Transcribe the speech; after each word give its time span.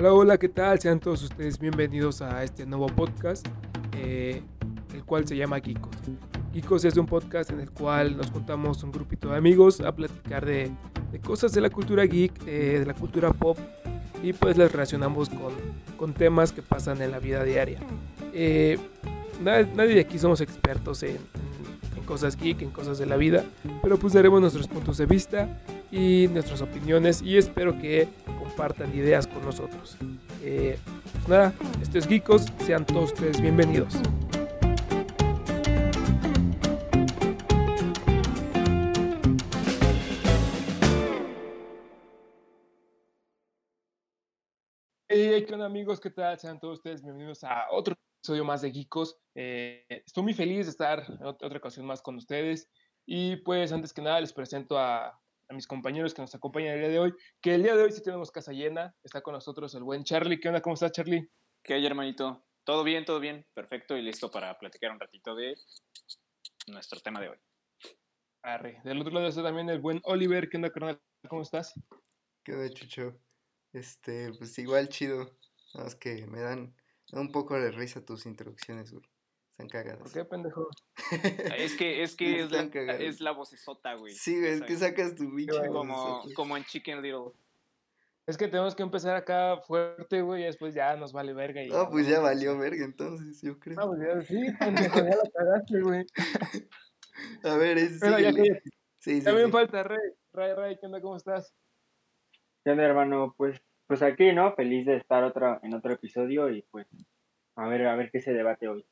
Hola, 0.00 0.14
hola, 0.14 0.38
¿qué 0.38 0.48
tal? 0.48 0.80
Sean 0.80 0.98
todos 0.98 1.22
ustedes 1.24 1.58
bienvenidos 1.58 2.22
a 2.22 2.42
este 2.42 2.64
nuevo 2.64 2.86
podcast, 2.86 3.46
eh, 3.98 4.40
el 4.94 5.04
cual 5.04 5.28
se 5.28 5.36
llama 5.36 5.60
Geekos. 5.60 5.94
Geekos 6.54 6.86
es 6.86 6.96
un 6.96 7.04
podcast 7.04 7.50
en 7.50 7.60
el 7.60 7.70
cual 7.70 8.16
nos 8.16 8.30
juntamos 8.30 8.82
un 8.82 8.92
grupito 8.92 9.28
de 9.28 9.36
amigos 9.36 9.82
a 9.82 9.94
platicar 9.94 10.46
de, 10.46 10.70
de 11.12 11.20
cosas 11.20 11.52
de 11.52 11.60
la 11.60 11.68
cultura 11.68 12.06
geek, 12.06 12.32
de 12.44 12.86
la 12.86 12.94
cultura 12.94 13.30
pop, 13.34 13.58
y 14.22 14.32
pues 14.32 14.56
las 14.56 14.72
relacionamos 14.72 15.28
con, 15.28 15.52
con 15.98 16.14
temas 16.14 16.52
que 16.52 16.62
pasan 16.62 17.02
en 17.02 17.10
la 17.10 17.18
vida 17.18 17.44
diaria. 17.44 17.80
Eh, 18.32 18.78
nadie, 19.42 19.96
de 19.96 20.00
aquí 20.00 20.18
somos 20.18 20.40
expertos 20.40 21.02
en, 21.02 21.18
en 21.94 22.04
cosas 22.06 22.38
geek, 22.38 22.62
en 22.62 22.70
cosas 22.70 22.96
de 22.96 23.04
la 23.04 23.18
vida, 23.18 23.44
pero 23.82 23.98
pues 23.98 24.14
daremos 24.14 24.40
nuestros 24.40 24.66
puntos 24.66 24.96
de 24.96 25.04
vista 25.04 25.60
y 25.90 26.28
nuestras 26.28 26.62
opiniones 26.62 27.22
y 27.22 27.36
espero 27.36 27.78
que 27.78 28.08
compartan 28.38 28.94
ideas 28.96 29.26
con 29.26 29.44
nosotros. 29.44 29.96
Eh, 30.42 30.78
pues 31.12 31.28
nada, 31.28 31.52
esto 31.82 31.98
es 31.98 32.06
Geekos, 32.06 32.46
sean 32.64 32.86
todos 32.86 33.12
ustedes 33.12 33.40
bienvenidos. 33.40 33.94
Hey, 45.08 45.44
¿qué 45.46 45.54
onda 45.54 45.66
amigos? 45.66 45.98
¿Qué 46.00 46.10
tal? 46.10 46.38
Sean 46.38 46.60
todos 46.60 46.78
ustedes 46.78 47.02
bienvenidos 47.02 47.42
a 47.42 47.66
otro 47.70 47.96
episodio 48.20 48.44
más 48.44 48.62
de 48.62 48.70
Geekos. 48.70 49.18
Eh, 49.34 49.84
estoy 49.88 50.22
muy 50.22 50.34
feliz 50.34 50.66
de 50.66 50.70
estar 50.70 51.00
en 51.08 51.18
ot- 51.18 51.42
otra 51.44 51.58
ocasión 51.58 51.84
más 51.84 52.00
con 52.00 52.14
ustedes. 52.16 52.70
Y 53.06 53.36
pues 53.36 53.72
antes 53.72 53.92
que 53.92 54.02
nada 54.02 54.20
les 54.20 54.32
presento 54.32 54.78
a, 54.78 55.19
a 55.50 55.54
mis 55.54 55.66
compañeros 55.66 56.14
que 56.14 56.22
nos 56.22 56.34
acompañan 56.34 56.74
el 56.74 56.80
día 56.80 56.88
de 56.88 56.98
hoy. 57.00 57.14
Que 57.40 57.54
el 57.54 57.64
día 57.64 57.74
de 57.74 57.82
hoy 57.82 57.92
sí 57.92 58.02
tenemos 58.02 58.30
casa 58.30 58.52
llena. 58.52 58.94
Está 59.02 59.20
con 59.20 59.34
nosotros 59.34 59.74
el 59.74 59.82
buen 59.82 60.04
Charlie. 60.04 60.38
¿Qué 60.38 60.48
onda? 60.48 60.62
¿Cómo 60.62 60.74
estás, 60.74 60.92
Charlie? 60.92 61.28
¿Qué 61.62 61.74
hay, 61.74 61.84
hermanito? 61.84 62.46
Todo 62.64 62.84
bien, 62.84 63.04
todo 63.04 63.18
bien. 63.18 63.44
Perfecto 63.52 63.96
y 63.96 64.02
listo 64.02 64.30
para 64.30 64.56
platicar 64.58 64.92
un 64.92 65.00
ratito 65.00 65.34
de 65.34 65.56
nuestro 66.68 67.00
tema 67.00 67.20
de 67.20 67.30
hoy. 67.30 67.36
Arre. 68.42 68.80
Del 68.84 69.00
otro 69.00 69.12
lado 69.12 69.26
está 69.26 69.42
también 69.42 69.68
el 69.68 69.80
buen 69.80 70.00
Oliver. 70.04 70.48
¿Qué 70.48 70.56
onda, 70.56 70.70
carnal? 70.70 71.00
¿Cómo 71.28 71.42
estás? 71.42 71.74
¿Qué 72.44 72.52
onda, 72.52 72.70
Chucho? 72.70 73.18
Este, 73.72 74.32
pues 74.38 74.56
igual 74.58 74.88
chido. 74.88 75.36
Nada 75.74 75.86
más 75.86 75.96
que 75.96 76.26
me 76.26 76.40
dan, 76.40 76.74
un 77.12 77.32
poco 77.32 77.60
de 77.60 77.72
risa 77.72 78.04
tus 78.04 78.24
introducciones, 78.26 78.92
güey. 78.92 79.04
Están 79.62 79.82
¿Por 79.84 79.92
cagadas. 79.92 80.12
qué, 80.12 80.24
pendejo? 80.24 80.68
Es 81.58 81.76
que 81.76 82.02
es, 82.02 82.16
que 82.16 82.40
es, 82.40 82.50
la, 82.50 82.70
cagadas. 82.70 83.00
es 83.00 83.20
la 83.20 83.32
vocesota, 83.32 83.94
güey. 83.94 84.14
Sí, 84.14 84.38
güey, 84.38 84.52
es 84.52 84.62
que 84.62 84.76
sacas 84.76 85.14
tu 85.14 85.30
bicho. 85.30 85.60
como, 85.68 86.22
como 86.34 86.56
en 86.56 86.64
Chicken 86.64 87.02
Little. 87.02 87.32
Es 88.26 88.36
que 88.36 88.46
tenemos 88.46 88.74
que 88.76 88.82
empezar 88.82 89.16
acá 89.16 89.56
fuerte, 89.66 90.22
güey. 90.22 90.42
Y 90.42 90.46
después 90.46 90.74
ya 90.74 90.94
nos 90.96 91.12
vale 91.12 91.32
verga. 91.32 91.62
Y 91.62 91.68
No, 91.68 91.88
pues 91.90 92.06
ya 92.06 92.20
valió 92.20 92.56
verga 92.56 92.84
entonces, 92.84 93.40
yo 93.42 93.58
creo. 93.58 93.76
Ah, 93.80 93.86
pues 93.86 94.00
ya, 94.00 94.20
sí, 94.22 94.52
pendejo, 94.58 94.98
ya 94.98 95.16
la 95.16 95.30
cagaste, 95.34 95.80
güey. 95.80 96.06
A 97.42 97.56
ver, 97.56 97.78
es 97.78 97.98
Pero 98.00 98.18
ya 98.18 98.30
síguele. 98.30 98.48
cállate. 98.48 98.70
Sí, 98.98 99.18
sí, 99.18 99.24
También 99.24 99.46
sí. 99.46 99.52
falta 99.52 99.82
Ray. 99.82 99.98
Ray, 100.32 100.54
Ray, 100.54 100.78
¿qué 100.78 100.86
onda? 100.86 101.00
¿Cómo 101.00 101.16
estás? 101.16 101.54
¿Qué 102.64 102.70
onda, 102.70 102.84
hermano? 102.84 103.34
Pues, 103.36 103.60
pues 103.86 104.02
aquí, 104.02 104.32
¿no? 104.32 104.54
Feliz 104.54 104.86
de 104.86 104.96
estar 104.96 105.24
otra, 105.24 105.58
en 105.62 105.74
otro 105.74 105.92
episodio 105.92 106.50
y 106.50 106.62
pues 106.70 106.86
a 107.56 107.66
ver, 107.66 107.86
a 107.86 107.96
ver 107.96 108.10
qué 108.10 108.20
se 108.20 108.32
debate 108.32 108.68
hoy. 108.68 108.86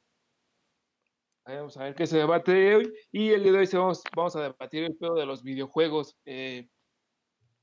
Vamos 1.57 1.79
a 1.79 1.85
ver 1.85 1.95
qué 1.95 2.07
se 2.07 2.19
debate 2.19 2.77
hoy. 2.77 2.93
Y 3.11 3.31
el 3.31 3.43
día 3.43 3.53
de 3.53 3.59
hoy 3.59 3.69
vamos, 3.73 4.03
vamos 4.15 4.37
a 4.37 4.43
debatir 4.43 4.85
el 4.85 4.97
pedo 4.97 5.15
de 5.15 5.25
los 5.25 5.43
videojuegos. 5.43 6.19
Eh, 6.27 6.69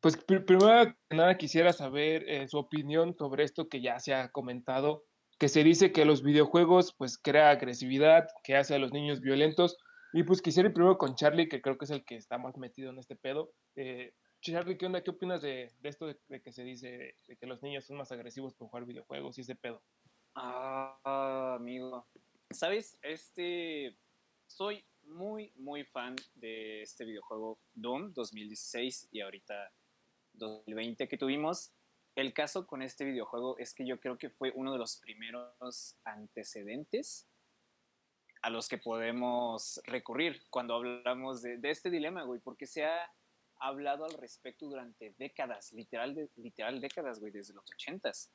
pues 0.01 0.17
pr- 0.25 0.43
primero 0.45 0.95
que 1.07 1.15
nada 1.15 1.37
quisiera 1.37 1.71
saber 1.71 2.27
eh, 2.27 2.47
su 2.47 2.57
opinión 2.57 3.15
sobre 3.15 3.43
esto 3.43 3.67
que 3.69 3.81
ya 3.81 3.99
se 3.99 4.15
ha 4.15 4.29
comentado, 4.31 5.03
que 5.37 5.49
se 5.49 5.63
dice 5.63 5.91
que 5.91 6.05
los 6.05 6.23
videojuegos 6.23 6.95
pues 6.97 7.19
crea 7.19 7.51
agresividad, 7.51 8.27
que 8.43 8.55
hace 8.55 8.73
a 8.73 8.79
los 8.79 8.91
niños 8.91 9.21
violentos. 9.21 9.77
Y 10.13 10.23
pues 10.23 10.41
quisiera 10.41 10.69
ir 10.69 10.73
primero 10.73 10.97
con 10.97 11.15
Charlie, 11.15 11.47
que 11.47 11.61
creo 11.61 11.77
que 11.77 11.85
es 11.85 11.91
el 11.91 12.05
que 12.05 12.15
está 12.15 12.39
más 12.39 12.57
metido 12.57 12.89
en 12.89 12.97
este 12.97 13.15
pedo. 13.15 13.51
Eh, 13.75 14.13
Charlie, 14.41 14.77
¿qué 14.77 14.87
onda? 14.87 15.03
¿Qué 15.03 15.11
opinas 15.11 15.41
de, 15.43 15.71
de 15.79 15.89
esto 15.89 16.07
de, 16.07 16.17
de 16.27 16.41
que 16.41 16.51
se 16.51 16.63
dice 16.63 17.17
de 17.27 17.37
que 17.37 17.45
los 17.45 17.61
niños 17.61 17.85
son 17.85 17.97
más 17.97 18.11
agresivos 18.11 18.55
por 18.55 18.69
jugar 18.69 18.85
videojuegos 18.85 19.37
y 19.37 19.41
ese 19.41 19.55
pedo? 19.55 19.83
Ah, 20.33 21.55
amigo. 21.59 22.07
¿Sabes? 22.55 22.97
Este. 23.01 23.97
Soy 24.47 24.85
muy, 25.03 25.51
muy 25.57 25.83
fan 25.83 26.15
de 26.35 26.83
este 26.83 27.03
videojuego 27.03 27.59
Doom 27.73 28.13
2016 28.13 29.09
y 29.11 29.19
ahorita 29.19 29.73
2020 30.33 31.09
que 31.09 31.17
tuvimos. 31.17 31.73
El 32.15 32.33
caso 32.33 32.65
con 32.65 32.81
este 32.81 33.03
videojuego 33.03 33.57
es 33.57 33.73
que 33.73 33.85
yo 33.85 33.99
creo 33.99 34.17
que 34.17 34.29
fue 34.29 34.53
uno 34.55 34.71
de 34.71 34.77
los 34.77 34.95
primeros 35.01 35.97
antecedentes 36.05 37.27
a 38.41 38.49
los 38.49 38.69
que 38.69 38.77
podemos 38.77 39.81
recurrir 39.83 40.41
cuando 40.49 40.75
hablamos 40.75 41.41
de, 41.41 41.59
este 41.63 41.89
dilema, 41.89 42.23
güey, 42.23 42.39
porque 42.39 42.67
se 42.67 42.85
ha 42.85 43.11
hablado 43.59 44.05
al 44.05 44.13
respecto 44.13 44.67
durante 44.67 45.13
décadas, 45.17 45.73
literal, 45.73 46.29
literal 46.37 46.79
décadas, 46.79 47.19
güey, 47.19 47.33
desde 47.33 47.53
los 47.53 47.69
ochentas. 47.69 48.31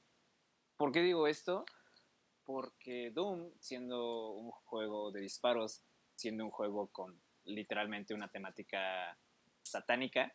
¿Por 0.77 0.93
qué 0.93 1.01
digo 1.01 1.27
esto? 1.27 1.65
Porque 2.45 3.11
Doom, 3.11 3.53
siendo 3.61 4.31
un 4.33 4.51
juego 4.51 5.11
de 5.11 5.21
disparos, 5.21 5.85
siendo 6.17 6.45
un 6.45 6.51
juego 6.51 6.89
con 6.89 7.21
literalmente 7.45 8.15
una 8.15 8.29
temática 8.29 9.19
satánica, 9.63 10.35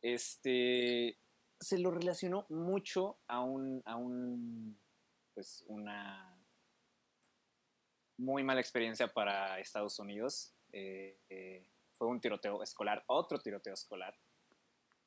este, 0.00 1.18
se 1.60 1.78
lo 1.78 1.90
relacionó 1.90 2.46
mucho 2.48 3.18
a 3.28 3.40
un, 3.40 3.82
a 3.84 3.96
un, 3.96 4.78
pues 5.34 5.64
una 5.68 6.36
muy 8.18 8.42
mala 8.42 8.60
experiencia 8.60 9.08
para 9.08 9.58
Estados 9.58 9.98
Unidos. 9.98 10.54
Eh, 10.72 11.18
eh, 11.28 11.68
fue 11.90 12.08
un 12.08 12.20
tiroteo 12.20 12.62
escolar, 12.62 13.04
otro 13.06 13.38
tiroteo 13.38 13.74
escolar. 13.74 14.16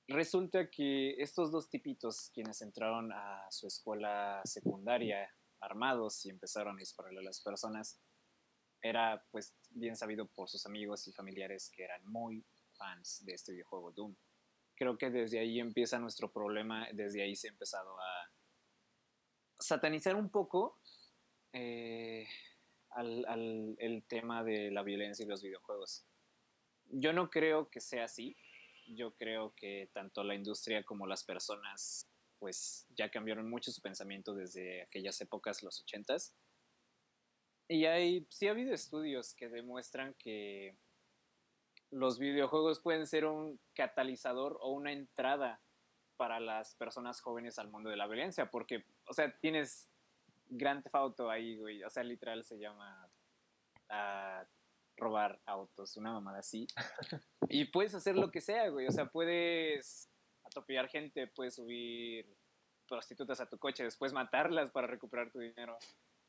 Resulta 0.07 0.69
que 0.69 1.15
estos 1.21 1.51
dos 1.51 1.69
tipitos, 1.69 2.29
quienes 2.33 2.61
entraron 2.61 3.11
a 3.11 3.45
su 3.49 3.67
escuela 3.67 4.41
secundaria 4.43 5.33
armados 5.61 6.23
y 6.25 6.29
empezaron 6.29 6.75
a 6.75 6.79
dispararle 6.79 7.19
a 7.21 7.23
las 7.23 7.41
personas, 7.41 7.99
era 8.81 9.25
pues 9.31 9.55
bien 9.71 9.95
sabido 9.95 10.27
por 10.27 10.47
sus 10.47 10.65
amigos 10.67 11.07
y 11.07 11.13
familiares 11.13 11.71
que 11.75 11.83
eran 11.83 12.05
muy 12.05 12.45
fans 12.77 13.25
de 13.25 13.33
este 13.33 13.51
videojuego 13.53 13.91
Doom. 13.91 14.15
Creo 14.75 14.97
que 14.97 15.09
desde 15.09 15.39
ahí 15.39 15.59
empieza 15.59 15.97
nuestro 15.97 16.31
problema, 16.31 16.87
desde 16.93 17.23
ahí 17.23 17.35
se 17.35 17.47
ha 17.47 17.51
empezado 17.51 17.99
a 17.99 18.31
satanizar 19.57 20.15
un 20.15 20.29
poco 20.29 20.77
eh, 21.53 22.27
al, 22.91 23.25
al- 23.25 23.75
el 23.79 24.03
tema 24.03 24.43
de 24.43 24.69
la 24.69 24.83
violencia 24.83 25.23
y 25.23 25.29
los 25.29 25.41
videojuegos. 25.41 26.05
Yo 26.91 27.11
no 27.13 27.29
creo 27.31 27.69
que 27.69 27.79
sea 27.79 28.03
así. 28.03 28.37
Yo 28.87 29.15
creo 29.15 29.53
que 29.55 29.89
tanto 29.93 30.23
la 30.23 30.35
industria 30.35 30.83
como 30.83 31.07
las 31.07 31.23
personas 31.23 32.07
pues 32.39 32.85
ya 32.95 33.09
cambiaron 33.09 33.49
mucho 33.49 33.71
su 33.71 33.81
pensamiento 33.81 34.35
desde 34.35 34.83
aquellas 34.83 35.19
épocas, 35.21 35.63
los 35.63 35.81
ochentas. 35.81 36.35
Y 37.67 37.85
hay, 37.85 38.27
sí 38.29 38.47
ha 38.47 38.51
habido 38.51 38.73
estudios 38.73 39.33
que 39.33 39.49
demuestran 39.49 40.13
que 40.15 40.75
los 41.89 42.19
videojuegos 42.19 42.79
pueden 42.79 43.07
ser 43.07 43.25
un 43.25 43.59
catalizador 43.73 44.57
o 44.61 44.71
una 44.71 44.91
entrada 44.91 45.61
para 46.17 46.39
las 46.39 46.75
personas 46.75 47.21
jóvenes 47.21 47.57
al 47.57 47.69
mundo 47.69 47.89
de 47.89 47.97
la 47.97 48.07
violencia, 48.07 48.49
porque, 48.49 48.85
o 49.07 49.13
sea, 49.13 49.35
tienes 49.39 49.89
Grand 50.47 50.83
Theft 50.83 51.19
ahí, 51.21 51.57
güey, 51.57 51.83
o 51.83 51.89
sea, 51.89 52.03
literal 52.03 52.43
se 52.43 52.57
llama 52.57 53.09
ah, 53.89 54.45
robar 54.97 55.41
autos, 55.45 55.97
una 55.97 56.11
mamada 56.13 56.39
así. 56.39 56.67
Y 57.49 57.65
puedes 57.65 57.93
hacer 57.93 58.15
lo 58.15 58.31
que 58.31 58.41
sea, 58.41 58.69
güey, 58.69 58.87
o 58.87 58.91
sea, 58.91 59.05
puedes 59.07 60.09
atropellar 60.43 60.87
gente, 60.89 61.27
puedes 61.27 61.55
subir 61.55 62.35
prostitutas 62.87 63.39
a 63.39 63.47
tu 63.49 63.57
coche, 63.59 63.83
después 63.83 64.13
matarlas 64.13 64.71
para 64.71 64.87
recuperar 64.87 65.31
tu 65.31 65.39
dinero. 65.39 65.77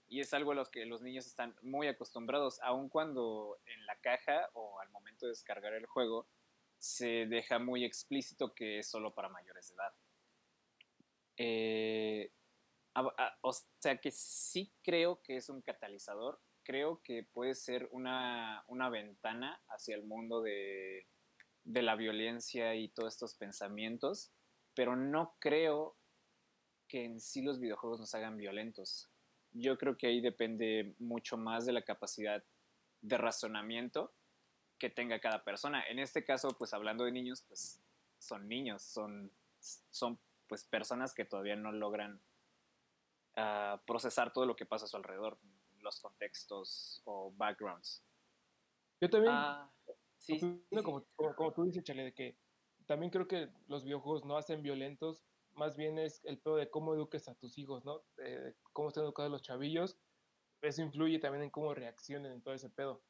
Y 0.09 0.21
es 0.21 0.33
algo 0.35 0.53
a 0.53 0.55
los 0.55 0.69
que 0.69 0.85
los 0.87 1.03
niños 1.03 1.27
están 1.27 1.57
muy 1.63 1.89
acostumbrados, 1.89 2.61
aun 2.63 2.89
cuando 2.89 3.59
en 3.67 3.85
la 3.87 3.97
caja 3.97 4.49
o 4.53 4.79
al 4.81 4.89
momento 4.91 5.27
de 5.27 5.31
descargar 5.31 5.73
el 5.75 5.87
juego 5.87 6.27
se 6.79 7.27
deja 7.27 7.59
muy 7.59 7.85
explícito 7.85 8.55
que 8.55 8.79
es 8.81 8.89
solo 8.89 9.15
para 9.15 9.29
mayores 9.31 9.69
de 9.69 9.75
edad. 9.75 9.95
Eh, 11.39 12.33
a- 12.95 13.01
a- 13.19 13.39
o 13.43 13.53
sea 13.53 13.97
que 14.01 14.11
sí 14.11 14.73
creo 14.83 15.21
que 15.23 15.37
es 15.37 15.49
un 15.49 15.61
catalizador, 15.63 16.41
creo 16.67 17.01
que 17.05 17.23
puede 17.23 17.55
ser 17.55 17.89
una, 17.93 18.65
una 18.67 18.91
ventana 18.91 19.63
hacia 19.69 19.95
el 19.95 20.03
mundo 20.03 20.43
de, 20.43 21.07
de 21.63 21.83
la 21.83 21.95
violencia 21.95 22.75
y 22.75 22.89
todos 22.89 23.15
estos 23.15 23.35
pensamientos, 23.37 24.33
pero 24.75 24.97
no 24.97 25.37
creo 25.39 25.97
que 26.89 27.05
en 27.05 27.21
sí 27.21 27.43
los 27.43 27.61
videojuegos 27.61 28.01
nos 28.01 28.15
hagan 28.17 28.37
violentos. 28.37 29.09
Yo 29.53 29.79
creo 29.79 29.97
que 29.97 30.09
ahí 30.09 30.21
depende 30.21 30.97
mucho 30.99 31.37
más 31.37 31.67
de 31.67 31.73
la 31.73 31.83
capacidad 31.83 32.43
de 33.01 33.17
razonamiento 33.17 34.13
que 34.79 34.91
tenga 34.91 35.21
cada 35.21 35.45
persona. 35.45 35.85
En 35.89 36.01
este 36.01 36.25
caso, 36.25 36.51
pues 36.59 36.75
hablando 36.75 37.05
de 37.05 37.13
niños, 37.13 37.45
pues 37.47 37.81
son 38.19 38.49
niños, 38.49 38.83
son, 38.83 39.31
son 39.61 40.19
pues 40.49 40.65
personas 40.65 41.15
que 41.15 41.25
todavía 41.25 41.55
no 41.55 41.71
logran 41.71 42.21
ah, 43.37 43.81
procesar 43.87 44.33
todo 44.33 44.47
lo 44.47 44.57
que 44.57 44.67
pasa 44.67 44.87
a 44.87 44.89
su 44.89 44.97
alrededor, 44.97 45.39
los 45.87 46.01
contextos 46.01 47.01
o 47.05 47.33
backgrounds. 47.35 48.05
Yo 49.01 49.09
también, 49.09 49.33
Ah, 49.35 49.73
sí, 50.19 50.35
opino 50.35 50.81
sí, 50.81 50.85
como, 50.85 51.05
como, 51.15 51.35
como 51.35 51.53
tú 51.53 51.65
dices, 51.65 51.83
Chale, 51.85 52.05
de 52.05 52.13
que 52.15 52.39
también 52.87 53.11
creo 53.11 53.27
que 53.27 53.51
los 53.69 53.85
videojuegos 53.85 54.25
no 54.25 54.37
hacen 54.37 54.63
violentos, 54.63 55.23
más 55.55 55.77
bien 55.77 55.99
es 55.99 56.23
el 56.25 56.39
pedo 56.41 56.57
de 56.57 56.69
cómo 56.71 56.95
eduques 56.95 57.29
a 57.29 57.35
tus 57.35 57.57
hijos, 57.59 57.85
¿no? 57.85 58.05
De 58.17 58.55
cómo 58.73 58.89
están 58.89 59.05
educados 59.05 59.31
los 59.33 59.43
chavillos. 59.43 59.99
Eso 60.63 60.83
influye 60.83 61.19
también 61.19 61.45
en 61.45 61.51
cómo 61.51 61.75
reaccionen 61.75 62.33
en 62.33 62.43
todo 62.43 62.55
ese 62.55 62.71
pedo. 62.71 63.03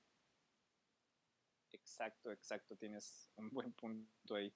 Exacto, 1.72 2.30
exacto, 2.32 2.76
tienes 2.76 3.30
un 3.36 3.50
buen 3.50 3.72
punto 3.72 4.34
ahí. 4.34 4.54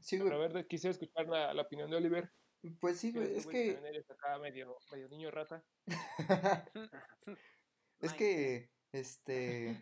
Sí, 0.00 0.18
Pero 0.18 0.34
a 0.34 0.36
güey. 0.38 0.48
ver, 0.48 0.52
de- 0.52 0.66
quisiera 0.66 0.90
escuchar 0.92 1.26
la, 1.28 1.54
la 1.54 1.62
opinión 1.62 1.90
de 1.90 1.96
Oliver. 1.96 2.32
Pues 2.80 2.98
sí, 2.98 3.12
güey. 3.12 3.36
Es 3.36 3.46
que. 3.46 3.72
eres 3.72 4.10
acá 4.10 4.38
medio, 4.38 4.76
medio 4.90 5.08
niño 5.08 5.30
rata. 5.30 5.64
Es 8.00 8.12
Ay, 8.12 8.18
que, 8.18 8.70
este, 8.92 9.78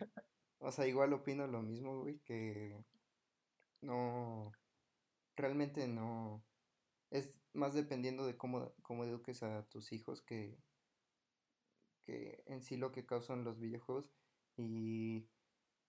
o 0.59 0.71
sea, 0.71 0.87
igual 0.87 1.13
opino 1.13 1.47
lo 1.47 1.61
mismo, 1.61 2.01
güey, 2.01 2.19
que 2.19 2.83
no, 3.81 4.51
realmente 5.35 5.87
no, 5.87 6.43
es 7.11 7.39
más 7.53 7.73
dependiendo 7.73 8.25
de 8.25 8.37
cómo, 8.37 8.73
cómo 8.81 9.03
eduques 9.03 9.43
a 9.43 9.67
tus 9.67 9.91
hijos 9.91 10.21
que, 10.21 10.57
que 12.01 12.43
en 12.47 12.63
sí 12.63 12.77
lo 12.77 12.91
que 12.91 13.05
causan 13.05 13.43
los 13.43 13.59
videojuegos. 13.59 14.09
Y 14.57 15.27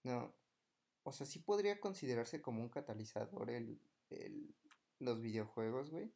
no, 0.03 0.35
o 1.03 1.13
sea, 1.13 1.27
sí 1.27 1.39
podría 1.39 1.81
considerarse 1.81 2.43
como 2.43 2.63
un 2.63 2.69
catalizador 2.69 3.51
el, 3.51 3.81
el, 4.11 4.55
los 4.99 5.21
videojuegos, 5.21 5.91
güey, 5.91 6.13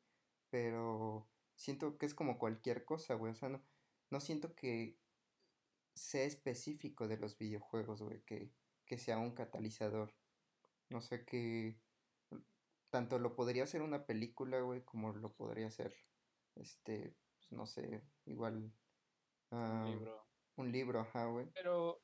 pero 0.50 1.28
siento 1.54 1.98
que 1.98 2.06
es 2.06 2.14
como 2.14 2.38
cualquier 2.38 2.84
cosa, 2.84 3.14
güey, 3.14 3.32
o 3.32 3.36
sea, 3.36 3.48
no, 3.48 3.62
no 4.10 4.20
siento 4.20 4.54
que 4.54 4.98
sea 5.98 6.24
específico 6.24 7.08
de 7.08 7.18
los 7.18 7.38
videojuegos, 7.38 8.02
güey, 8.02 8.22
que, 8.24 8.54
que 8.86 8.98
sea 8.98 9.18
un 9.18 9.34
catalizador. 9.34 10.14
No 10.90 11.00
sé 11.00 11.24
que 11.24 11.82
tanto 12.90 13.18
lo 13.18 13.36
podría 13.36 13.64
hacer 13.64 13.82
una 13.82 14.06
película, 14.06 14.60
güey, 14.60 14.84
como 14.84 15.12
lo 15.12 15.34
podría 15.34 15.66
hacer, 15.66 15.94
este, 16.54 17.16
pues, 17.36 17.52
no 17.52 17.66
sé, 17.66 18.02
igual 18.24 18.56
un 18.56 18.72
ah, 19.50 19.84
libro. 19.84 20.26
un 20.56 20.72
libro, 20.72 21.00
ajá, 21.00 21.26
güey. 21.26 21.46
Pero, 21.54 22.00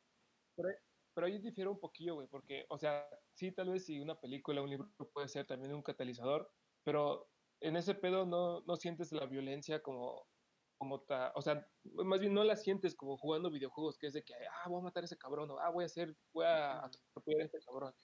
pero, 0.54 0.68
ahí- 0.68 0.74
pero 1.14 1.26
ahí 1.26 1.38
difiere 1.40 1.70
un 1.70 1.80
poquillo, 1.80 2.14
güey, 2.16 2.28
porque, 2.28 2.66
o 2.68 2.78
sea, 2.78 3.08
sí, 3.34 3.52
tal 3.52 3.70
vez 3.70 3.86
si 3.86 4.00
una 4.00 4.20
película, 4.20 4.62
un 4.62 4.70
libro 4.70 4.90
puede 5.12 5.28
ser 5.28 5.46
también 5.46 5.74
un 5.74 5.82
catalizador, 5.82 6.50
pero 6.82 7.30
en 7.60 7.76
ese 7.76 7.94
pedo 7.94 8.26
no, 8.26 8.60
no 8.62 8.76
sientes 8.76 9.12
la 9.12 9.26
violencia 9.26 9.82
como, 9.82 10.28
como 10.78 11.00
ta, 11.02 11.32
o 11.36 11.42
sea, 11.42 11.66
más 11.84 12.20
bien 12.20 12.34
no 12.34 12.44
la 12.44 12.56
sientes 12.56 12.94
como 12.94 13.16
jugando 13.18 13.50
videojuegos, 13.50 13.98
que 13.98 14.06
es 14.08 14.12
de 14.14 14.22
que, 14.24 14.34
ah, 14.34 14.68
voy 14.68 14.80
a 14.80 14.84
matar 14.84 15.04
a 15.04 15.06
ese 15.06 15.18
cabrón, 15.18 15.50
o 15.50 15.58
ah, 15.58 15.70
voy 15.70 15.84
a 15.84 15.86
hacer, 15.86 16.16
voy 16.32 16.46
a 16.46 16.84
atropellar 16.84 17.42
a 17.42 17.44
este 17.46 17.60
cabrón. 17.60 17.94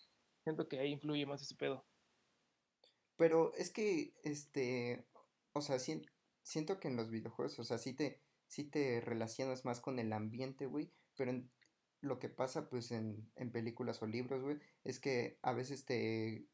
Siento 0.44 0.69
que 0.69 0.78
ahí 0.78 0.90
influye 0.93 1.26
más 1.26 1.43
ese 1.43 1.55
pedo. 1.56 1.84
Pero 3.17 3.52
es 3.55 3.70
que, 3.70 4.14
este, 4.25 5.05
o 5.52 5.61
sea, 5.61 5.78
sien- 5.78 6.06
siento 6.43 6.81
que 6.81 6.88
en 6.88 6.96
los 6.96 7.11
videojuegos, 7.11 7.58
o 7.58 7.64
sea, 7.64 7.78
sí 7.78 7.94
te, 7.94 8.22
sí 8.46 8.64
te 8.64 9.00
relacionas 9.00 9.64
más 9.64 9.81
con 9.81 9.99
el 9.99 10.12
ambiente, 10.12 10.67
güey, 10.67 10.90
pero 11.17 11.31
en- 11.31 11.50
lo 12.00 12.19
que 12.19 12.31
pasa, 12.31 12.70
pues, 12.70 12.93
en, 12.93 13.31
en 13.37 13.52
películas 13.52 14.02
o 14.02 14.06
libros, 14.06 14.43
güey, 14.43 14.58
es 14.84 15.00
que 15.00 15.38
a 15.43 15.52
veces 15.52 15.84
te 15.84 16.49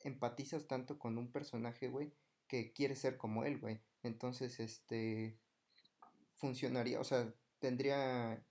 empatizas 0.00 0.66
tanto 0.66 0.98
con 0.98 1.16
un 1.18 1.32
personaje, 1.32 1.88
güey, 1.88 2.12
que 2.46 2.72
quieres 2.74 2.98
ser 2.98 3.16
como 3.16 3.44
él, 3.44 3.58
güey. 3.58 3.80
Entonces, 4.02 4.60
este, 4.60 5.40
funcionaría, 6.42 6.98
o 7.00 7.04
sea, 7.04 7.32
tendría, 7.60 8.44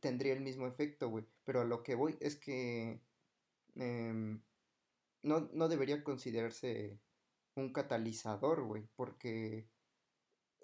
tendría 0.00 0.32
el 0.34 0.40
mismo 0.40 0.68
efecto, 0.68 1.08
güey. 1.10 1.26
Pero 1.44 1.60
a 1.62 1.64
lo 1.64 1.82
que 1.82 1.96
voy 1.96 2.16
es 2.20 2.36
que 2.36 3.00
em, 3.74 4.40
no, 5.22 5.50
no 5.52 5.68
debería 5.68 6.04
considerarse 6.04 7.00
un 7.56 7.72
catalizador, 7.72 8.62
güey, 8.62 8.88
porque 8.94 9.68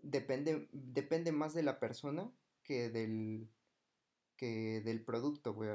depende, 0.02 0.68
depende 0.72 1.32
más 1.32 1.54
de 1.54 1.64
la 1.64 1.80
persona 1.80 2.32
que 2.62 2.88
del, 2.88 3.50
que 4.36 4.80
del 4.82 5.04
producto, 5.04 5.54
güey, 5.54 5.70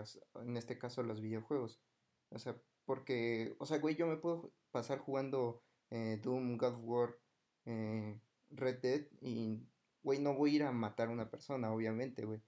en 0.46 0.56
este 0.56 0.80
caso 0.80 1.04
los 1.04 1.20
videojuegos. 1.20 1.82
O 2.30 2.40
sea, 2.40 2.56
porque, 2.86 3.54
o 3.60 3.66
sea, 3.66 3.80
güey, 3.80 3.96
yo 3.98 4.08
me 4.08 4.16
puedo 4.16 4.54
pasar 4.72 5.00
jugando 5.00 5.62
eh, 5.90 6.22
Doom, 6.24 6.58
God 6.58 6.76
of 6.76 6.84
War, 6.84 7.20
eh, 7.66 8.18
Red 8.52 8.80
Dead 8.80 9.08
y, 9.20 9.68
güey, 10.08 10.20
no 10.22 10.36
voy 10.36 10.54
a 10.54 10.56
ir 10.58 10.64
a 10.64 10.72
matar 10.74 11.10
a 11.10 11.12
una 11.12 11.30
persona, 11.32 11.74
obviamente, 11.74 12.26
güey. 12.26 12.42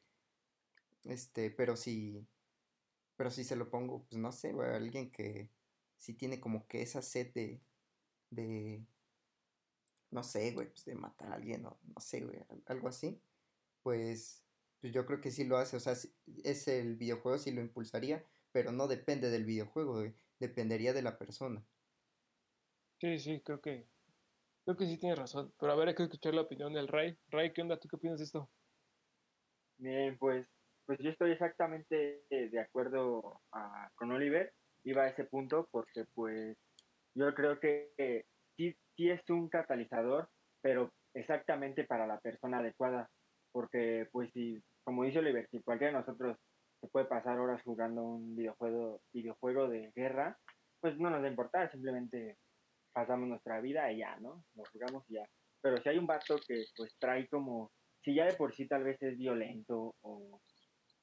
Este, 1.04 1.52
pero 1.52 1.76
si, 1.78 2.28
pero 3.18 3.32
si 3.32 3.44
se 3.46 3.56
lo 3.58 3.70
pongo, 3.72 4.06
pues 4.06 4.18
no 4.22 4.32
sé, 4.34 4.54
güey, 4.54 4.70
alguien 4.76 5.12
que 5.12 5.54
sí 5.98 6.16
tiene 6.16 6.42
como 6.42 6.68
que 6.68 6.82
esa 6.84 7.02
sed 7.04 7.34
de, 7.34 7.66
de, 8.32 8.88
no 10.12 10.24
sé, 10.24 10.52
güey, 10.54 10.70
pues 10.70 10.86
de 10.86 10.96
matar 10.96 11.32
a 11.32 11.36
alguien 11.36 11.66
o 11.66 11.80
no 11.84 12.02
sé, 12.02 12.22
güey, 12.22 12.40
al- 12.50 12.64
algo 12.68 12.88
así, 12.88 13.22
pues, 13.84 14.48
pues 14.82 14.94
yo 14.94 15.06
creo 15.06 15.22
que 15.22 15.32
sí 15.32 15.46
lo 15.46 15.58
hace, 15.58 15.78
o 15.78 15.80
sea, 15.80 15.96
es 16.44 16.68
el 16.70 16.98
videojuego, 16.98 17.38
sí 17.40 17.52
lo 17.52 17.62
impulsaría, 17.62 18.26
pero 18.52 18.72
no 18.72 18.88
depende 18.88 19.30
del 19.32 19.46
videojuego, 19.46 20.04
dependería 20.40 20.94
de 20.94 21.04
la 21.04 21.18
persona. 21.20 21.68
Sí, 23.02 23.18
sí, 23.20 23.42
creo 23.42 23.62
que, 23.62 23.90
creo 24.69 24.77
que 24.77 24.86
sí 24.86 25.00
tienes 25.00 25.18
razón. 25.18 25.51
Pero 25.60 25.71
a 25.71 25.75
ver, 25.75 25.88
hay 25.88 25.95
que 25.95 26.04
escuchar 26.04 26.36
la 26.36 26.42
opinión 26.42 26.74
del 26.74 26.88
Ray. 26.88 27.18
Ray, 27.30 27.51
¿qué 27.54 27.62
onda? 27.63 27.80
¿Tú 27.80 27.88
qué 27.88 27.95
opinas 27.95 28.19
de 28.19 28.25
esto? 28.25 28.50
Bien, 29.77 30.16
pues, 30.19 30.45
pues 30.86 31.00
yo 31.00 31.10
estoy 31.10 31.31
exactamente 31.31 32.24
eh, 32.30 32.50
de 32.50 32.60
acuerdo 32.60 33.42
con 33.95 34.12
Oliver. 34.12 34.54
Iba 34.83 35.04
a 35.04 35.10
ese 35.10 35.24
punto 35.25 35.68
porque 35.71 36.06
pues 36.13 36.56
yo 37.16 37.33
creo 37.33 37.60
que 37.60 37.92
eh, 37.98 38.25
sí, 38.57 38.75
sí 38.95 39.10
es 39.10 39.27
un 39.30 39.50
catalizador, 39.50 40.30
pero 40.62 40.92
exactamente 41.16 41.83
para 41.86 42.06
la 42.06 42.19
persona 42.19 42.60
adecuada. 42.60 43.10
Porque 43.51 44.07
pues 44.12 44.30
si, 44.33 44.62
como 44.83 45.04
dice 45.04 45.19
Oliver, 45.19 45.48
si 45.50 45.62
cualquiera 45.63 45.94
de 45.94 46.00
nosotros 46.00 46.38
se 46.80 46.88
puede 46.89 47.07
pasar 47.07 47.39
horas 47.39 47.62
jugando 47.63 48.04
un 48.04 48.36
videojuego, 48.36 49.01
videojuego 49.12 49.68
de 49.68 49.92
guerra, 49.95 50.38
pues 50.80 50.95
no 50.99 51.09
nos 51.09 51.21
va 51.21 51.26
a 51.26 51.31
importar, 51.31 51.71
simplemente 51.71 52.38
pasamos 53.00 53.30
nuestra 53.30 53.62
vida 53.62 53.90
y 53.94 54.00
ya, 54.00 54.18
¿no? 54.20 54.44
Lo 54.56 54.64
jugamos 54.74 55.10
y 55.10 55.14
ya. 55.14 55.26
Pero 55.62 55.78
si 55.78 55.88
hay 55.88 55.98
un 55.98 56.06
vato 56.06 56.36
que 56.46 56.66
pues 56.76 56.98
trae 57.00 57.30
como 57.30 57.72
si 58.04 58.14
ya 58.14 58.26
de 58.26 58.34
por 58.34 58.54
sí 58.54 58.68
tal 58.68 58.84
vez 58.84 59.02
es 59.02 59.18
violento 59.18 59.96
o, 60.02 60.42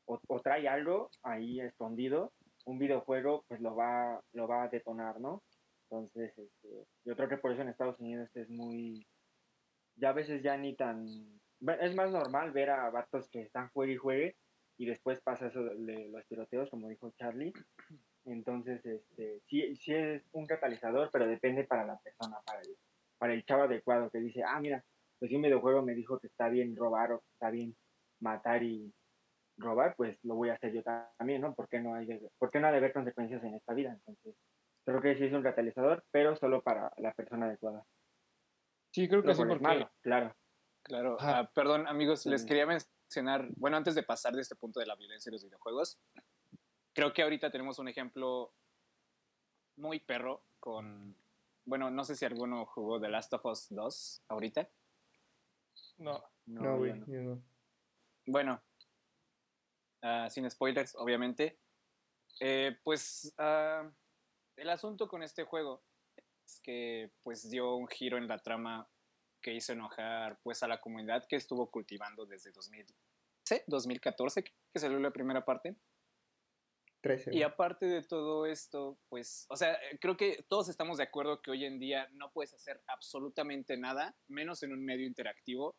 o, 0.05 0.21
o 0.29 0.41
trae 0.41 0.69
algo 0.69 1.11
ahí 1.23 1.59
escondido, 1.61 2.35
un 2.67 2.79
videojuego 2.79 3.47
pues 3.49 3.63
lo 3.63 3.75
va, 3.75 4.21
lo 4.35 4.47
va 4.47 4.65
a 4.65 4.69
detonar, 4.69 5.19
¿no? 5.21 5.43
Entonces, 5.89 6.37
este, 6.37 6.85
yo 7.07 7.17
creo 7.17 7.31
que 7.31 7.39
por 7.39 7.53
eso 7.53 7.63
en 7.63 7.71
Estados 7.71 7.99
Unidos 7.99 8.29
es 8.35 8.51
muy, 8.51 9.07
ya 9.95 10.11
a 10.11 10.13
veces 10.13 10.43
ya 10.43 10.59
ni 10.59 10.77
tan, 10.77 11.07
es 11.81 11.95
más 11.95 12.11
normal 12.11 12.53
ver 12.53 12.69
a 12.69 12.91
vatos 12.91 13.27
que 13.31 13.41
están 13.41 13.71
juegue 13.71 13.95
y 13.95 13.97
juegue 13.97 14.37
y 14.77 14.85
después 14.85 15.23
pasa 15.23 15.47
eso 15.47 15.63
de 15.63 16.11
los 16.11 16.27
tiroteos, 16.27 16.69
como 16.69 16.89
dijo 16.89 17.11
Charlie. 17.17 17.55
Entonces, 18.27 18.85
este, 18.85 19.41
sí, 19.47 19.77
sí 19.77 19.95
es 19.95 20.23
un 20.33 20.47
catalizador, 20.47 21.11
pero 21.13 21.27
depende 21.27 21.65
para 21.65 21.87
la 21.87 21.99
persona, 21.99 22.37
para 22.45 22.61
el, 22.61 22.77
para 23.19 23.33
el 23.35 23.45
chavo 23.45 23.63
adecuado 23.63 24.11
que 24.11 24.19
dice, 24.19 24.43
ah, 24.45 24.61
mira, 24.61 24.85
pues 25.19 25.31
si 25.31 25.37
un 25.37 25.43
videojuego 25.43 25.83
me 25.83 25.95
dijo 25.95 26.19
que 26.19 26.27
está 26.27 26.49
bien 26.49 26.77
robar 26.77 27.13
o 27.13 27.21
que 27.21 27.33
está 27.33 27.51
bien 27.51 27.77
matar 28.21 28.63
y 28.63 28.93
robar, 29.59 29.95
pues 29.97 30.19
lo 30.25 30.35
voy 30.35 30.51
a 30.51 30.55
hacer 30.55 30.73
yo 30.73 30.83
también, 30.83 31.41
¿no? 31.41 31.55
¿Por 31.55 31.69
qué 31.69 31.81
no, 31.81 31.95
hay 31.95 32.07
¿por 32.39 32.51
qué 32.51 32.61
no 32.61 32.67
ha 32.67 32.73
de 32.73 32.79
haber 32.79 32.93
consecuencias 32.93 33.43
en 33.45 33.55
esta 33.55 33.75
vida? 33.75 33.93
Entonces, 33.93 34.35
creo 34.85 35.01
que 35.01 35.17
sí 35.17 35.25
es 35.25 35.33
un 35.33 35.43
catalizador, 35.43 36.05
pero 36.11 36.37
solo 36.37 36.63
para 36.63 36.93
la 36.99 37.13
persona 37.13 37.47
adecuada. 37.47 37.85
Sí, 38.93 39.09
creo 39.09 39.23
que 39.23 39.35
sí, 39.35 39.43
porque... 39.47 39.63
malo, 39.63 39.91
claro. 40.01 40.35
Claro, 40.83 41.17
ah, 41.21 41.51
perdón 41.53 41.89
amigos, 41.89 42.23
Sí. 42.23 42.31
les 42.31 42.45
quería 42.45 42.65
mencionar, 42.65 43.49
bueno, 43.57 43.77
antes 43.77 43.97
de 43.97 44.05
pasar 44.05 44.35
de 44.35 44.43
este 44.43 44.55
punto 44.55 44.79
de 44.79 44.87
la 44.87 44.95
violencia 44.95 45.31
en 45.31 45.33
los 45.33 45.45
videojuegos, 45.45 46.01
creo 46.97 47.13
que 47.13 47.23
ahorita 47.23 47.51
tenemos 47.51 47.79
un 47.79 47.89
ejemplo 47.89 48.55
muy 49.77 50.01
perro 50.01 50.43
con, 50.59 51.15
bueno, 51.67 51.91
no 51.91 52.05
sé 52.05 52.17
si 52.17 52.25
alguno 52.25 52.65
jugó 52.65 52.99
The 52.99 53.11
Last 53.11 53.35
of 53.35 53.45
Us 53.45 53.67
2 53.69 54.23
ahorita. 54.29 54.67
No, 55.99 56.25
No, 56.47 56.79
güey, 56.79 56.95
no. 56.95 57.43
Bueno, 58.25 58.63
ah, 60.01 60.31
sin 60.31 60.51
spoilers, 60.51 60.95
obviamente. 60.97 61.59
Eh, 62.41 62.79
pues 62.83 63.35
ah, 63.37 63.87
el 64.57 64.71
asunto 64.71 65.07
con 65.07 65.23
este 65.23 65.45
juego 65.45 65.83
es 66.47 66.61
que 66.61 67.11
pues 67.23 67.51
dio 67.51 67.75
un 67.75 67.89
giro 67.89 68.17
en 68.17 68.27
la 68.27 68.39
trama 68.39 68.89
que 69.43 69.53
hizo 69.53 69.75
enojar 69.75 70.39
pues 70.43 70.63
a 70.63 70.69
la 70.69 70.81
comunidad 70.81 71.27
que 71.29 71.37
estuvo 71.37 71.71
cultivando 71.71 72.25
desde 72.25 72.53
2000, 72.53 72.87
¿sí? 73.45 73.61
2014 73.67 74.45
que 74.45 74.79
salió 74.79 74.99
la 74.99 75.11
primera 75.11 75.45
parte. 75.45 75.77
13. 77.01 77.35
Y 77.35 77.43
aparte 77.43 77.87
de 77.87 78.03
todo 78.03 78.47
esto, 78.47 78.99
pues, 79.09 79.47
o 79.49 79.57
sea, 79.57 79.79
creo 80.01 80.17
que 80.17 80.45
todos 80.49 80.69
estamos 80.69 80.99
de 80.99 81.05
acuerdo 81.05 81.41
que 81.41 81.51
hoy 81.51 81.65
en 81.65 81.79
día 81.79 82.09
no 82.13 82.31
puedes 82.33 82.55
hacer 82.55 82.83
absolutamente 82.87 83.77
nada, 83.77 84.17
menos 84.29 84.63
en 84.63 84.73
un 84.73 84.85
medio 84.85 85.07
interactivo, 85.07 85.77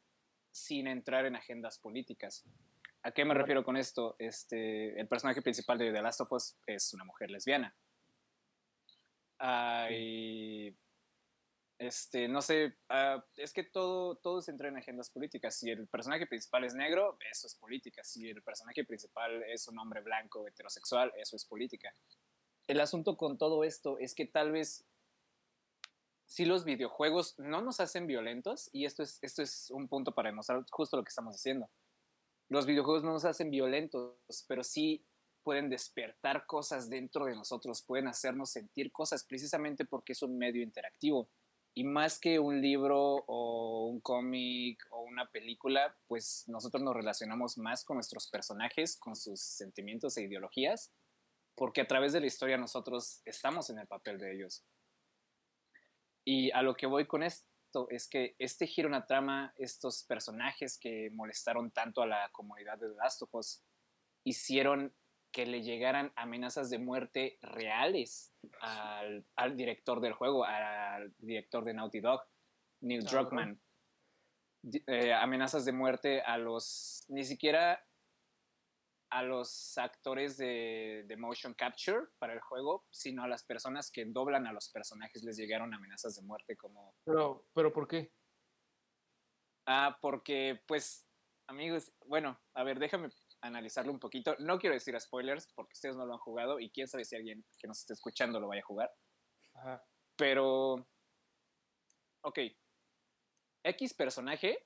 sin 0.51 0.87
entrar 0.87 1.25
en 1.25 1.35
agendas 1.35 1.79
políticas. 1.79 2.45
¿A 3.03 3.11
qué 3.11 3.25
me 3.25 3.33
refiero 3.33 3.63
con 3.63 3.77
esto? 3.77 4.15
Este, 4.19 4.99
el 4.99 5.07
personaje 5.07 5.41
principal 5.41 5.77
de 5.77 5.91
The 5.91 6.01
Last 6.01 6.21
of 6.21 6.31
Us 6.31 6.57
es 6.65 6.93
una 6.93 7.05
mujer 7.05 7.29
lesbiana. 7.29 7.75
Hay, 9.37 10.75
este, 11.79 12.27
no 12.27 12.41
sé, 12.41 12.75
ah, 12.89 13.23
es 13.35 13.53
que 13.53 13.63
todo, 13.63 14.15
todo 14.15 14.41
se 14.41 14.51
entra 14.51 14.69
en 14.69 14.77
agendas 14.77 15.09
políticas. 15.09 15.55
Si 15.55 15.69
el 15.69 15.87
personaje 15.87 16.25
principal 16.25 16.63
es 16.63 16.73
negro, 16.73 17.17
eso 17.31 17.47
es 17.47 17.55
política. 17.55 18.03
Si 18.03 18.27
el 18.29 18.41
personaje 18.41 18.83
principal 18.83 19.43
es 19.43 19.67
un 19.67 19.77
hombre 19.77 20.01
blanco 20.01 20.47
heterosexual, 20.47 21.11
eso 21.17 21.35
es 21.35 21.45
política. 21.45 21.93
El 22.67 22.79
asunto 22.81 23.15
con 23.15 23.37
todo 23.37 23.63
esto 23.63 23.97
es 23.99 24.15
que 24.15 24.25
tal 24.25 24.51
vez 24.51 24.85
si 26.25 26.43
los 26.45 26.65
videojuegos 26.65 27.39
no 27.39 27.61
nos 27.61 27.79
hacen 27.79 28.05
violentos, 28.05 28.69
y 28.73 28.85
esto 28.85 29.01
es, 29.01 29.17
esto 29.21 29.41
es 29.41 29.71
un 29.71 29.87
punto 29.87 30.13
para 30.13 30.29
demostrar 30.29 30.63
justo 30.69 30.97
lo 30.97 31.03
que 31.03 31.09
estamos 31.09 31.35
haciendo. 31.35 31.69
Los 32.49 32.65
videojuegos 32.65 33.03
no 33.03 33.13
nos 33.13 33.23
hacen 33.23 33.49
violentos, 33.49 34.17
pero 34.47 34.63
sí 34.63 35.05
pueden 35.43 35.69
despertar 35.69 36.45
cosas 36.45 36.89
dentro 36.89 37.25
de 37.25 37.35
nosotros, 37.35 37.81
pueden 37.81 38.09
hacernos 38.09 38.49
sentir 38.49 38.91
cosas 38.91 39.23
precisamente 39.23 39.85
porque 39.85 40.11
es 40.11 40.21
un 40.21 40.37
medio 40.37 40.61
interactivo. 40.61 41.29
Y 41.77 41.83
más 41.83 42.19
que 42.19 42.39
un 42.39 42.59
libro 42.59 43.23
o 43.27 43.85
un 43.85 44.01
cómic 44.01 44.83
o 44.89 45.01
una 45.01 45.29
película, 45.29 45.95
pues 46.07 46.43
nosotros 46.47 46.81
nos 46.81 46.95
relacionamos 46.95 47.59
más 47.59 47.85
con 47.85 47.97
nuestros 47.97 48.31
personajes, 48.31 48.97
con 48.97 49.15
sus 49.15 49.39
sentimientos 49.39 50.17
e 50.17 50.23
ideologías, 50.23 50.91
porque 51.53 51.81
a 51.81 51.85
través 51.85 52.13
de 52.13 52.19
la 52.19 52.25
historia 52.25 52.57
nosotros 52.57 53.21
estamos 53.25 53.69
en 53.69 53.77
el 53.77 53.85
papel 53.85 54.17
de 54.17 54.33
ellos. 54.33 54.65
Y 56.25 56.49
a 56.49 56.63
lo 56.63 56.73
que 56.73 56.87
voy 56.87 57.05
con 57.05 57.21
esto 57.21 57.87
es 57.91 58.09
que 58.09 58.35
este 58.39 58.65
giro 58.65 58.87
en 58.87 58.93
la 58.93 59.05
trama, 59.05 59.53
estos 59.55 60.03
personajes 60.05 60.79
que 60.79 61.11
molestaron 61.13 61.69
tanto 61.69 62.01
a 62.01 62.07
la 62.07 62.27
comunidad 62.31 62.79
de 62.79 62.89
The 62.89 62.95
Last 62.95 63.21
of 63.21 63.35
Us, 63.35 63.61
hicieron 64.23 64.95
que 65.37 65.45
le 65.45 65.61
llegaran 65.61 66.11
amenazas 66.15 66.71
de 66.71 66.79
muerte 66.79 67.37
reales 67.43 68.33
al, 68.59 69.23
al 69.35 69.55
director 69.55 70.01
del 70.01 70.13
juego, 70.13 70.43
al 70.43 71.13
director 71.19 71.63
de 71.63 71.75
Naughty 71.75 71.99
Dog, 71.99 72.23
Neil 72.81 73.05
Ah, 73.05 73.11
Druckmann. 73.11 73.61
Eh, 74.87 75.13
amenazas 75.13 75.63
de 75.63 75.73
muerte 75.73 76.21
a 76.23 76.39
los, 76.39 77.05
ni 77.09 77.23
siquiera 77.23 77.85
a 79.11 79.21
los 79.21 79.77
actores 79.77 80.37
de, 80.37 81.03
de 81.05 81.17
motion 81.17 81.53
capture 81.53 82.07
para 82.17 82.33
el 82.33 82.39
juego, 82.41 82.87
sino 82.89 83.21
a 83.23 83.27
las 83.27 83.43
personas 83.43 83.91
que 83.91 84.05
doblan 84.05 84.47
a 84.47 84.53
los 84.53 84.71
personajes 84.71 85.23
les 85.23 85.37
llegaron 85.37 85.71
amenazas 85.71 86.15
de 86.15 86.23
muerte 86.23 86.57
como 86.57 86.95
Pero, 87.05 87.45
pero 87.53 87.71
¿por 87.71 87.87
qué? 87.87 88.11
Ah, 89.67 89.99
porque, 90.01 90.63
pues, 90.67 91.07
amigos, 91.47 91.93
bueno, 92.07 92.41
a 92.55 92.63
ver, 92.63 92.79
déjame 92.79 93.11
analizarlo 93.47 93.91
un 93.91 93.99
poquito. 93.99 94.35
No 94.39 94.59
quiero 94.59 94.73
decir 94.73 94.99
spoilers 94.99 95.51
porque 95.53 95.73
ustedes 95.73 95.95
no 95.95 96.05
lo 96.05 96.13
han 96.13 96.19
jugado 96.19 96.59
y 96.59 96.69
quién 96.69 96.87
sabe 96.87 97.05
si 97.05 97.15
alguien 97.15 97.45
que 97.57 97.67
nos 97.67 97.79
esté 97.79 97.93
escuchando 97.93 98.39
lo 98.39 98.47
vaya 98.47 98.61
a 98.61 98.65
jugar. 98.65 98.91
Ajá. 99.53 99.83
Pero, 100.15 100.87
ok, 102.21 102.39
X 103.63 103.93
personaje 103.93 104.65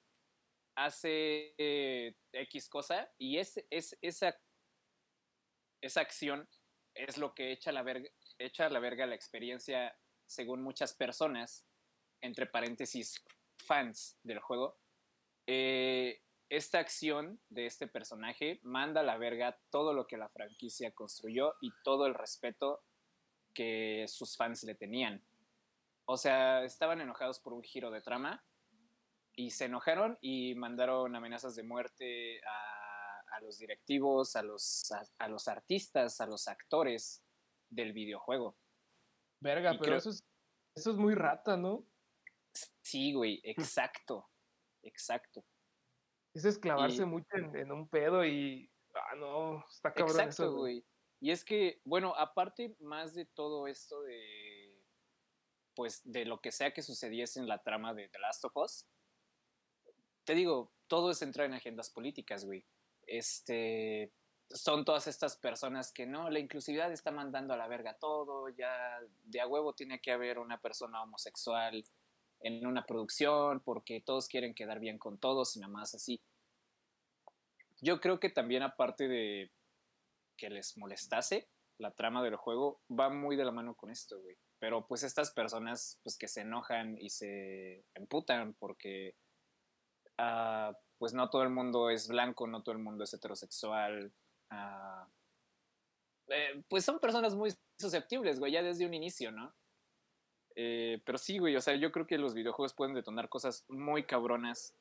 hace 0.76 1.54
eh, 1.58 2.16
X 2.32 2.70
cosa 2.70 3.12
y 3.18 3.38
es, 3.38 3.64
es, 3.70 3.98
esa, 4.02 4.40
esa 5.82 6.02
acción 6.02 6.48
es 6.94 7.18
lo 7.18 7.34
que 7.34 7.52
echa 7.52 7.72
la, 7.72 7.84
verga, 7.84 8.10
echa 8.38 8.66
a 8.66 8.70
la 8.70 8.80
verga 8.80 9.06
la 9.06 9.16
experiencia, 9.16 9.98
según 10.26 10.62
muchas 10.62 10.94
personas, 10.94 11.66
entre 12.22 12.46
paréntesis, 12.46 13.24
fans 13.66 14.20
del 14.24 14.40
juego. 14.40 14.80
Eh, 15.48 16.22
esta 16.52 16.80
acción 16.80 17.40
de 17.50 17.66
este 17.66 17.88
personaje 17.88 18.60
manda 18.62 19.00
a 19.00 19.04
la 19.06 19.18
verga 19.18 19.58
todo 19.70 19.94
lo 19.94 20.06
que 20.06 20.18
la 20.18 20.28
franquicia 20.28 20.92
construyó 20.94 21.56
y 21.62 21.72
todo 21.86 22.08
el 22.08 22.14
respeto 22.14 22.84
que 23.54 24.06
sus 24.10 24.36
fans 24.36 24.64
le 24.64 24.76
tenían. 24.76 25.24
O 26.06 26.18
sea, 26.18 26.66
estaban 26.66 27.00
enojados 27.00 27.40
por 27.40 27.54
un 27.54 27.64
giro 27.64 27.90
de 27.90 28.02
trama 28.02 28.44
y 29.34 29.52
se 29.52 29.66
enojaron 29.66 30.18
y 30.20 30.54
mandaron 30.56 31.16
amenazas 31.16 31.56
de 31.56 31.64
muerte 31.64 32.42
a, 32.44 33.38
a 33.38 33.42
los 33.42 33.58
directivos, 33.58 34.36
a 34.36 34.44
los, 34.44 34.92
a, 34.92 35.04
a 35.20 35.30
los 35.30 35.48
artistas, 35.48 36.20
a 36.20 36.26
los 36.26 36.50
actores 36.50 37.24
del 37.70 37.94
videojuego. 37.94 38.58
Verga, 39.40 39.74
Y 39.74 39.78
pero 39.78 39.84
creo- 39.86 39.98
eso, 40.00 40.10
es, 40.10 40.22
eso 40.76 40.92
es 40.92 40.98
muy 40.98 41.16
rata, 41.16 41.56
¿no? 41.56 41.86
Sí, 42.82 43.14
güey, 43.14 43.40
exacto, 43.46 44.30
exacto. 44.84 45.46
Es 46.34 46.58
clavarse 46.58 47.04
Y- 47.04 47.06
mucho 47.06 47.28
en, 47.38 47.56
en 47.56 47.72
un 47.72 47.88
pedo 47.88 48.26
y. 48.26 48.72
Ah, 48.94 49.16
no, 49.16 49.66
está 49.70 49.94
cabrón 49.94 50.20
Exacto, 50.20 50.44
eso. 50.44 50.56
güey. 50.58 50.86
Y 51.20 51.32
es 51.32 51.46
que, 51.46 51.82
bueno, 51.86 52.14
aparte 52.16 52.76
más 52.80 53.14
de 53.14 53.26
todo 53.26 53.68
esto 53.68 54.02
de, 54.02 54.76
pues, 55.76 56.02
de 56.04 56.26
lo 56.26 56.42
que 56.42 56.52
sea 56.52 56.74
que 56.74 56.82
sucediese 56.82 57.40
en 57.40 57.48
la 57.48 57.62
trama 57.62 57.94
de 57.94 58.10
The 58.10 58.20
Last 58.20 58.44
of 58.46 58.58
Us, 58.58 58.88
te 60.24 60.34
digo, 60.34 60.74
todo 60.88 61.12
es 61.12 61.22
entrar 61.22 61.46
en 61.46 61.54
agendas 61.54 61.90
políticas, 61.90 62.44
güey. 62.46 62.66
Este, 63.06 64.14
son 64.50 64.84
todas 64.84 65.08
estas 65.08 65.36
personas 65.38 65.92
que 65.94 66.06
no, 66.06 66.30
la 66.30 66.40
inclusividad 66.40 66.92
está 66.92 67.12
mandando 67.12 67.54
a 67.54 67.58
la 67.58 67.68
verga 67.68 67.98
todo, 67.98 68.50
ya 68.50 69.00
de 69.24 69.42
a 69.42 69.48
huevo 69.48 69.74
tiene 69.74 70.02
que 70.02 70.12
haber 70.12 70.40
una 70.40 70.60
persona 70.60 71.02
homosexual 71.04 71.86
en 72.44 72.66
una 72.66 72.86
producción 72.86 73.62
porque 73.62 74.02
todos 74.02 74.28
quieren 74.28 74.54
quedar 74.54 74.80
bien 74.80 74.98
con 74.98 75.18
todos 75.18 75.56
y 75.56 75.60
nada 75.60 75.72
más 75.72 75.94
así. 75.94 76.22
Yo 77.82 78.00
creo 78.00 78.20
que 78.20 78.30
también 78.30 78.64
aparte 78.64 79.08
de 79.08 79.52
que 80.38 80.50
les 80.50 80.78
molestase 80.78 81.50
la 81.78 81.92
trama 81.92 82.24
del 82.24 82.36
juego, 82.36 82.82
va 82.90 83.10
muy 83.10 83.36
de 83.36 83.46
la 83.46 83.52
mano 83.52 83.76
con 83.76 83.90
esto, 83.90 84.20
güey. 84.22 84.38
Pero 84.60 84.88
pues 84.88 85.04
estas 85.04 85.32
personas 85.32 86.00
pues 86.04 86.18
que 86.18 86.28
se 86.28 86.42
enojan 86.42 86.98
y 86.98 87.10
se 87.10 87.84
emputan 87.96 88.54
porque 88.60 89.16
ah, 90.18 90.78
pues 91.00 91.14
no 91.14 91.30
todo 91.30 91.42
el 91.44 91.50
mundo 91.50 91.90
es 91.90 92.08
blanco, 92.08 92.46
no 92.48 92.62
todo 92.62 92.74
el 92.74 92.82
mundo 92.82 93.04
es 93.04 93.14
heterosexual. 93.14 94.14
ah, 94.52 95.08
eh, 96.28 96.64
pues 96.70 96.86
son 96.86 97.00
personas 97.00 97.36
muy 97.36 97.54
susceptibles, 97.78 98.40
güey, 98.40 98.54
ya 98.54 98.64
desde 98.64 98.86
un 98.86 98.94
inicio, 98.94 99.32
¿no? 99.32 99.54
Eh, 100.56 101.02
pero 101.06 101.18
sí, 101.18 101.38
güey, 101.38 101.56
o 101.56 101.62
sea, 101.62 101.76
yo 101.76 101.92
creo 101.92 102.06
que 102.06 102.18
los 102.18 102.34
videojuegos 102.34 102.74
pueden 102.74 102.94
detonar 102.96 103.30
cosas 103.30 103.66
muy 103.70 104.04
cabronas, 104.06 104.76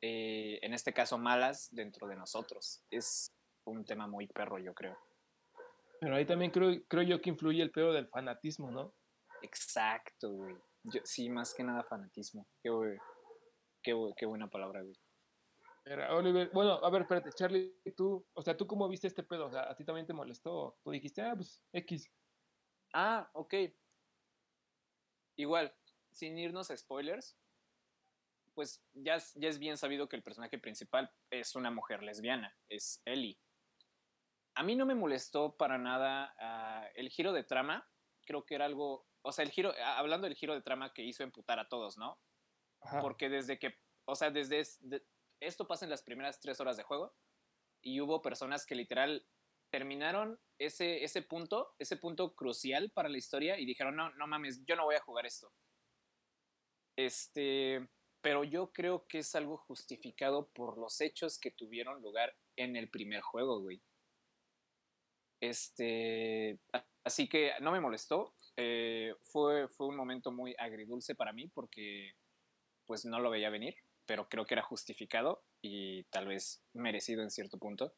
eh, 0.00 0.58
en 0.62 0.74
este 0.74 0.92
caso 0.92 1.18
malas, 1.18 1.68
dentro 1.72 2.08
de 2.08 2.16
nosotros. 2.16 2.84
Es 2.90 3.30
un 3.64 3.84
tema 3.84 4.06
muy 4.06 4.26
perro, 4.26 4.58
yo 4.58 4.74
creo. 4.74 4.96
Pero 6.00 6.16
ahí 6.16 6.26
también 6.26 6.50
creo, 6.50 6.82
creo 6.88 7.02
yo 7.02 7.20
que 7.20 7.30
influye 7.30 7.62
el 7.62 7.70
pedo 7.70 7.92
del 7.92 8.08
fanatismo, 8.08 8.70
¿no? 8.70 8.92
Exacto, 9.42 10.32
güey. 10.32 10.56
Yo- 10.84 11.00
sí, 11.04 11.30
más 11.30 11.54
que 11.54 11.62
nada 11.62 11.84
fanatismo. 11.84 12.48
Qué, 12.60 12.70
güey, 12.70 12.98
qué, 13.82 13.94
qué 14.16 14.26
buena 14.26 14.48
palabra, 14.48 14.82
güey. 14.82 14.96
Pero, 15.84 16.16
Oliver, 16.16 16.50
bueno, 16.52 16.72
a 16.74 16.90
ver, 16.90 17.02
espérate, 17.02 17.30
Charlie, 17.32 17.76
tú, 17.96 18.24
o 18.34 18.42
sea, 18.42 18.56
¿tú 18.56 18.66
cómo 18.66 18.88
viste 18.88 19.08
este 19.08 19.24
pedo? 19.24 19.46
O 19.46 19.50
sea, 19.50 19.70
¿a 19.70 19.76
ti 19.76 19.84
también 19.84 20.06
te 20.06 20.12
molestó? 20.12 20.76
Tú 20.82 20.90
dijiste, 20.92 21.22
ah, 21.22 21.34
pues, 21.34 21.60
X. 21.72 22.08
Ah, 22.94 23.28
ok. 23.32 23.54
Igual, 25.36 25.74
sin 26.10 26.38
irnos 26.38 26.70
a 26.70 26.76
spoilers, 26.76 27.36
pues 28.54 28.84
ya, 28.92 29.16
es- 29.16 29.32
ya 29.34 29.48
es 29.48 29.58
bien 29.58 29.76
sabido 29.78 30.08
que 30.08 30.16
el 30.16 30.22
personaje 30.22 30.58
principal 30.58 31.10
es 31.30 31.54
una 31.54 31.70
mujer 31.70 32.02
lesbiana, 32.02 32.56
es 32.68 33.00
Ellie. 33.04 33.38
A 34.54 34.62
mí 34.62 34.76
no 34.76 34.84
me 34.84 34.94
molestó 34.94 35.56
para 35.56 35.78
nada 35.78 36.34
ah, 36.38 36.86
el 36.94 37.08
giro 37.08 37.32
de 37.32 37.44
trama, 37.44 37.88
creo 38.26 38.44
que 38.44 38.54
era 38.54 38.66
algo, 38.66 39.06
o 39.22 39.32
sea, 39.32 39.44
el 39.44 39.50
giro, 39.50 39.72
ah, 39.82 39.98
hablando 39.98 40.26
del 40.26 40.36
giro 40.36 40.52
de 40.54 40.60
trama 40.60 40.92
que 40.92 41.02
hizo 41.02 41.22
emputar 41.22 41.58
a 41.58 41.68
todos, 41.68 41.96
¿no? 41.96 42.20
Ajá. 42.82 43.00
Porque 43.00 43.30
desde 43.30 43.58
que, 43.58 43.78
o 44.04 44.14
sea, 44.14 44.30
desde 44.30 44.60
es- 44.60 44.78
de- 44.86 45.06
esto 45.40 45.66
pasa 45.66 45.86
en 45.86 45.90
las 45.90 46.02
primeras 46.02 46.38
tres 46.40 46.60
horas 46.60 46.76
de 46.76 46.82
juego 46.82 47.16
y 47.80 48.00
hubo 48.00 48.20
personas 48.20 48.66
que 48.66 48.74
literal 48.74 49.26
terminaron 49.72 50.38
ese, 50.58 51.02
ese 51.02 51.22
punto, 51.22 51.74
ese 51.78 51.96
punto 51.96 52.34
crucial 52.34 52.90
para 52.90 53.08
la 53.08 53.16
historia 53.16 53.58
y 53.58 53.64
dijeron, 53.64 53.96
no, 53.96 54.10
no 54.10 54.26
mames, 54.26 54.62
yo 54.66 54.76
no 54.76 54.84
voy 54.84 54.96
a 54.96 55.00
jugar 55.00 55.24
esto. 55.24 55.50
Este, 56.94 57.88
pero 58.20 58.44
yo 58.44 58.70
creo 58.70 59.06
que 59.08 59.20
es 59.20 59.34
algo 59.34 59.56
justificado 59.56 60.48
por 60.50 60.76
los 60.76 61.00
hechos 61.00 61.38
que 61.38 61.50
tuvieron 61.50 62.02
lugar 62.02 62.36
en 62.56 62.76
el 62.76 62.90
primer 62.90 63.22
juego, 63.22 63.60
güey. 63.60 63.82
Este, 65.40 66.60
así 67.02 67.28
que 67.28 67.52
no 67.60 67.72
me 67.72 67.80
molestó. 67.80 68.34
eh, 68.58 69.14
fue, 69.22 69.68
fue 69.68 69.86
un 69.86 69.96
momento 69.96 70.30
muy 70.30 70.54
agridulce 70.58 71.14
para 71.14 71.32
mí 71.32 71.48
porque 71.48 72.12
pues 72.84 73.06
no 73.06 73.20
lo 73.20 73.30
veía 73.30 73.48
venir, 73.48 73.74
pero 74.04 74.28
creo 74.28 74.44
que 74.44 74.54
era 74.54 74.62
justificado 74.62 75.42
y 75.62 76.04
tal 76.04 76.26
vez 76.26 76.62
merecido 76.74 77.22
en 77.22 77.30
cierto 77.30 77.56
punto. 77.58 77.94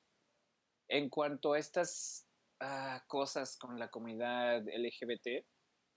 En 0.88 1.08
cuanto 1.08 1.54
a 1.54 1.58
estas 1.58 2.26
ah, 2.60 3.02
cosas 3.06 3.56
con 3.56 3.78
la 3.78 3.88
comunidad 3.88 4.62
LGBT, 4.66 5.44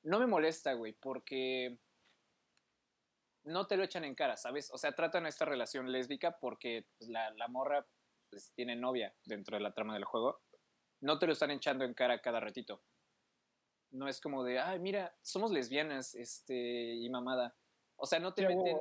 no 0.04 0.20
me 0.20 0.28
molesta, 0.28 0.74
güey, 0.74 0.94
porque 0.94 1.78
no 3.44 3.68
te 3.68 3.78
lo 3.78 3.84
echan 3.84 4.04
en 4.04 4.16
cara, 4.16 4.38
¿sabes? 4.38 4.70
O 4.74 4.78
sea, 4.78 4.94
tratan 4.94 5.26
esta 5.26 5.46
relación 5.46 5.92
lésbica 5.92 6.38
porque 6.40 6.86
pues, 6.98 7.10
la, 7.10 7.32
la, 7.32 7.48
morra 7.48 7.86
pues, 8.30 8.52
tiene 8.54 8.76
novia 8.76 9.14
dentro 9.26 9.58
de 9.58 9.64
la 9.64 9.74
trama 9.74 9.94
del 9.94 10.06
juego. 10.06 10.42
No 11.02 11.20
te 11.20 11.28
lo 11.28 11.34
están 11.34 11.52
echando 11.52 11.86
en 11.86 11.94
cara 11.94 12.22
cada 12.22 12.40
ratito. 12.40 12.82
No 13.92 14.08
es 14.08 14.20
como 14.20 14.44
de, 14.44 14.60
ay, 14.60 14.80
mira, 14.80 15.16
somos 15.22 15.52
lesbianas, 15.52 16.14
este, 16.16 16.96
y 16.96 17.10
mamada. 17.10 17.56
O 17.96 18.06
sea, 18.06 18.20
no 18.20 18.34
te 18.34 18.48
meten... 18.48 18.78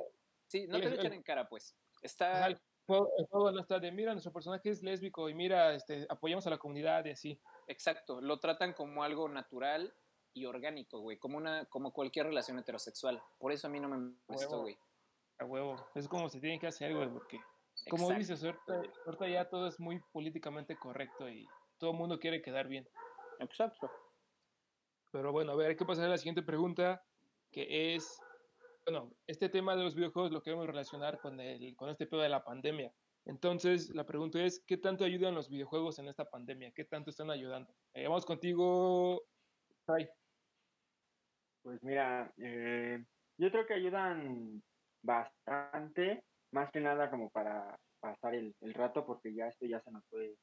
Sí, 0.47 0.67
no 0.67 0.79
te 0.79 0.89
lo 0.89 0.95
echan 0.95 1.13
en 1.13 1.23
cara, 1.23 1.47
pues. 1.47 1.75
Está... 2.01 2.49
el, 2.87 3.25
juego, 3.27 3.51
no 3.51 3.59
está 3.59 3.79
de, 3.79 3.91
mira, 3.91 4.13
nuestro 4.13 4.31
personaje 4.31 4.69
es 4.69 4.81
lésbico 4.81 5.29
y 5.29 5.33
mira, 5.33 5.73
este, 5.73 6.05
apoyamos 6.09 6.47
a 6.47 6.49
la 6.49 6.57
comunidad 6.57 7.05
y 7.05 7.11
así. 7.11 7.41
Exacto, 7.67 8.21
lo 8.21 8.39
tratan 8.39 8.73
como 8.73 9.03
algo 9.03 9.27
natural 9.27 9.93
y 10.33 10.45
orgánico, 10.45 10.99
güey, 10.99 11.17
como 11.17 11.37
una 11.37 11.65
como 11.65 11.91
cualquier 11.91 12.27
relación 12.27 12.59
heterosexual. 12.59 13.21
Por 13.37 13.51
eso 13.51 13.67
a 13.67 13.69
mí 13.69 13.79
no 13.79 13.89
me 13.89 14.13
molestó, 14.27 14.61
güey. 14.61 14.77
A 15.39 15.45
huevo, 15.45 15.75
es 15.95 16.07
como 16.07 16.29
se 16.29 16.39
tiene 16.39 16.59
que 16.59 16.67
hacer, 16.67 16.95
güey, 16.95 17.09
porque 17.09 17.39
como 17.89 18.11
dices, 18.11 18.43
ahorita, 18.43 19.27
ya 19.27 19.49
todo 19.49 19.67
es 19.67 19.79
muy 19.79 19.99
políticamente 20.11 20.75
correcto 20.77 21.29
y 21.29 21.47
todo 21.77 21.91
el 21.91 21.97
mundo 21.97 22.19
quiere 22.19 22.41
quedar 22.41 22.67
bien. 22.67 22.87
Exacto. 23.39 23.89
Pero 25.11 25.31
bueno, 25.31 25.53
a 25.53 25.55
ver, 25.55 25.69
hay 25.69 25.75
que 25.77 25.85
pasar 25.85 26.05
a 26.05 26.09
la 26.09 26.17
siguiente 26.17 26.41
pregunta, 26.41 27.03
que 27.51 27.95
es, 27.95 28.19
bueno, 28.87 29.11
este 29.27 29.49
tema 29.49 29.75
de 29.75 29.83
los 29.83 29.95
videojuegos 29.95 30.31
lo 30.31 30.41
queremos 30.41 30.65
relacionar 30.65 31.19
con, 31.19 31.41
el, 31.41 31.75
con 31.75 31.89
este 31.89 32.07
pedo 32.07 32.21
de 32.21 32.29
la 32.29 32.45
pandemia. 32.45 32.89
Entonces, 33.25 33.93
la 33.93 34.05
pregunta 34.05 34.41
es, 34.41 34.63
¿qué 34.65 34.77
tanto 34.77 35.03
ayudan 35.03 35.35
los 35.35 35.49
videojuegos 35.49 35.99
en 35.99 36.07
esta 36.07 36.23
pandemia? 36.23 36.71
¿Qué 36.71 36.85
tanto 36.85 37.09
están 37.09 37.29
ayudando? 37.29 37.73
Eh, 37.93 38.07
vamos 38.07 38.25
contigo, 38.25 39.23
Ray. 39.85 40.07
Pues 41.63 41.83
mira, 41.83 42.31
eh, 42.37 43.03
yo 43.37 43.51
creo 43.51 43.65
que 43.65 43.73
ayudan 43.73 44.63
bastante, 45.03 46.23
más 46.53 46.71
que 46.71 46.79
nada 46.79 47.09
como 47.09 47.29
para 47.29 47.77
pasar 47.99 48.35
el, 48.35 48.55
rato, 48.73 49.05
porque 49.05 49.33
ya 49.33 49.47
esto 49.47 49.65
ya 49.65 49.81
se 49.81 49.91
nos 49.91 50.05
fue 50.05 50.33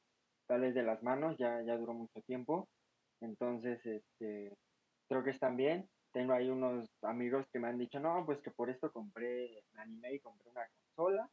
tal 0.45 0.61
vez 0.61 0.75
de 0.75 0.83
las 0.83 1.01
manos, 1.01 1.35
ya, 1.39 1.63
ya 1.63 1.77
duró 1.77 1.95
mucho 1.95 2.21
tiempo. 2.27 2.69
Entonces, 3.21 3.83
este, 3.87 4.55
creo 5.09 5.23
que 5.23 5.31
están 5.31 5.57
bien. 5.57 5.89
Tengo 6.15 6.31
ahí 6.31 6.49
unos 6.49 6.89
amigos 7.01 7.45
que 7.51 7.59
me 7.59 7.67
han 7.67 7.77
dicho, 7.77 7.99
no, 7.99 8.25
pues 8.25 8.39
que 8.39 8.49
por 8.49 8.69
esto 8.69 8.89
compré, 8.89 9.61
me 9.73 9.81
animé 9.81 10.13
y 10.13 10.19
compré 10.21 10.49
una 10.49 10.65
consola 10.77 11.29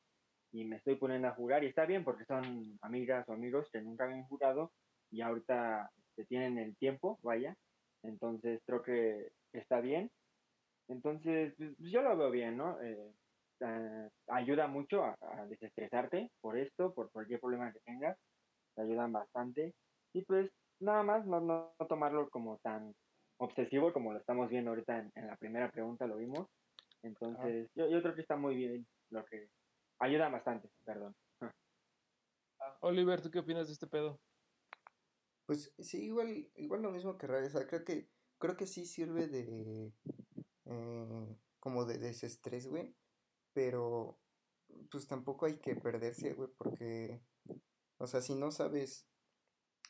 y 0.51 0.65
me 0.65 0.75
estoy 0.75 0.97
poniendo 0.97 1.29
a 1.29 1.37
jugar 1.37 1.63
y 1.63 1.69
está 1.69 1.87
bien 1.87 2.03
porque 2.03 2.25
son 2.25 2.81
amigas 2.83 3.29
o 3.29 3.33
amigos 3.33 3.69
que 3.71 3.81
nunca 3.81 4.07
habían 4.07 4.25
jugado 4.25 4.73
y 5.13 5.21
ahorita 5.21 5.89
este, 6.09 6.25
tienen 6.25 6.59
el 6.59 6.77
tiempo, 6.79 7.21
vaya. 7.23 7.55
Entonces 8.03 8.61
creo 8.67 8.83
que 8.83 9.31
está 9.53 9.81
bien. 9.81 10.11
Entonces, 10.89 11.55
pues, 11.57 11.79
yo 11.79 12.03
lo 12.03 12.17
veo 12.17 12.33
bien, 12.33 12.57
¿no? 12.57 12.81
Eh, 12.83 13.13
eh, 13.61 14.09
ayuda 14.27 14.67
mucho 14.67 15.05
a, 15.05 15.17
desestresarte 15.49 16.29
por 16.41 16.59
esto, 16.59 16.93
por 16.93 17.13
cualquier 17.13 17.39
problema 17.39 17.73
que 17.73 17.79
tengas. 17.87 18.19
Te 18.75 18.83
ayudan 18.83 19.13
bastante. 19.13 19.75
Y 20.13 20.23
pues 20.23 20.51
nada 20.81 21.05
más 21.05 21.25
no, 21.25 21.41
no, 21.41 21.73
tomarlo 21.89 22.29
como 22.31 22.59
tan 22.65 22.93
obsesivo 23.45 23.93
como 23.93 24.13
lo 24.13 24.19
estamos 24.19 24.49
viendo 24.49 24.71
ahorita 24.71 25.11
en, 25.15 25.27
la 25.27 25.37
primera 25.37 25.71
pregunta, 25.71 26.07
lo 26.07 26.17
vimos. 26.17 26.49
Entonces, 27.03 27.69
yo, 27.75 27.89
yo, 27.89 28.01
creo 28.01 28.15
que 28.15 28.21
está 28.21 28.37
muy 28.37 28.55
bien 28.55 28.87
lo 29.11 29.25
que 29.25 29.49
ayuda 29.99 30.29
bastante, 30.29 30.71
perdón. 30.85 31.15
Ah, 31.41 32.77
Oliver, 32.81 33.21
¿tú 33.21 33.31
qué 33.31 33.41
opinas 33.41 33.67
de 33.67 33.73
este 33.73 33.89
pedo? 33.89 34.21
Pues 35.47 35.75
sí, 35.79 36.05
igual, 36.05 36.51
igual 36.55 36.83
lo 36.83 36.93
mismo 36.93 37.19
que 37.19 37.27
Ray. 37.27 37.47
O 37.47 37.51
sea, 37.51 37.67
creo 37.67 37.85
que 37.85 38.09
creo 38.39 38.57
que 38.57 38.67
sí 38.67 38.87
sirve 38.87 39.29
de 39.29 39.93
eh, 40.67 41.37
como 41.61 41.85
de 41.85 41.99
desestrés, 41.99 42.69
güey. 42.69 42.95
Pero 43.53 44.19
pues 44.91 45.07
tampoco 45.07 45.47
hay 45.47 45.59
que 45.59 45.77
perderse, 45.77 46.33
güey, 46.33 46.49
porque, 46.57 47.21
o 47.99 48.07
sea, 48.07 48.21
si 48.21 48.35
no 48.35 48.51
sabes, 48.51 49.07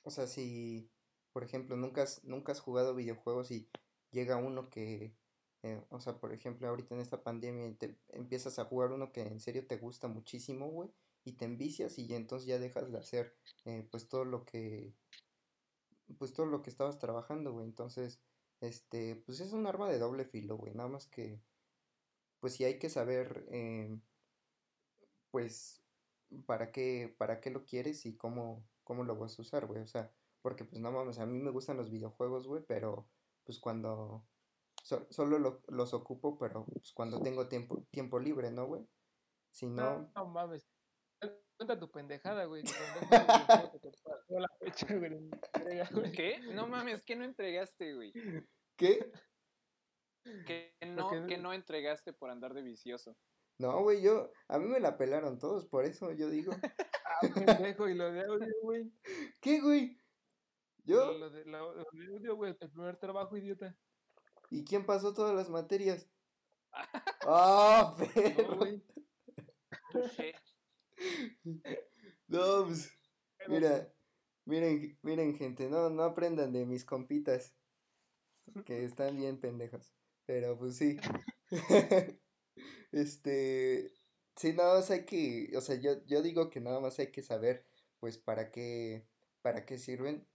o 0.03 0.11
sea, 0.11 0.27
si, 0.27 0.91
por 1.33 1.45
ejemplo, 1.45 1.77
nunca 1.77 2.03
has, 2.03 2.25
nunca 2.25 2.53
has 2.53 2.61
jugado 2.61 2.95
videojuegos 2.95 3.51
y 3.51 3.69
llega 4.11 4.37
uno 4.37 4.69
que, 4.71 5.15
eh, 5.63 5.83
o 5.91 6.01
sea, 6.01 6.19
por 6.19 6.33
ejemplo, 6.33 6.69
ahorita 6.69 6.95
en 6.95 7.01
esta 7.01 7.23
pandemia 7.23 7.75
te 7.79 7.97
empiezas 8.11 8.59
a 8.59 8.65
jugar 8.65 8.93
uno 8.93 9.13
que 9.13 9.23
en 9.23 9.41
serio 9.41 9.67
te 9.67 9.77
gusta 9.79 10.09
muchísimo, 10.09 10.69
güey, 10.69 10.91
y 11.25 11.33
te 11.33 11.45
envicias 11.45 11.99
y 11.99 12.15
entonces 12.15 12.47
ya 12.47 12.59
dejas 12.59 12.91
de 12.93 12.99
hacer, 12.99 13.37
eh, 13.65 13.87
pues 13.91 14.09
todo 14.09 14.25
lo 14.25 14.45
que, 14.45 14.95
pues 16.19 16.33
todo 16.33 16.47
lo 16.47 16.63
que 16.63 16.71
estabas 16.71 16.99
trabajando, 16.99 17.53
güey, 17.53 17.67
entonces 17.67 18.21
este, 18.63 19.17
pues 19.17 19.41
es 19.41 19.53
un 19.53 19.67
arma 19.67 19.89
de 19.91 19.99
doble 19.99 20.25
filo, 20.25 20.57
güey. 20.57 20.73
Nada 20.75 20.89
más 20.89 21.07
que, 21.09 21.43
pues 22.41 22.55
sí 22.55 22.65
hay 22.65 22.79
que 22.79 22.91
saber, 22.91 23.45
eh, 23.51 23.99
pues, 25.31 25.83
para 26.47 26.71
qué, 26.73 27.15
para 27.19 27.41
qué 27.41 27.51
lo 27.51 27.65
quieres 27.65 28.07
y 28.07 28.17
cómo, 28.17 28.65
cómo 28.85 29.05
lo 29.05 29.17
vas 29.17 29.39
a 29.39 29.43
usar, 29.43 29.67
güey. 29.67 29.81
O 29.83 29.87
sea, 29.87 30.13
porque 30.43 30.65
pues 30.65 30.81
no 30.81 30.93
mames, 30.93 31.19
a 31.19 31.27
mí 31.27 31.39
me 31.39 31.51
gustan 31.51 31.77
los 31.77 31.91
videojuegos, 31.91 32.47
güey, 32.47 32.63
pero 32.67 33.09
pues 33.45 33.59
cuando, 33.59 34.27
solo 34.83 35.63
los 35.69 35.95
ocupo, 35.95 36.39
pero 36.39 36.67
pues 36.67 36.93
cuando 36.93 37.21
tengo 37.23 37.49
tiempo, 37.49 37.85
tiempo 37.91 38.19
libre, 38.19 38.51
¿no, 38.51 38.67
güey? 38.67 38.87
Si 39.51 39.67
no... 39.67 40.11
No, 40.15 40.27
mames. 40.27 40.69
Cuenta 41.57 41.79
tu 41.79 41.91
pendejada, 41.91 42.45
güey. 42.47 42.65
¿Qué? 46.13 46.41
No 46.53 46.67
mames, 46.67 47.03
¿qué 47.05 47.15
no 47.15 47.25
entregaste, 47.25 47.95
güey? 47.95 48.13
¿Qué? 48.77 49.13
Que 50.47 50.75
no, 50.87 51.27
que 51.27 51.39
no 51.39 51.53
entregaste 51.53 52.13
por 52.13 52.31
andar 52.31 52.55
de 52.55 52.63
vicioso. 52.63 53.17
No, 53.59 53.83
güey, 53.83 54.03
yo, 54.03 54.33
a 54.49 54.59
mí 54.59 54.67
me 54.67 54.81
la 54.81 54.97
pelaron 54.97 55.39
todos, 55.39 55.67
por 55.67 55.85
eso 55.85 56.13
yo 56.13 56.29
digo. 56.29 56.53
ah, 57.05 57.21
pendejo, 57.35 57.89
y 57.89 57.95
lo 57.95 58.11
de 58.11 58.23
audio, 58.23 58.53
güey. 58.63 58.93
¿Qué, 59.41 59.61
güey? 59.61 60.02
¿Yo? 60.85 61.31
De 61.31 61.57
audio, 62.13 62.37
güey, 62.37 62.57
el 62.59 62.71
primer 62.71 62.97
trabajo, 62.97 63.37
idiota. 63.37 63.77
¿Y 64.51 64.65
quién 64.65 64.85
pasó 64.85 65.15
todas 65.15 65.35
las 65.35 65.49
materias? 65.49 66.09
¡Ah, 67.27 67.97
pero! 68.15 68.57
güey. 68.57 68.83
no, 72.29 72.67
pues, 72.67 72.91
mira, 73.49 73.93
miren, 74.45 74.99
miren, 75.03 75.35
gente, 75.37 75.69
no, 75.69 75.91
no 75.91 76.03
aprendan 76.03 76.53
de 76.53 76.67
mis 76.67 76.85
compitas 76.85 77.55
que 78.65 78.85
están 78.85 79.17
bien 79.17 79.39
pendejos. 79.39 79.93
Pero 80.27 80.59
pues 80.59 80.77
sí. 80.77 80.99
este. 82.93 83.93
Sí, 84.37 84.53
nada 84.55 84.77
más 84.77 84.91
hay 84.91 85.05
que. 85.05 85.51
O 85.57 85.61
sea, 85.61 85.77
yo, 85.77 86.05
yo 86.07 86.23
digo 86.23 86.51
que 86.51 86.61
nada 86.61 86.81
más 86.81 86.99
hay 86.99 87.11
que 87.11 87.23
saber, 87.23 87.65
pues, 88.01 88.19
para 88.19 88.51
qué. 88.51 89.07
para 89.43 89.67
qué 89.67 89.79
sirven. 89.79 90.27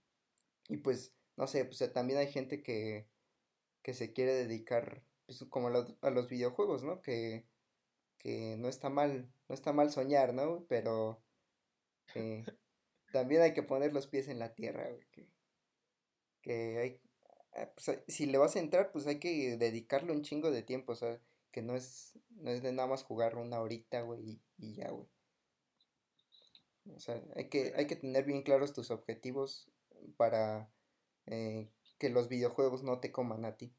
Y 0.68 0.78
pues, 0.78 1.14
no 1.36 1.46
sé, 1.46 1.64
pues 1.64 1.92
también 1.92 2.18
hay 2.18 2.30
gente 2.30 2.62
que. 2.62 3.08
que 3.82 3.94
se 3.94 4.12
quiere 4.12 4.32
dedicar. 4.34 5.02
Pues, 5.26 5.44
como 5.50 5.68
a 5.68 6.10
los, 6.10 6.28
videojuegos, 6.28 6.84
¿no? 6.84 7.02
Que. 7.02 7.46
que 8.18 8.56
no 8.58 8.68
está 8.68 8.90
mal. 8.90 9.32
No 9.48 9.54
está 9.54 9.72
mal 9.72 9.90
soñar, 9.90 10.34
¿no? 10.34 10.64
Pero. 10.68 11.22
Eh, 12.14 12.44
también 13.12 13.42
hay 13.42 13.54
que 13.54 13.62
poner 13.62 13.92
los 13.92 14.06
pies 14.06 14.28
en 14.28 14.38
la 14.38 14.54
tierra, 14.54 14.88
güey. 14.90 15.06
Que, 15.10 15.28
que 16.42 16.78
hay, 16.78 17.00
Ah, 17.58 17.70
pues, 17.74 18.00
si 18.08 18.26
le 18.26 18.38
vas 18.38 18.56
a 18.56 18.60
entrar, 18.60 18.92
pues 18.92 19.06
hay 19.06 19.18
que 19.18 19.56
dedicarle 19.56 20.12
un 20.12 20.22
chingo 20.22 20.50
de 20.50 20.62
tiempo, 20.62 20.92
o 20.92 20.96
sea, 20.96 21.20
que 21.50 21.62
no 21.62 21.74
es, 21.74 22.12
no 22.30 22.50
es 22.50 22.62
de 22.62 22.72
nada 22.72 22.88
más 22.88 23.02
jugar 23.02 23.36
una 23.36 23.60
horita, 23.60 24.02
güey, 24.02 24.40
y, 24.58 24.74
ya, 24.74 24.90
güey. 24.90 25.08
O 26.94 27.00
sea, 27.00 27.22
hay 27.36 27.48
que, 27.48 27.72
hay 27.76 27.86
que 27.86 27.96
tener 27.96 28.24
bien 28.24 28.42
claros 28.42 28.72
tus 28.72 28.90
objetivos 28.90 29.68
para 30.16 30.72
eh, 31.26 31.72
que 31.98 32.10
los 32.10 32.28
videojuegos 32.28 32.82
no 32.82 33.00
te 33.00 33.12
coman 33.12 33.44
a 33.44 33.56
ti. 33.56 33.74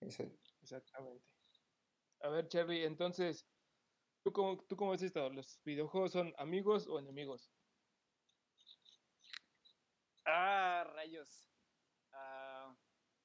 Exactamente. 0.00 1.24
A 2.20 2.28
ver, 2.28 2.48
Charlie, 2.48 2.84
entonces, 2.84 3.48
¿tú 4.22 4.32
cómo, 4.32 4.58
¿tú 4.64 4.76
cómo 4.76 4.90
ves 4.92 5.02
esto? 5.02 5.30
¿Los 5.30 5.60
videojuegos 5.64 6.12
son 6.12 6.34
amigos 6.38 6.86
o 6.88 6.98
enemigos? 6.98 7.50
Ah, 10.26 10.84
rayos. 10.94 11.48
Ah, 12.12 12.76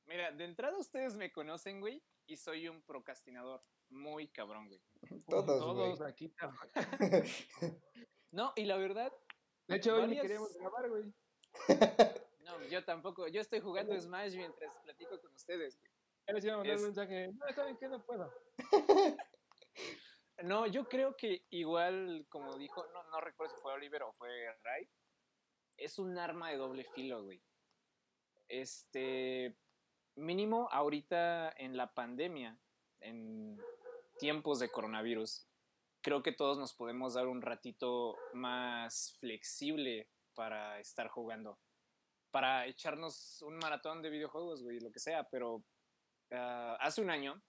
mira, 0.06 0.32
de 0.32 0.45
entrada 0.45 0.78
ustedes 0.78 1.15
me 1.15 1.32
conocen, 1.32 1.82
güey, 1.82 2.04
y 2.28 2.38
soy 2.38 2.67
un 2.67 2.82
procrastinador 2.84 3.63
muy 3.89 4.28
cabrón, 4.30 4.67
güey. 4.67 4.82
Todos, 5.28 5.60
Todos 5.60 6.02
aquí, 6.02 6.34
No, 8.32 8.54
y 8.56 8.65
la 8.65 8.78
verdad. 8.78 9.13
De 9.67 9.78
hecho, 9.78 9.95
hoy 9.95 10.08
ni 10.08 10.19
queríamos 10.19 10.54
grabar, 10.56 10.89
güey. 10.89 11.13
No, 12.42 12.62
yo 12.68 12.84
tampoco. 12.84 13.28
Yo 13.28 13.42
estoy 13.42 13.60
jugando 13.62 14.00
Smash 14.00 14.36
mientras 14.36 14.78
platico 14.80 15.20
con 15.22 15.34
ustedes, 15.34 15.80
güey. 15.80 15.92
Les 16.28 16.44
iba 16.46 16.56
a 16.56 16.58
mandar 16.58 16.78
un 16.78 16.84
mensaje. 16.84 17.32
No, 17.34 17.54
¿saben 17.54 17.78
qué? 17.78 17.88
No 17.88 18.04
puedo. 18.04 18.32
No, 20.44 20.66
yo 20.68 20.89
creo 20.89 21.16
que 21.16 21.46
igual, 21.52 22.26
como 22.30 22.58
dijo, 22.58 22.86
no, 22.92 23.04
no 23.12 23.22
recuerdo 23.22 23.56
si 23.56 23.62
fue 23.62 23.74
Oliver 23.74 24.04
o 24.04 24.13
fue 24.13 24.30
Ray, 24.63 24.89
es 25.78 26.00
un 26.00 26.18
arma 26.18 26.50
de 26.50 26.58
doble 26.58 26.84
filo, 26.86 27.24
güey. 27.24 27.42
este, 28.50 29.56
mínimo 30.16 30.70
ahorita 30.72 31.52
en 31.58 31.78
la 31.78 31.94
pandemia, 31.94 32.60
en 33.00 33.60
tiempos 34.18 34.60
de 34.60 34.70
coronavirus, 34.70 35.48
creo 36.02 36.24
que 36.24 36.32
todos 36.32 36.58
nos 36.58 36.74
podemos 36.74 37.13
dar 37.13 37.28
un 37.28 37.42
ratito 37.42 38.18
más 38.34 39.18
flexible 39.20 40.10
para 40.34 40.80
estar 40.80 41.08
jugando. 41.08 41.60
Para 42.32 42.65
echarnos 42.65 43.41
un 43.43 43.58
maratón 43.58 44.02
de 44.02 44.10
videojuegos, 44.10 44.63
güey, 44.63 44.80
lo 44.80 44.91
que 44.91 45.00
sea, 45.00 45.24
pero 45.26 45.63
ah, 46.32 46.78
hace 46.80 47.02
un 47.02 47.10
año 47.10 47.41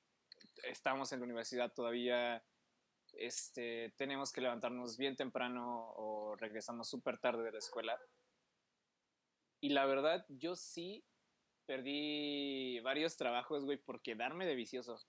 estamos 0.64 1.12
en 1.12 1.20
la 1.20 1.24
universidad 1.24 1.72
todavía, 1.72 2.44
este, 3.12 3.92
tenemos 3.96 4.32
que 4.32 4.40
levantarnos 4.40 4.96
bien 4.96 5.16
temprano 5.16 5.92
o 5.96 6.36
regresamos 6.36 6.88
súper 6.88 7.18
tarde 7.18 7.44
de 7.44 7.52
la 7.52 7.58
escuela. 7.58 8.00
Y 9.60 9.70
la 9.70 9.86
verdad, 9.86 10.26
yo 10.28 10.56
sí 10.56 11.04
perdí 11.66 12.80
varios 12.80 13.16
trabajos, 13.16 13.64
güey, 13.64 13.78
por 13.78 14.02
quedarme 14.02 14.46
de 14.46 14.54
vicioso. 14.54 15.00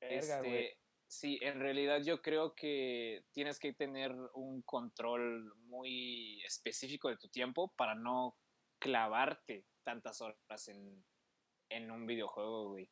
este, 0.00 0.79
sí, 1.10 1.38
en 1.42 1.58
realidad 1.58 2.02
yo 2.02 2.22
creo 2.22 2.54
que 2.54 3.24
tienes 3.32 3.58
que 3.58 3.72
tener 3.72 4.14
un 4.34 4.62
control 4.62 5.52
muy 5.64 6.40
específico 6.44 7.08
de 7.08 7.16
tu 7.16 7.28
tiempo 7.28 7.72
para 7.76 7.96
no 7.96 8.36
clavarte 8.78 9.66
tantas 9.82 10.20
horas 10.20 10.68
en, 10.68 11.04
en 11.68 11.90
un 11.90 12.06
videojuego, 12.06 12.68
güey. 12.70 12.88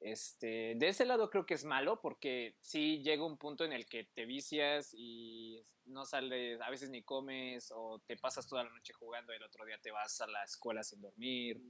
Este, 0.00 0.74
de 0.76 0.88
ese 0.88 1.04
lado 1.04 1.28
creo 1.28 1.44
que 1.44 1.54
es 1.54 1.64
malo 1.64 2.00
porque 2.00 2.54
sí 2.60 3.02
llega 3.02 3.26
un 3.26 3.36
punto 3.36 3.64
en 3.64 3.72
el 3.72 3.88
que 3.88 4.04
te 4.14 4.26
vicias 4.26 4.94
y 4.96 5.60
no 5.86 6.04
sales, 6.04 6.60
a 6.60 6.70
veces 6.70 6.90
ni 6.90 7.02
comes 7.02 7.72
o 7.74 8.00
te 8.06 8.16
pasas 8.16 8.46
toda 8.46 8.62
la 8.62 8.70
noche 8.70 8.92
jugando 8.92 9.32
y 9.32 9.36
el 9.36 9.42
otro 9.42 9.64
día 9.64 9.78
te 9.82 9.90
vas 9.90 10.20
a 10.20 10.28
la 10.28 10.44
escuela 10.44 10.84
sin 10.84 11.00
dormir 11.00 11.60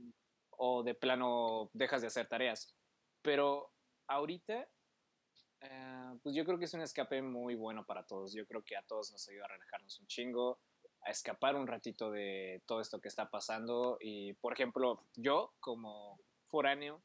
o 0.51 0.83
de 0.83 0.95
plano 0.95 1.71
dejas 1.73 2.03
de 2.03 2.09
hacer 2.09 2.29
tareas. 2.29 2.77
Pero 3.23 3.73
ahorita, 4.07 4.69
eh, 5.61 6.19
pues 6.23 6.35
yo 6.35 6.45
creo 6.45 6.59
que 6.59 6.67
es 6.67 6.75
un 6.75 6.83
escape 6.83 7.23
muy 7.23 7.55
bueno 7.55 7.85
para 7.85 8.05
todos. 8.05 8.33
Yo 8.33 8.47
creo 8.47 8.63
que 8.65 8.77
a 8.77 8.83
todos 8.83 9.11
nos 9.11 9.29
ayuda 9.29 9.47
a 9.47 9.49
relajarnos 9.49 9.99
un 10.01 10.07
chingo, 10.07 10.61
a 11.03 11.11
escapar 11.11 11.57
un 11.57 11.67
ratito 11.67 12.11
de 12.11 12.63
todo 12.67 12.81
esto 12.81 13.01
que 13.01 13.09
está 13.09 13.31
pasando. 13.31 13.99
Y, 14.01 14.35
por 14.35 14.53
ejemplo, 14.53 15.05
yo 15.17 15.55
como 15.61 16.21
foráneo, 16.47 17.03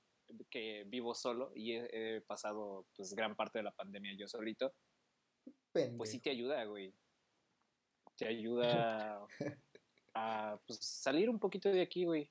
que 0.49 0.83
vivo 0.87 1.13
solo 1.13 1.51
y 1.53 1.73
he, 1.73 2.21
pasado 2.21 2.87
pues 2.95 3.13
gran 3.13 3.35
parte 3.35 3.59
de 3.59 3.63
la 3.63 3.71
pandemia 3.71 4.15
yo 4.15 4.27
solito, 4.27 4.73
pues 5.71 6.09
sí 6.09 6.19
te 6.19 6.29
ayuda, 6.29 6.63
güey. 6.65 6.93
Te 8.15 8.27
ayuda 8.27 9.27
a 10.13 10.59
pues, 10.65 10.79
salir 10.79 11.29
un 11.29 11.39
poquito 11.39 11.69
de 11.69 11.81
aquí, 11.81 12.05
güey. 12.05 12.29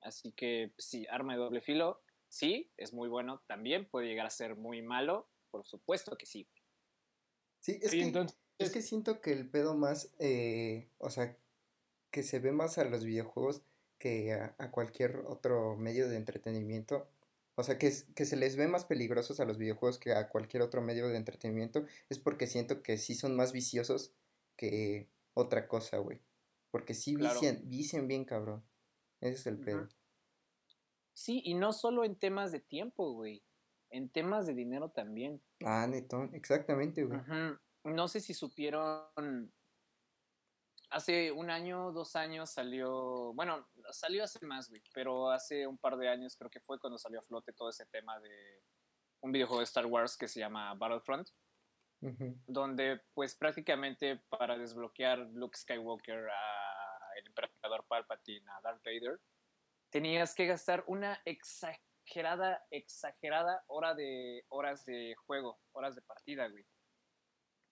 Así 0.00 0.32
que 0.32 0.72
sí, 0.78 1.06
arma 1.10 1.32
de 1.32 1.38
doble 1.40 1.60
filo, 1.60 2.03
sí, 2.34 2.70
es 2.76 2.92
muy 2.92 3.08
bueno. 3.08 3.42
También 3.46 3.88
puede 3.88 4.08
llegar 4.08 4.26
a 4.26 4.30
ser 4.30 4.56
muy 4.56 4.82
malo, 4.82 5.28
por 5.50 5.64
supuesto 5.64 6.16
que 6.16 6.26
sí. 6.26 6.48
Sí, 7.60 7.78
es, 7.80 7.92
que, 7.92 8.26
es 8.58 8.70
que 8.70 8.82
siento 8.82 9.20
que 9.20 9.32
el 9.32 9.48
pedo 9.48 9.74
más, 9.74 10.12
eh, 10.18 10.88
o 10.98 11.08
sea, 11.10 11.36
que 12.10 12.22
se 12.22 12.38
ve 12.38 12.52
más 12.52 12.76
a 12.78 12.84
los 12.84 13.04
videojuegos 13.04 13.62
que 13.98 14.34
a, 14.34 14.70
cualquier 14.70 15.24
otro 15.26 15.76
medio 15.76 16.08
de 16.08 16.16
entretenimiento. 16.16 17.08
O 17.56 17.62
sea, 17.62 17.78
que, 17.78 17.92
que 18.14 18.26
se 18.26 18.36
les 18.36 18.56
ve 18.56 18.66
más 18.66 18.84
peligrosos 18.84 19.38
a 19.38 19.44
los 19.44 19.58
videojuegos 19.58 19.98
que 19.98 20.12
a 20.12 20.28
cualquier 20.28 20.62
otro 20.62 20.82
medio 20.82 21.08
de 21.08 21.16
entretenimiento 21.16 21.86
es 22.10 22.18
porque 22.18 22.48
siento 22.48 22.82
que 22.82 22.98
sí 22.98 23.14
son 23.14 23.36
más 23.36 23.52
viciosos 23.52 24.12
que 24.56 25.08
otra 25.34 25.68
cosa, 25.68 25.98
güey. 25.98 26.20
Porque 26.70 26.94
sí 26.94 27.16
vician, 27.16 28.08
bien 28.08 28.24
cabrón. 28.24 28.64
Ese 29.20 29.34
es 29.34 29.46
el 29.46 29.58
pedo. 29.58 29.88
Sí, 31.14 31.40
y 31.44 31.54
no 31.54 31.72
solo 31.72 32.04
en 32.04 32.16
temas 32.16 32.52
de 32.52 32.60
tiempo, 32.60 33.12
güey. 33.12 33.42
En 33.90 34.10
temas 34.10 34.46
de 34.46 34.54
dinero 34.54 34.90
también. 34.90 35.40
Ah, 35.64 35.86
netón, 35.86 36.34
exactamente, 36.34 37.04
güey. 37.04 37.20
No 37.84 38.08
sé 38.08 38.20
si 38.20 38.34
supieron 38.34 39.52
hace 40.94 41.32
un 41.32 41.50
año, 41.50 41.92
dos 41.92 42.14
años 42.16 42.50
salió, 42.50 43.32
bueno, 43.34 43.68
salió 43.90 44.24
hace 44.24 44.44
más, 44.46 44.68
güey, 44.68 44.82
pero 44.92 45.30
hace 45.30 45.66
un 45.66 45.76
par 45.76 45.96
de 45.96 46.08
años 46.08 46.36
creo 46.36 46.50
que 46.50 46.60
fue 46.60 46.78
cuando 46.78 46.98
salió 46.98 47.18
a 47.18 47.22
flote 47.22 47.52
todo 47.52 47.70
ese 47.70 47.86
tema 47.86 48.18
de 48.20 48.62
un 49.20 49.32
videojuego 49.32 49.60
de 49.60 49.64
Star 49.64 49.86
Wars 49.86 50.16
que 50.16 50.28
se 50.28 50.40
llama 50.40 50.74
Battlefront, 50.74 51.28
donde 52.46 53.00
pues 53.14 53.34
prácticamente 53.34 54.22
para 54.28 54.58
desbloquear 54.58 55.18
Luke 55.32 55.56
Skywalker 55.56 56.28
a 56.28 57.18
el 57.18 57.26
emperador 57.26 57.84
Palpatine, 57.88 58.48
a 58.50 58.60
Darth 58.60 58.84
Vader, 58.84 59.20
tenías 59.94 60.34
que 60.34 60.46
gastar 60.46 60.82
una 60.88 61.20
exagerada, 61.24 62.66
exagerada 62.72 63.62
hora 63.68 63.94
de, 63.94 64.44
horas 64.48 64.84
de 64.84 65.14
juego, 65.14 65.60
horas 65.70 65.94
de 65.94 66.02
partida, 66.02 66.48
güey 66.48 66.66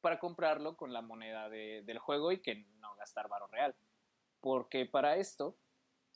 para 0.00 0.18
comprarlo 0.18 0.76
con 0.76 0.92
la 0.92 1.00
moneda 1.00 1.48
del 1.48 1.98
juego 1.98 2.32
y 2.32 2.42
que 2.42 2.66
no 2.80 2.94
gastar 2.96 3.28
varo 3.28 3.46
real. 3.46 3.74
Porque 4.40 4.84
para 4.84 5.16
esto, 5.16 5.56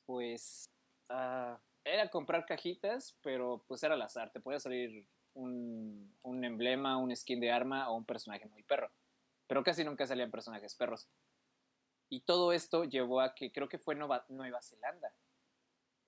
pues, 0.05 0.69
ah, 1.07 1.57
era 1.85 2.09
comprar 2.09 2.45
cajitas, 2.45 3.17
pero 3.23 3.63
pues 3.65 3.81
era 3.83 3.93
al 3.93 4.01
azar. 4.01 4.29
Te 4.31 4.41
podía 4.41 4.59
salir 4.59 5.07
un, 5.33 6.13
un, 6.21 6.43
emblema, 6.43 6.97
un 6.97 7.15
skin 7.15 7.39
de 7.39 7.49
arma 7.49 7.89
o 7.89 7.95
un 7.95 8.03
personaje 8.03 8.45
muy 8.47 8.61
perro. 8.63 8.91
Pero 9.47 9.63
casi 9.63 9.85
nunca 9.85 10.05
salían 10.05 10.31
personajes 10.31 10.75
perros. 10.75 11.07
Y 12.09 12.21
todo 12.21 12.51
esto 12.51 12.83
llevó 12.83 13.21
a 13.21 13.33
que 13.35 13.53
creo 13.53 13.69
que 13.69 13.79
fue 13.79 13.95
Nueva, 13.95 14.25
Nueva 14.27 14.61
Zelanda 14.61 15.13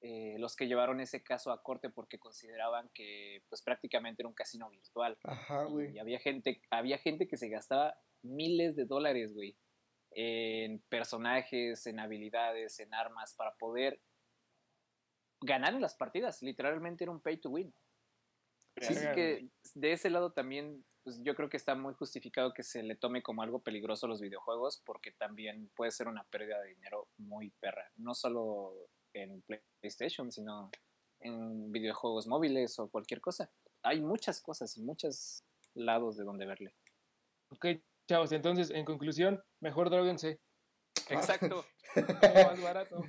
eh, 0.02 0.38
los 0.40 0.56
que 0.56 0.68
llevaron 0.68 1.02
ese 1.02 1.24
caso 1.24 1.52
a 1.52 1.62
corte 1.62 1.90
porque 1.90 2.20
consideraban 2.20 2.90
que 2.94 3.44
pues 3.50 3.62
prácticamente 3.62 4.22
era 4.22 4.30
un 4.30 4.34
casino 4.34 4.70
virtual. 4.70 5.18
Ajá, 5.24 5.66
güey. 5.66 5.94
Y 5.94 6.00
había 6.00 6.20
gente, 6.20 6.62
había 6.70 6.98
gente 6.98 7.28
que 7.28 7.38
se 7.38 7.50
gastaba 7.50 7.98
miles 8.22 8.76
de 8.76 8.86
dólares, 8.86 9.34
güey, 9.34 9.58
en 10.12 10.80
personajes, 10.90 11.86
en 11.86 12.00
habilidades, 12.00 12.80
en 12.80 12.94
armas 12.94 13.34
para 13.36 13.56
poder 13.56 14.00
ganar 15.42 15.74
en 15.74 15.82
las 15.82 15.96
partidas. 15.96 16.42
Literalmente 16.42 17.04
era 17.04 17.12
un 17.12 17.22
pay 17.22 17.38
to 17.38 17.50
win. 17.50 17.74
Así 18.78 19.06
que 19.14 19.50
de 19.74 19.92
ese 19.92 20.10
lado 20.10 20.32
también 20.32 20.86
pues 21.04 21.22
yo 21.24 21.36
creo 21.36 21.50
que 21.50 21.58
está 21.58 21.76
muy 21.76 21.94
justificado 21.94 22.54
que 22.54 22.64
se 22.64 22.84
le 22.84 22.96
tome 22.96 23.22
como 23.22 23.42
algo 23.42 23.60
peligroso 23.62 24.08
los 24.08 24.22
videojuegos 24.22 24.82
porque 24.86 25.12
también 25.12 25.70
puede 25.76 25.92
ser 25.92 26.08
una 26.08 26.24
pérdida 26.26 26.62
de 26.62 26.70
dinero 26.70 27.08
muy 27.18 27.52
perra. 27.60 27.92
No 27.98 28.14
solo 28.14 28.74
en 29.14 29.44
PlayStation, 29.80 30.32
sino 30.32 30.72
en 31.20 31.72
videojuegos 31.72 32.28
móviles 32.28 32.80
o 32.80 32.90
cualquier 32.90 33.22
cosa. 33.22 33.52
Hay 33.84 34.02
muchas 34.02 34.42
cosas 34.42 34.76
y 34.78 34.82
muchos 34.82 35.44
lados 35.74 36.18
de 36.18 36.24
donde 36.24 36.46
verle. 36.46 36.76
Ok, 37.50 37.66
chavos, 38.08 38.32
entonces, 38.32 38.70
en 38.72 38.86
conclusión, 38.86 39.44
mejor 39.60 39.90
droguense. 39.90 40.40
Exacto. 41.10 41.66
más 41.96 42.62
barato. 42.62 43.04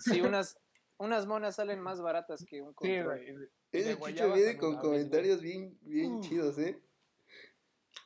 Sí, 0.00 0.20
unas, 0.20 0.58
unas 0.98 1.26
monas 1.26 1.56
salen 1.56 1.80
más 1.80 2.00
baratas 2.00 2.44
que 2.44 2.62
un 2.62 2.72
control. 2.72 3.50
Sí, 3.72 3.78
Chicho 4.06 4.32
viene 4.32 4.56
con 4.56 4.76
comentarios 4.78 5.40
bien, 5.40 5.78
bien 5.82 6.20
chidos, 6.22 6.58
¿eh? 6.58 6.80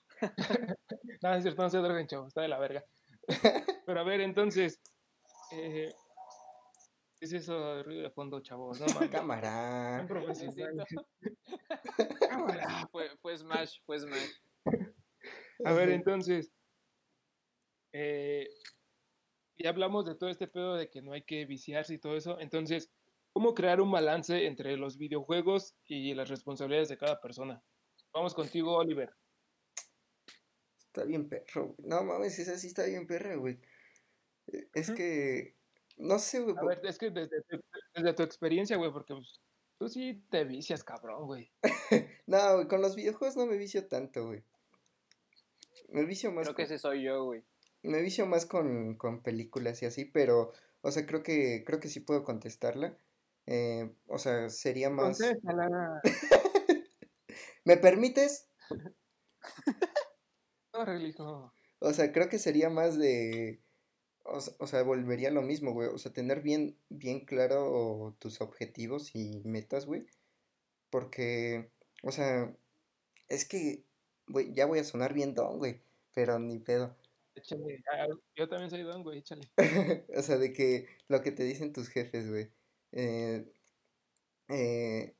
no, 1.22 1.34
es 1.34 1.42
cierto, 1.42 1.62
no 1.62 1.70
se 1.70 1.78
droguen, 1.78 2.06
chavos, 2.06 2.28
está 2.28 2.42
de 2.42 2.48
la 2.48 2.58
verga. 2.58 2.84
Pero 3.86 4.00
a 4.00 4.04
ver, 4.04 4.20
entonces, 4.20 4.80
eh, 5.52 5.92
es 7.20 7.32
eso 7.32 7.76
de 7.76 7.82
ruido 7.82 8.02
de 8.02 8.10
fondo, 8.10 8.40
chavos? 8.40 8.80
No, 8.80 8.86
Cámara. 9.10 10.06
Cámara. 12.28 12.88
Fue, 12.90 13.16
fue 13.18 13.36
Smash, 13.36 13.80
fue 13.84 13.98
Smash. 13.98 14.30
A 15.64 15.72
ver, 15.72 15.90
entonces. 15.90 16.52
Eh, 17.92 18.48
ya 19.58 19.70
hablamos 19.70 20.04
de 20.04 20.14
todo 20.14 20.28
este 20.28 20.48
pedo 20.48 20.76
de 20.76 20.90
que 20.90 21.00
no 21.00 21.12
hay 21.12 21.22
que 21.22 21.46
viciarse 21.46 21.94
y 21.94 21.98
todo 21.98 22.16
eso. 22.16 22.38
Entonces, 22.40 22.90
¿cómo 23.32 23.54
crear 23.54 23.80
un 23.80 23.90
balance 23.90 24.46
entre 24.46 24.76
los 24.76 24.98
videojuegos 24.98 25.74
y 25.86 26.12
las 26.14 26.28
responsabilidades 26.28 26.90
de 26.90 26.98
cada 26.98 27.20
persona? 27.22 27.62
Vamos 28.12 28.34
contigo, 28.34 28.76
Oliver. 28.76 29.14
Está 30.78 31.04
bien 31.04 31.28
perro, 31.28 31.74
No 31.78 32.04
mames, 32.04 32.38
esa 32.38 32.58
sí 32.58 32.66
está 32.66 32.84
bien 32.84 33.06
perra, 33.06 33.36
güey. 33.36 33.58
Es 34.74 34.90
que 34.90 35.55
no 35.96 36.18
sé, 36.18 36.40
güey. 36.40 36.54
A 36.58 36.64
ver, 36.64 36.80
es 36.84 36.98
que 36.98 37.10
desde, 37.10 38.12
tu 38.14 38.22
experiencia, 38.22 38.76
güey, 38.76 38.92
porque 38.92 39.14
pues, 39.14 39.40
tú 39.78 39.88
sí 39.88 40.22
te 40.30 40.44
vicias, 40.44 40.84
cabrón, 40.84 41.26
güey. 41.26 41.50
no, 42.26 42.54
güey, 42.54 42.68
con 42.68 42.82
los 42.82 42.96
videojuegos 42.96 43.36
no 43.36 43.46
me 43.46 43.56
vicio 43.56 43.86
tanto, 43.86 44.26
güey. 44.26 44.44
Me 45.88 46.04
vicio 46.04 46.32
más. 46.32 46.44
Creo 46.44 46.56
que 46.56 46.62
ese 46.64 46.78
soy 46.78 47.02
yo, 47.02 47.24
güey. 47.24 47.44
Me 47.82 48.02
vicio 48.02 48.26
más 48.26 48.46
con, 48.46 48.98
películas 49.22 49.82
y 49.82 49.86
así, 49.86 50.04
pero, 50.04 50.52
o 50.82 50.90
sea, 50.90 51.06
creo 51.06 51.22
que, 51.22 51.62
creo 51.64 51.80
que 51.80 51.88
sí 51.88 52.00
puedo 52.00 52.24
contestarla. 52.24 52.98
Eh, 53.46 53.94
o 54.08 54.18
sea, 54.18 54.50
sería 54.50 54.90
más. 54.90 55.18
¿Me 57.64 57.76
permites? 57.76 58.48
no, 60.74 60.98
hijo. 60.98 61.52
O 61.78 61.92
sea, 61.92 62.12
creo 62.12 62.28
que 62.28 62.38
sería 62.38 62.70
más 62.70 62.98
de 62.98 63.60
o, 64.28 64.66
sea, 64.66 64.82
volvería 64.82 65.28
a 65.28 65.32
lo 65.32 65.42
mismo, 65.42 65.72
güey. 65.72 65.88
O 65.88 65.98
sea, 65.98 66.12
tener 66.12 66.42
bien, 66.42 66.76
bien 66.88 67.24
claro 67.24 68.16
tus 68.18 68.40
objetivos 68.40 69.14
y 69.14 69.42
metas, 69.44 69.86
güey. 69.86 70.06
Porque, 70.90 71.70
o 72.02 72.12
sea, 72.12 72.54
es 73.28 73.44
que, 73.44 73.84
güey, 74.26 74.52
ya 74.54 74.66
voy 74.66 74.78
a 74.78 74.84
sonar 74.84 75.14
bien 75.14 75.34
don, 75.34 75.58
güey. 75.58 75.80
Pero 76.14 76.38
ni 76.38 76.58
pedo. 76.58 76.96
Échale. 77.34 77.82
Yo 78.34 78.48
también 78.48 78.70
soy 78.70 78.82
don, 78.82 79.02
güey, 79.02 79.18
échale. 79.18 79.48
O 80.16 80.22
sea, 80.22 80.38
de 80.38 80.52
que 80.52 80.86
lo 81.08 81.22
que 81.22 81.32
te 81.32 81.44
dicen 81.44 81.72
tus 81.72 81.88
jefes, 81.88 82.28
güey. 82.28 82.50
Eh, 82.92 83.44
eh, 84.48 85.14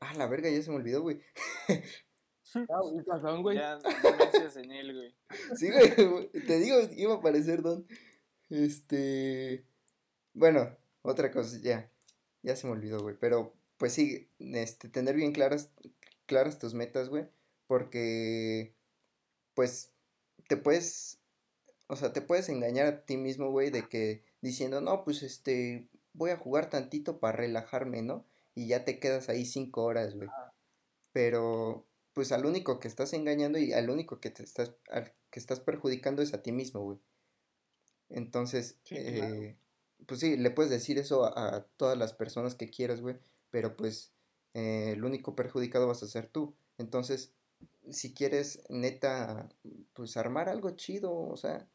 ah, 0.00 0.14
la 0.14 0.26
verga, 0.26 0.50
ya 0.50 0.60
se 0.62 0.70
me 0.70 0.76
olvidó, 0.76 1.02
güey. 1.02 1.20
Ah, 1.68 2.80
güey. 3.42 3.56
Ya, 3.56 3.78
güey. 3.78 5.14
Sí, 5.56 5.70
güey, 5.70 6.30
te 6.46 6.58
digo, 6.58 6.78
iba 6.96 7.14
a 7.14 7.20
parecer 7.20 7.62
don. 7.62 7.86
Este, 8.50 9.64
bueno, 10.34 10.76
otra 11.02 11.30
cosa, 11.30 11.58
ya, 11.60 11.90
ya 12.42 12.56
se 12.56 12.66
me 12.66 12.72
olvidó, 12.72 13.00
güey. 13.00 13.16
Pero, 13.20 13.54
pues 13.76 13.92
sí, 13.94 14.28
este, 14.38 14.88
tener 14.88 15.16
bien 15.16 15.32
claras, 15.32 15.70
claras 16.26 16.58
tus 16.58 16.74
metas, 16.74 17.08
güey. 17.08 17.26
Porque, 17.66 18.74
pues, 19.54 19.92
te 20.48 20.56
puedes, 20.56 21.18
o 21.88 21.96
sea, 21.96 22.12
te 22.12 22.22
puedes 22.22 22.48
engañar 22.48 22.86
a 22.86 23.04
ti 23.04 23.16
mismo, 23.16 23.50
güey, 23.50 23.70
de 23.70 23.88
que 23.88 24.24
diciendo, 24.40 24.80
no, 24.80 25.04
pues, 25.04 25.22
este, 25.22 25.88
voy 26.14 26.30
a 26.30 26.38
jugar 26.38 26.70
tantito 26.70 27.20
para 27.20 27.36
relajarme, 27.38 28.02
¿no? 28.02 28.24
Y 28.54 28.68
ya 28.68 28.84
te 28.84 28.98
quedas 28.98 29.28
ahí 29.28 29.44
cinco 29.44 29.84
horas, 29.84 30.14
güey. 30.14 30.28
Pero, 31.12 31.86
pues, 32.14 32.32
al 32.32 32.46
único 32.46 32.80
que 32.80 32.88
estás 32.88 33.12
engañando 33.12 33.58
y 33.58 33.72
al 33.72 33.90
único 33.90 34.20
que 34.20 34.30
te 34.30 34.42
estás, 34.42 34.72
al 34.90 35.12
que 35.30 35.40
estás 35.40 35.60
perjudicando 35.60 36.22
es 36.22 36.34
a 36.34 36.42
ti 36.42 36.52
mismo, 36.52 36.80
güey. 36.80 36.98
Entonces, 38.10 38.78
Sí, 38.82 39.04
claro. 39.12 39.36
eh, 39.36 39.56
pues 40.06 40.20
sí, 40.20 40.36
le 40.36 40.50
puedes 40.50 40.70
decir 40.70 40.98
eso 40.98 41.24
a, 41.24 41.56
a 41.56 41.64
todas 41.76 41.98
las 41.98 42.12
personas 42.14 42.54
que 42.54 42.70
quieras, 42.70 43.00
güey, 43.00 43.18
pero 43.50 43.76
pues 43.76 44.12
eh, 44.54 44.92
el 44.92 45.04
único 45.04 45.34
perjudicado 45.36 45.86
vas 45.88 46.02
a 46.02 46.08
ser 46.08 46.28
tú. 46.28 46.54
Entonces, 46.78 47.34
si 47.90 48.14
quieres 48.14 48.62
neta, 48.70 49.48
pues 49.94 50.16
armar 50.16 50.48
algo 50.48 50.70
chido, 50.72 51.12
o 51.14 51.36
sea, 51.36 51.68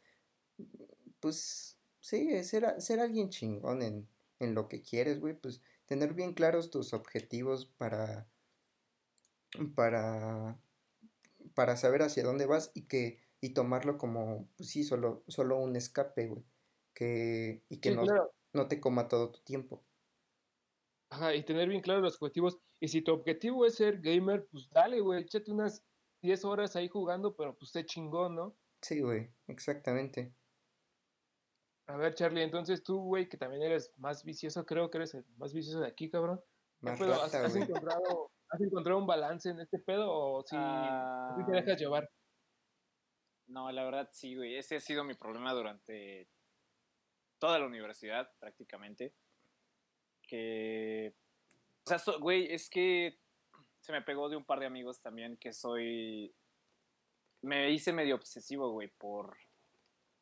pues 1.20 1.78
sí, 2.00 2.44
ser, 2.44 2.80
ser 2.82 3.00
alguien 3.00 3.30
chingón 3.30 3.82
en, 3.82 4.08
en 4.40 4.54
lo 4.56 4.68
que 4.68 4.82
quieres, 4.82 5.20
güey, 5.20 5.34
pues 5.40 5.62
tener 5.86 6.14
bien 6.14 6.34
claros 6.34 6.70
tus 6.70 6.94
objetivos 6.94 7.66
para, 7.66 8.28
para, 9.76 10.58
para 11.56 11.78
saber 11.78 12.04
hacia 12.04 12.24
dónde 12.24 12.48
vas 12.48 12.72
y 12.74 12.84
que, 12.84 13.20
y 13.44 13.54
tomarlo 13.54 13.98
como, 13.98 14.48
pues 14.56 14.70
sí, 14.70 14.86
solo, 14.86 15.26
solo 15.28 15.58
un 15.60 15.76
escape, 15.76 16.28
güey, 16.30 16.46
que, 16.94 17.66
y 17.68 17.82
que 17.82 17.90
Sí, 17.90 17.96
no, 17.96 18.04
claro. 18.04 18.32
no 18.54 18.70
te 18.70 18.80
coma 18.80 19.10
todo 19.10 19.32
tu 19.32 19.42
tiempo. 19.44 19.86
Ajá, 21.10 21.34
y 21.36 21.44
tener 21.46 21.70
bien 21.70 21.82
claros 21.82 22.04
los 22.04 22.16
objetivos. 22.22 22.60
Y 22.80 22.88
si 22.90 23.02
tu 23.02 23.14
objetivo 23.14 23.66
es 23.66 23.76
ser 23.76 24.02
gamer, 24.02 24.48
pues 24.52 24.70
dale, 24.70 25.00
güey, 25.00 25.22
échate 25.22 25.52
unas 25.52 25.84
10 26.22 26.44
horas 26.46 26.76
ahí 26.76 26.88
jugando, 26.90 27.36
pero 27.36 27.56
pues 27.58 27.72
sé 27.72 27.86
chingón, 27.86 28.36
¿no? 28.36 28.58
Sí, 28.82 29.02
güey, 29.02 29.34
exactamente. 29.48 30.36
A 31.88 31.98
ver, 31.98 32.14
Charlie, 32.16 32.44
entonces 32.44 32.82
tú, 32.84 33.02
güey, 33.02 33.28
que 33.28 33.38
también 33.38 33.62
eres 33.64 33.92
más 33.98 34.24
vicioso, 34.24 34.66
creo 34.66 34.90
que 34.90 34.98
eres 35.00 35.14
el 35.16 35.26
más 35.38 35.54
vicioso 35.54 35.82
de 35.82 35.88
aquí, 35.88 36.10
cabrón. 36.10 36.42
¿Qué 36.82 36.90
Más 36.92 37.00
rata, 37.00 37.46
has 37.46 37.56
encontrado, 37.56 38.32
¿Has 38.50 38.62
encontrado 38.62 39.00
un 39.00 39.08
balance 39.08 39.50
en 39.50 39.60
este 39.60 39.80
pedo 39.80 40.10
o 40.12 40.44
si 40.44 40.56
Ah, 40.58 41.36
te 41.46 41.52
dejas 41.52 41.80
llevar? 41.80 42.10
No, 43.54 43.72
la 43.72 43.84
verdad 43.84 44.10
sí, 44.12 44.36
güey. 44.36 44.56
Ese 44.56 44.78
ha 44.78 44.80
sido 44.80 45.04
mi 45.04 45.14
problema 45.14 45.54
durante 45.54 46.28
toda 47.38 47.60
la 47.60 47.68
universidad, 47.68 48.32
prácticamente. 48.40 49.14
Que. 50.24 51.14
O 51.86 51.88
sea, 51.88 52.02
güey, 52.20 52.52
es 52.52 52.68
que 52.68 53.20
se 53.80 53.92
me 53.92 54.02
pegó 54.02 54.28
de 54.28 54.38
un 54.38 54.44
par 54.44 54.60
de 54.60 54.66
amigos 54.66 55.02
también 55.02 55.38
que 55.38 55.54
soy. 55.54 56.34
Me 57.44 57.70
hice 57.70 57.94
medio 57.94 58.16
obsesivo, 58.16 58.72
güey, 58.72 58.88
por 58.88 59.38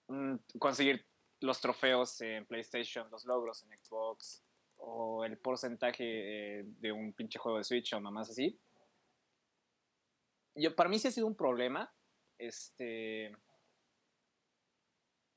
mm, 0.08 0.36
conseguir 0.60 1.06
los 1.40 1.62
trofeos 1.62 2.20
en 2.20 2.46
PlayStation, 2.46 3.10
los 3.12 3.24
logros 3.24 3.64
en 3.64 3.82
Xbox, 3.82 4.44
o 4.76 5.24
el 5.24 5.38
porcentaje 5.38 6.60
eh, 6.60 6.64
de 6.66 6.92
un 6.92 7.14
pinche 7.14 7.40
juego 7.40 7.60
de 7.60 7.64
Switch 7.64 7.94
o 7.94 8.02
mamás 8.02 8.30
así. 8.30 8.60
Yo, 10.56 10.76
para 10.76 10.90
mí 10.90 11.00
sí 11.00 11.08
ha 11.08 11.12
sido 11.12 11.28
un 11.28 11.36
problema. 11.36 11.94
Este. 12.42 13.32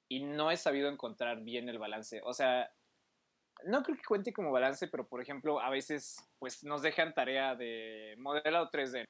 Y 0.08 0.24
no 0.24 0.50
he 0.50 0.56
sabido 0.56 0.88
encontrar 0.88 1.42
bien 1.42 1.68
el 1.68 1.78
balance. 1.78 2.22
O 2.24 2.32
sea, 2.32 2.72
no 3.64 3.82
creo 3.82 3.96
que 3.96 4.04
cuente 4.04 4.32
como 4.32 4.52
balance, 4.52 4.88
pero 4.88 5.06
por 5.06 5.20
ejemplo, 5.20 5.60
a 5.60 5.70
veces 5.70 6.16
pues 6.38 6.64
nos 6.64 6.82
dejan 6.82 7.14
tarea 7.14 7.54
de 7.54 8.14
modelado 8.18 8.70
3D. 8.70 9.04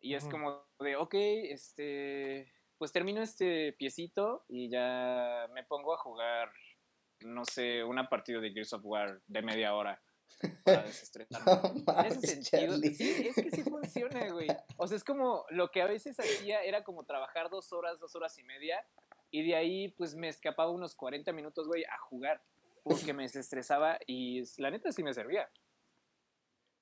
Y 0.00 0.14
es 0.14 0.24
como 0.26 0.66
de, 0.80 0.96
ok, 0.96 1.14
este, 1.14 2.52
pues 2.76 2.92
termino 2.92 3.22
este 3.22 3.72
piecito 3.72 4.44
y 4.48 4.68
ya 4.68 5.48
me 5.54 5.64
pongo 5.64 5.94
a 5.94 5.98
jugar, 5.98 6.52
no 7.20 7.44
sé, 7.46 7.82
una 7.84 8.08
partida 8.08 8.38
de 8.40 8.52
Gears 8.52 8.74
of 8.74 8.84
War 8.84 9.22
de 9.26 9.42
media 9.42 9.74
hora 9.74 10.03
para 10.64 10.82
desestresarme. 10.86 11.82
No 11.86 12.00
En 12.00 12.06
ese 12.06 12.26
sentido, 12.42 12.76
sí, 12.78 13.28
es 13.28 13.34
que 13.34 13.50
sí 13.50 13.62
funciona, 13.62 14.30
güey. 14.32 14.48
O 14.76 14.86
sea, 14.86 14.96
es 14.96 15.04
como 15.04 15.44
lo 15.50 15.70
que 15.70 15.82
a 15.82 15.86
veces 15.86 16.18
hacía 16.18 16.62
era 16.62 16.84
como 16.84 17.04
trabajar 17.04 17.50
dos 17.50 17.72
horas, 17.72 18.00
dos 18.00 18.14
horas 18.14 18.38
y 18.38 18.44
media, 18.44 18.84
y 19.30 19.46
de 19.46 19.56
ahí 19.56 19.88
pues 19.96 20.14
me 20.14 20.28
escapaba 20.28 20.70
unos 20.70 20.94
40 20.94 21.32
minutos, 21.32 21.66
güey, 21.66 21.84
a 21.84 21.98
jugar, 21.98 22.42
porque 22.82 23.12
me 23.12 23.24
desestresaba 23.24 23.98
y 24.06 24.42
la 24.60 24.70
neta 24.70 24.92
sí 24.92 25.02
me 25.02 25.14
servía. 25.14 25.48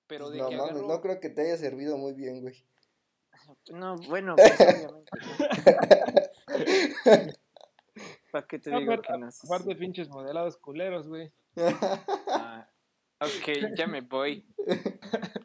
Pero 0.07 0.31
de 0.31 0.39
no 0.39 0.49
que 0.49 0.57
mames, 0.57 0.73
agarro... 0.73 0.89
no 0.89 1.01
creo 1.01 1.21
que 1.21 1.31
te 1.31 1.43
haya 1.43 1.57
servido 1.57 1.97
muy 1.97 2.13
bien, 2.13 2.41
güey. 2.41 2.65
No, 3.73 3.97
bueno, 4.09 4.37
pues 4.37 4.61
obviamente. 4.61 5.11
¿Para 8.31 8.47
qué 8.47 8.59
te 8.59 8.71
No, 8.71 8.79
digo 8.81 8.93
pero 8.93 9.03
que 9.03 9.19
no? 9.19 9.29
Aparte, 9.45 9.75
pinches 9.77 10.09
modelados 10.09 10.57
culeros, 10.57 11.09
güey. 11.09 11.33
Ok, 13.25 13.75
ya 13.77 13.87
me 13.87 14.01
voy. 14.03 14.45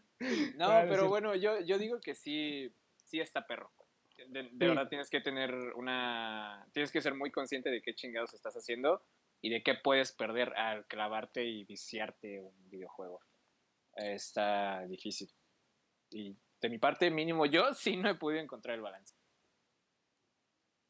No, 0.57 0.65
Ah, 0.69 0.85
pero 0.89 1.07
bueno, 1.07 1.35
yo, 1.35 1.59
yo 1.61 1.77
digo 1.77 2.01
que 2.01 2.15
sí, 2.15 2.73
sí 3.05 3.19
está 3.19 3.45
perro. 3.45 3.71
De, 4.29 4.43
de 4.43 4.49
Sí. 4.49 4.55
verdad 4.57 4.89
tienes 4.89 5.09
que 5.11 5.21
tener 5.21 5.53
una... 5.75 6.67
Tienes 6.73 6.91
que 6.91 7.01
ser 7.01 7.13
muy 7.13 7.29
consciente 7.31 7.69
de 7.69 7.81
qué 7.83 7.93
chingados 7.93 8.33
estás 8.33 8.55
haciendo 8.55 9.03
y 9.41 9.51
de 9.51 9.61
qué 9.61 9.75
puedes 9.75 10.11
perder 10.11 10.53
al 10.57 10.87
clavarte 10.87 11.45
y 11.45 11.65
viciarte 11.65 12.41
un 12.41 12.69
videojuego. 12.69 13.21
Está 13.95 14.85
difícil. 14.87 15.29
Y 16.09 16.35
de 16.61 16.69
mi 16.69 16.79
parte, 16.79 17.11
mínimo, 17.11 17.45
yo 17.45 17.73
sí 17.75 17.95
no 17.95 18.09
he 18.09 18.15
podido 18.15 18.41
encontrar 18.41 18.73
el 18.75 18.81
balance. 18.81 19.13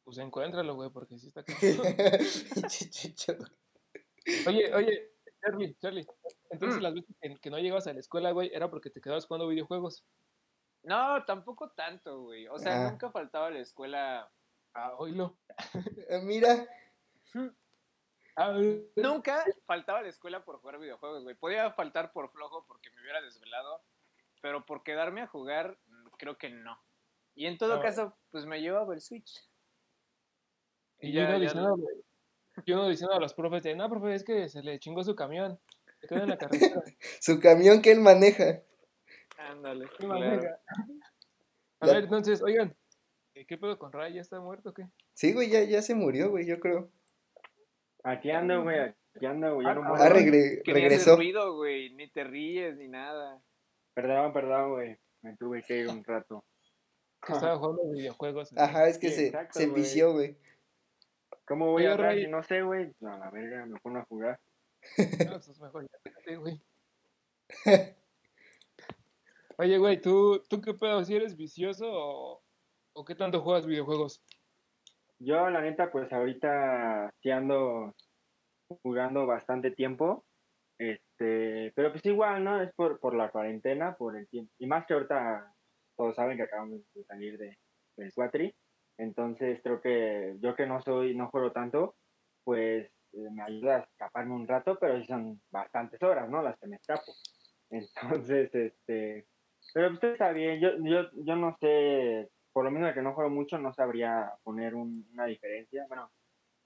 Pues 0.05 0.17
encuéntralo, 0.19 0.73
güey, 0.75 0.89
porque 0.89 1.19
sí 1.19 1.27
está. 1.27 1.43
Oye, 4.47 4.73
oye, 4.73 5.11
Charlie, 5.41 5.75
Charlie. 5.81 6.07
Entonces 6.49 6.79
Mm. 6.79 6.83
las 6.83 6.93
veces 6.93 7.15
que, 7.21 7.35
que 7.39 7.49
no 7.49 7.57
llegabas 7.59 7.87
a 7.87 7.93
la 7.93 7.99
escuela, 7.99 8.31
güey, 8.31 8.49
era 8.53 8.69
porque 8.69 8.89
te 8.89 9.01
quedabas 9.01 9.25
jugando 9.25 9.47
videojuegos. 9.47 10.05
No, 10.83 11.23
tampoco 11.25 11.71
tanto, 11.71 12.21
güey. 12.23 12.47
O 12.47 12.57
sea, 12.59 12.87
Ah. 12.87 12.91
nunca 12.91 13.11
faltaba 13.11 13.47
a 13.47 13.51
la 13.51 13.59
escuela. 13.59 14.31
Ah, 14.73 14.93
oílo. 14.97 15.37
Eh, 16.09 16.21
Mira, 16.23 16.65
Ah, 18.35 18.53
eh, 18.55 18.87
Nunca 18.95 19.43
faltaba 19.65 19.99
a 19.99 20.01
la 20.03 20.09
escuela 20.09 20.45
por 20.45 20.59
jugar 20.59 20.77
videojuegos, 20.79 21.23
güey. 21.23 21.35
Podía 21.35 21.71
faltar 21.71 22.11
por 22.13 22.29
flojo 22.29 22.65
porque 22.67 22.91
me 22.91 23.01
hubiera 23.01 23.19
desvelado, 23.21 23.81
pero 24.41 24.63
por 24.65 24.83
quedarme 24.83 25.21
a 25.21 25.27
jugar, 25.27 25.77
mm, 25.87 26.07
creo 26.17 26.37
que 26.37 26.49
no. 26.49 26.79
Y 27.33 27.47
en 27.47 27.57
todo 27.57 27.75
Ah. 27.75 27.81
caso, 27.81 28.15
pues 28.31 28.45
me 28.45 28.61
llevaba 28.61 28.93
el 28.93 29.01
Switch. 29.01 29.43
Y 30.99 31.09
Y 31.09 31.11
yo 31.13 31.27
no 31.27 31.39
diciendo, 31.39 31.77
yo 32.65 32.75
no 32.75 32.87
diciendo 32.87 33.15
a 33.15 33.19
los 33.19 33.33
profes 33.33 33.63
de, 33.63 33.75
no, 33.75 33.89
profe, 33.89 34.13
es 34.13 34.23
que 34.23 34.49
se 34.49 34.61
le 34.61 34.79
chingó 34.79 35.03
su 35.03 35.15
camión. 35.15 35.59
Se 36.01 36.07
quedó 36.07 36.23
en 36.23 36.29
la 36.29 36.37
carretera. 36.37 36.83
su 37.21 37.39
camión 37.39 37.81
que 37.81 37.91
él 37.91 37.99
maneja. 38.01 38.61
Ándale. 39.37 39.85
Qué 39.97 40.05
claro. 40.05 40.19
maneja. 40.19 40.59
A 41.79 41.85
La- 41.87 41.93
ver, 41.93 42.03
entonces, 42.05 42.41
oigan, 42.41 42.75
¿qué 43.33 43.45
qué 43.45 43.57
pedo 43.57 43.77
con 43.77 43.91
Ray? 43.91 44.13
¿Ya 44.15 44.21
está 44.21 44.39
muerto 44.39 44.69
o 44.69 44.73
qué? 44.73 44.87
Sí, 45.13 45.33
güey, 45.33 45.49
ya, 45.49 45.63
ya 45.63 45.81
se 45.81 45.95
murió, 45.95 46.29
güey, 46.29 46.45
yo 46.45 46.59
creo. 46.59 46.89
Aquí 48.03 48.31
ando, 48.31 48.63
güey, 48.63 48.79
aquí 48.79 49.25
ando, 49.25 49.55
güey. 49.55 49.67
Ya 49.67 49.73
no 49.75 49.81
Ah. 49.83 49.97
Ah, 49.99 50.09
regre- 50.09 50.61
regresó. 50.65 51.15
ruido, 51.15 51.55
güey. 51.55 51.93
Ni 51.93 52.09
te 52.09 52.23
ríes 52.23 52.77
ni 52.77 52.87
nada. 52.87 53.41
Perdón, 53.93 54.33
perdón, 54.33 54.71
güey. 54.73 54.97
Me 55.21 55.35
tuve 55.35 55.63
que 55.63 55.79
ir 55.79 55.87
un 55.89 56.03
rato. 56.03 56.45
Estaba 57.27 57.57
jugando 57.57 57.91
videojuegos. 57.91 58.53
Ajá, 58.55 58.87
es 58.87 58.97
que 58.99 59.09
Sí, 59.09 59.15
se, 59.15 59.25
exacto, 59.27 59.59
se 59.59 59.65
güey. 59.65 59.75
envició, 59.77 60.13
güey. 60.13 60.37
¿Cómo 61.45 61.71
voy 61.71 61.83
Oye, 61.83 61.89
a 61.89 61.93
hablar 61.93 62.11
Ray. 62.13 62.27
no 62.27 62.43
sé, 62.43 62.61
güey? 62.61 62.93
No, 62.99 63.11
a 63.13 63.17
la 63.17 63.29
verga, 63.31 63.65
me 63.65 63.79
pongo 63.79 63.97
a 63.99 64.05
jugar. 64.05 64.39
No, 65.25 65.31
pues 65.31 65.49
es 65.49 65.59
mejor 65.59 65.85
ya 65.85 66.35
güey. 66.37 66.61
Oye, 69.57 69.77
güey, 69.77 70.01
¿tú, 70.01 70.43
¿tú 70.49 70.61
qué 70.61 70.73
pedo? 70.73 71.03
¿Si 71.03 71.15
eres 71.15 71.35
vicioso 71.35 71.85
o, 71.89 72.43
o 72.93 73.05
qué 73.05 73.15
tanto 73.15 73.41
juegas 73.41 73.65
videojuegos? 73.65 74.21
Yo, 75.19 75.49
la 75.49 75.61
neta, 75.61 75.91
pues 75.91 76.11
ahorita 76.13 77.09
sí 77.21 77.31
ando 77.31 77.95
jugando 78.83 79.25
bastante 79.25 79.71
tiempo. 79.71 80.25
Este, 80.77 81.71
pero 81.75 81.91
pues 81.91 82.05
igual, 82.05 82.43
¿no? 82.43 82.61
Es 82.61 82.71
por, 82.73 82.99
por 82.99 83.15
la 83.15 83.31
cuarentena, 83.31 83.95
por 83.95 84.15
el 84.15 84.27
tiempo. 84.27 84.53
Y 84.59 84.67
más 84.67 84.85
que 84.85 84.93
ahorita 84.93 85.53
todos 85.95 86.15
saben 86.15 86.37
que 86.37 86.43
acabamos 86.43 86.81
de 86.93 87.03
salir 87.05 87.37
de, 87.37 87.57
del 87.95 88.11
Swatri. 88.11 88.53
Entonces 88.99 89.59
creo 89.63 89.81
que 89.81 90.35
yo 90.39 90.55
que 90.55 90.67
no 90.67 90.81
soy, 90.81 91.15
no 91.15 91.29
juego 91.29 91.51
tanto, 91.51 91.95
pues 92.43 92.91
me 93.31 93.43
ayuda 93.43 93.75
a 93.75 93.79
escaparme 93.79 94.33
un 94.33 94.47
rato, 94.47 94.77
pero 94.79 95.03
son 95.05 95.41
bastantes 95.51 96.01
horas, 96.03 96.29
¿no? 96.29 96.41
Las 96.41 96.57
que 96.59 96.67
me 96.67 96.75
escapo. 96.77 97.11
Entonces, 97.69 98.53
este, 98.53 99.25
pero 99.73 99.91
usted 99.91 100.13
está 100.13 100.31
bien, 100.31 100.59
yo, 100.59 100.71
yo, 100.83 101.09
yo 101.13 101.35
no 101.35 101.57
sé, 101.59 102.29
por 102.53 102.63
lo 102.63 102.71
menos 102.71 102.89
de 102.89 102.93
que 102.93 103.01
no 103.01 103.13
juego 103.13 103.29
mucho, 103.29 103.57
no 103.57 103.73
sabría 103.73 104.31
poner 104.43 104.75
una 104.75 105.25
diferencia, 105.25 105.85
bueno, 105.87 106.09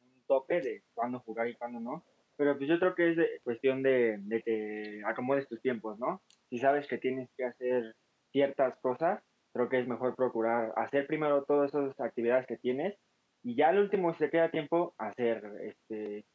un 0.01 0.23
tope 0.27 0.61
de 0.61 0.83
cuándo 0.93 1.19
jugar 1.19 1.47
y 1.47 1.55
cuándo 1.55 1.79
no. 1.79 2.03
Pero 2.37 2.57
pues 2.57 2.69
yo 2.69 2.79
creo 2.79 2.95
que 2.95 3.11
es 3.11 3.43
cuestión 3.43 3.83
de, 3.83 4.17
de 4.19 4.41
que 4.41 5.01
acomodes 5.05 5.47
tus 5.47 5.61
tiempos, 5.61 5.99
¿no? 5.99 6.21
Si 6.49 6.57
sabes 6.57 6.87
que 6.87 6.97
tienes 6.97 7.29
que 7.35 7.45
hacer 7.45 7.95
ciertas 8.31 8.77
cosas, 8.79 9.21
creo 9.53 9.69
que 9.69 9.79
es 9.79 9.87
mejor 9.87 10.15
procurar 10.15 10.73
hacer 10.75 11.07
primero 11.07 11.43
todas 11.43 11.69
esas 11.69 11.99
actividades 11.99 12.47
que 12.47 12.57
tienes 12.57 12.97
y 13.43 13.55
ya 13.55 13.69
al 13.69 13.79
último, 13.79 14.13
si 14.13 14.19
te 14.19 14.29
queda 14.29 14.51
tiempo, 14.51 14.93
hacer, 14.97 15.43
este, 15.63 16.25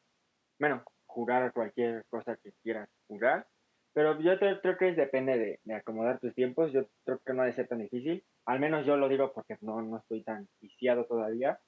bueno, 0.59 0.83
jugar 1.07 1.43
a 1.43 1.51
cualquier 1.51 2.05
cosa 2.11 2.37
que 2.37 2.53
quieras 2.63 2.89
jugar. 3.09 3.47
Pero 3.93 4.21
yo 4.21 4.39
creo 4.39 4.77
que 4.77 4.93
depende 4.93 5.61
de, 5.65 5.75
acomodar 5.75 6.21
tus 6.21 6.35
tiempos. 6.35 6.73
Yo 6.73 6.87
creo 7.05 7.19
que 7.25 7.33
no 7.33 7.43
debe 7.43 7.55
ser 7.55 7.69
tan 7.69 7.79
difícil. 7.79 8.23
Al 8.45 8.61
menos 8.61 8.85
yo 8.85 8.97
lo 8.97 9.09
digo 9.09 9.33
porque 9.33 9.57
no, 9.63 9.81
no 9.81 9.97
estoy 9.97 10.23
tan 10.23 10.47
viciado 10.61 11.07
todavía. 11.07 11.59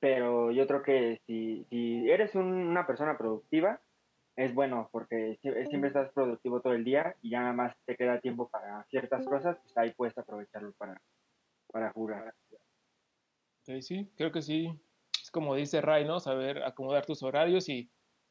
Pero 0.00 0.50
yo 0.50 0.66
creo 0.66 0.82
que 0.82 1.20
si, 1.26 1.64
si 1.70 2.10
eres 2.10 2.34
una 2.34 2.86
persona 2.86 3.16
productiva, 3.16 3.80
es 4.38 4.54
bueno 4.54 4.88
porque 4.92 5.36
siempre 5.42 5.88
estás 5.88 6.12
productivo 6.12 6.60
todo 6.60 6.72
el 6.72 6.84
día 6.84 7.16
y 7.22 7.30
ya 7.30 7.40
nada 7.40 7.52
más 7.52 7.76
te 7.86 7.96
queda 7.96 8.20
tiempo 8.20 8.48
para 8.48 8.84
ciertas 8.84 9.26
cosas, 9.26 9.58
pues 9.62 9.76
ahí 9.76 9.92
puedes 9.96 10.16
aprovecharlo 10.16 10.72
para, 10.78 11.00
para 11.72 11.90
jugar. 11.90 12.32
Sí, 13.62 13.82
sí, 13.82 14.10
creo 14.16 14.30
que 14.30 14.42
sí. 14.42 14.72
Es 15.20 15.32
como 15.32 15.56
dice 15.56 15.80
Ray, 15.80 16.04
¿no? 16.04 16.20
Saber 16.20 16.62
acomodar 16.62 17.04
tus 17.04 17.22
horarios 17.24 17.68
y 17.68 17.90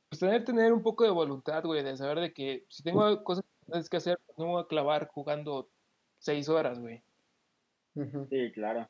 pues 0.10 0.20
tener, 0.20 0.44
tener 0.44 0.74
un 0.74 0.84
poco 0.84 1.04
de 1.04 1.10
voluntad, 1.10 1.64
güey, 1.64 1.84
de 1.84 1.98
saber 1.98 2.20
de 2.20 2.34
que 2.34 2.66
si 2.70 2.84
tengo 2.84 3.24
cosas 3.24 3.44
que 3.90 3.98
hacer, 3.98 4.20
pues 4.26 4.38
no 4.38 4.46
me 4.46 4.52
voy 4.52 4.64
a 4.64 4.68
clavar 4.68 5.08
jugando 5.08 5.70
seis 6.20 6.50
horas, 6.50 6.80
güey. 6.80 7.04
Sí, 8.30 8.52
claro. 8.54 8.90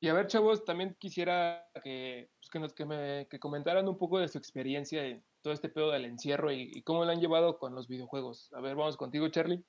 Y 0.00 0.08
a 0.08 0.14
ver, 0.14 0.26
chavos, 0.26 0.64
también 0.64 0.94
quisiera 0.98 1.68
que, 1.82 2.30
pues, 2.38 2.50
que, 2.50 2.58
nos, 2.58 2.72
que, 2.72 2.84
me, 2.84 3.26
que 3.28 3.40
comentaran 3.40 3.88
un 3.88 3.98
poco 3.98 4.18
de 4.18 4.28
su 4.28 4.38
experiencia 4.38 5.04
en 5.04 5.24
todo 5.42 5.52
este 5.52 5.68
pedo 5.68 5.90
del 5.90 6.04
encierro 6.04 6.52
y, 6.52 6.82
cómo 6.82 7.04
lo 7.04 7.10
han 7.10 7.20
llevado 7.20 7.58
con 7.58 7.74
los 7.74 7.88
videojuegos. 7.88 8.52
A 8.52 8.60
ver, 8.60 8.76
vamos 8.76 8.96
contigo, 8.96 9.28
Charlie. 9.28 9.64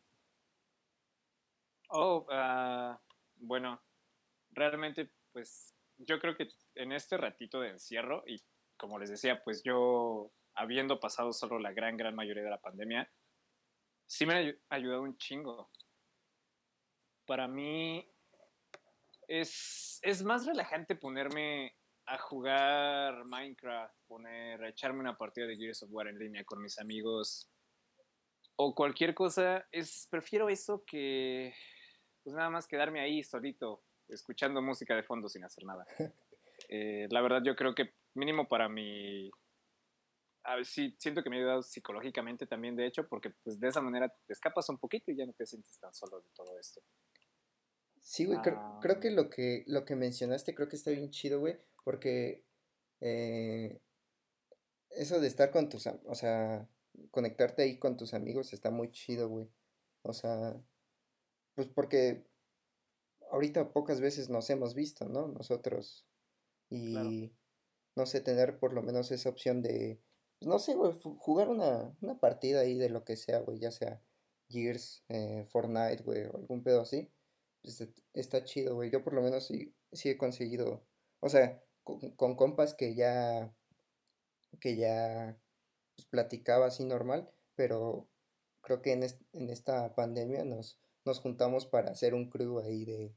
Oh, 1.90 2.28
uh, 2.30 2.96
bueno, 3.38 3.82
realmente, 4.52 5.10
pues 5.32 5.74
yo 5.98 6.20
creo 6.20 6.36
que 6.36 6.48
en 6.76 6.92
este 6.92 7.18
ratito 7.18 7.62
de 7.62 7.70
encierro, 7.70 8.24
y 8.28 8.40
como 8.80 8.98
les 8.98 9.10
decía, 9.10 9.44
pues 9.44 9.62
yo, 9.62 10.32
habiendo 10.56 11.00
pasado 11.00 11.34
solo 11.34 11.60
la 11.60 11.74
gran, 11.74 11.98
gran 11.98 12.16
mayoría 12.16 12.44
de 12.44 12.50
la 12.50 12.62
pandemia, 12.62 13.12
sí 14.08 14.26
me 14.26 14.58
ha 14.70 14.76
ayudado 14.76 15.04
un 15.04 15.18
chingo. 15.18 15.70
Para 17.28 17.48
mí, 17.48 18.10
es, 19.28 20.00
es 20.02 20.24
más 20.24 20.46
relajante 20.46 20.96
ponerme 20.96 21.76
a 22.06 22.18
jugar 22.18 23.26
Minecraft, 23.26 23.96
poner, 24.08 24.64
echarme 24.64 25.02
una 25.02 25.18
partida 25.18 25.46
de 25.46 25.58
Gears 25.58 25.84
of 25.84 25.92
War 25.92 26.08
en 26.08 26.18
línea 26.18 26.44
con 26.44 26.62
mis 26.62 26.80
amigos 26.80 27.52
o 28.56 28.74
cualquier 28.74 29.14
cosa, 29.14 29.68
es 29.72 30.08
prefiero 30.10 30.50
eso 30.50 30.84
que 30.86 31.54
pues 32.24 32.36
nada 32.36 32.50
más 32.50 32.68
quedarme 32.68 33.00
ahí 33.00 33.24
solito, 33.24 33.84
escuchando 34.08 34.62
música 34.62 34.96
de 34.96 35.04
fondo 35.04 35.30
sin 35.30 35.44
hacer 35.44 35.66
nada. 35.66 35.86
Eh, 36.68 37.08
la 37.10 37.22
verdad 37.22 37.42
yo 37.42 37.56
creo 37.56 37.74
que 37.74 37.94
mínimo 38.20 38.48
para 38.48 38.70
mi... 38.70 39.32
A 40.44 40.56
ver, 40.56 40.66
sí, 40.66 40.96
siento 41.00 41.24
que 41.24 41.30
me 41.30 41.38
ha 41.38 41.40
ayudado 41.40 41.64
psicológicamente 41.64 42.46
también, 42.46 42.76
de 42.76 42.86
hecho, 42.86 43.08
porque 43.08 43.32
pues 43.44 43.60
de 43.60 43.68
esa 43.68 43.82
manera 43.82 44.10
te 44.26 44.34
escapas 44.34 44.70
un 44.70 44.78
poquito 44.78 45.12
y 45.12 45.16
ya 45.16 45.26
no 45.26 45.34
te 45.34 45.46
sientes 45.46 45.78
tan 45.80 45.94
solo 45.94 46.22
de 46.22 46.30
todo 46.34 46.58
esto. 46.60 46.82
Sí, 48.02 48.26
güey, 48.26 48.40
creo, 48.42 48.80
creo, 48.82 49.00
que 49.00 49.12
lo 49.12 49.30
que 49.30 49.64
lo 49.68 49.86
que 49.86 49.96
mencionaste 49.96 50.56
creo 50.56 50.70
que 50.70 50.78
está 50.78 50.92
bien 50.92 51.12
chido, 51.12 51.40
güey, 51.40 51.58
porque 51.84 52.44
eh, 53.02 53.82
eso 54.92 55.20
de 55.20 55.28
estar 55.28 55.52
con 55.52 55.70
tus, 55.70 55.88
o 55.88 56.16
sea, 56.16 56.68
conectarte 57.12 57.64
ahí 57.64 57.78
con 57.78 57.98
tus 57.98 58.14
amigos 58.14 58.54
está 58.54 58.72
muy 58.72 58.92
chido, 58.92 59.28
güey. 59.30 59.50
O 60.02 60.14
sea, 60.14 60.56
pues 61.56 61.68
porque 61.68 62.26
ahorita 63.32 63.72
pocas 63.72 64.02
veces 64.02 64.30
nos 64.30 64.50
hemos 64.50 64.74
visto, 64.74 65.08
¿no? 65.08 65.28
Nosotros. 65.28 66.06
Y 66.70 67.32
no 67.96 68.06
sé, 68.06 68.22
tener 68.22 68.60
por 68.60 68.74
lo 68.74 68.82
menos 68.84 69.12
esa 69.12 69.30
opción 69.30 69.62
de, 69.62 70.00
pues 70.40 70.48
no 70.48 70.60
sé, 70.60 70.76
güey, 70.76 70.94
jugar 71.02 71.50
una, 71.50 71.96
una 72.02 72.20
partida 72.20 72.62
ahí 72.62 72.76
de 72.76 72.90
lo 72.90 73.04
que 73.04 73.18
sea, 73.18 73.40
güey, 73.40 73.60
ya 73.60 73.72
sea 73.72 74.02
Gears, 74.50 75.04
eh, 75.10 75.46
Fortnite, 75.46 76.04
güey, 76.04 76.26
o 76.26 76.38
algún 76.38 76.64
pedo 76.64 76.82
así 76.82 77.12
pues, 77.62 77.88
está 78.14 78.44
chido, 78.44 78.76
güey. 78.76 78.92
Yo 78.92 79.04
por 79.04 79.14
lo 79.14 79.22
menos 79.22 79.46
sí, 79.48 79.74
sí 79.92 80.10
he 80.10 80.18
conseguido, 80.18 80.84
o 81.20 81.30
sea, 81.30 81.62
con, 81.84 82.36
compas 82.36 82.74
que 82.74 82.96
ya, 82.96 83.54
que 84.60 84.76
ya 84.76 85.38
pues, 85.96 86.08
platicaba 86.08 86.68
así 86.68 86.86
normal, 86.86 87.30
pero 87.56 88.08
creo 88.62 88.82
que 88.82 88.94
en, 88.94 89.04
en 89.34 89.50
esta 89.50 89.96
pandemia 89.96 90.46
nos, 90.46 90.80
nos 91.06 91.20
juntamos 91.20 91.66
para 91.66 91.92
hacer 91.92 92.14
un 92.14 92.30
crew 92.30 92.60
ahí 92.60 92.86
de, 92.86 93.14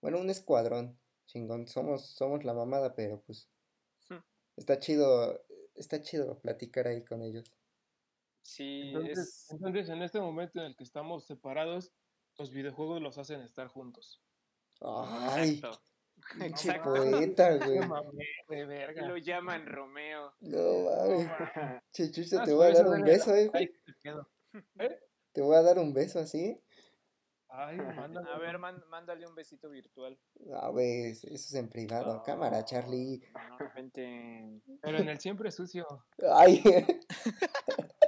bueno, 0.00 0.18
un 0.20 0.30
escuadrón, 0.30 0.98
chingón. 1.26 1.68
Somos, 1.68 2.06
somos 2.06 2.44
la 2.44 2.54
mamada, 2.54 2.94
pero 2.94 3.22
pues. 3.22 3.48
Está 4.58 4.78
chido, 4.78 5.44
está 5.74 6.00
chido 6.02 6.38
platicar 6.40 6.86
ahí 6.86 7.04
con 7.04 7.22
ellos. 7.22 7.52
Sí, 8.42 8.92
entonces, 8.94 9.46
entonces 9.50 9.88
en 9.88 10.02
este 10.02 10.20
momento 10.20 10.58
en 10.60 10.66
el 10.66 10.76
que 10.76 10.84
estamos 10.84 11.26
separados, 11.26 11.92
los 12.38 12.50
videojuegos 12.50 13.02
los 13.02 13.18
hacen 13.18 13.40
estar 13.40 13.68
juntos. 13.68 14.22
Ay, 14.80 15.60
qué 16.62 16.80
poeta, 16.82 17.56
güey. 17.56 17.80
Lo 19.06 19.16
llaman 19.16 19.66
Romeo. 19.66 20.32
No 20.40 20.84
mames. 20.84 21.30
Chechucho, 21.92 22.42
te 22.44 22.52
voy 22.52 22.68
a 22.68 22.72
dar 22.72 22.88
un 22.88 23.02
beso, 23.02 23.34
eh. 23.34 23.50
¿Eh? 24.78 25.00
Te 25.32 25.40
voy 25.40 25.56
a 25.56 25.62
dar 25.62 25.78
un 25.78 25.92
beso 25.92 26.18
así. 26.18 26.60
Ay, 27.48 27.76
mándale. 27.96 28.30
A 28.30 28.38
ver, 28.38 28.58
mándale 28.58 29.26
un 29.26 29.34
besito 29.34 29.70
virtual. 29.70 30.18
A 30.60 30.70
ver, 30.70 31.12
eso 31.12 31.26
es 31.28 31.54
en 31.54 31.68
privado. 31.68 32.22
Cámara, 32.22 32.64
Charlie. 32.64 33.22
No, 33.34 33.58
vente. 33.74 34.60
Pero 34.80 34.98
en 34.98 35.08
el 35.08 35.18
siempre 35.18 35.50
sucio. 35.50 35.86
Ay. 36.34 36.62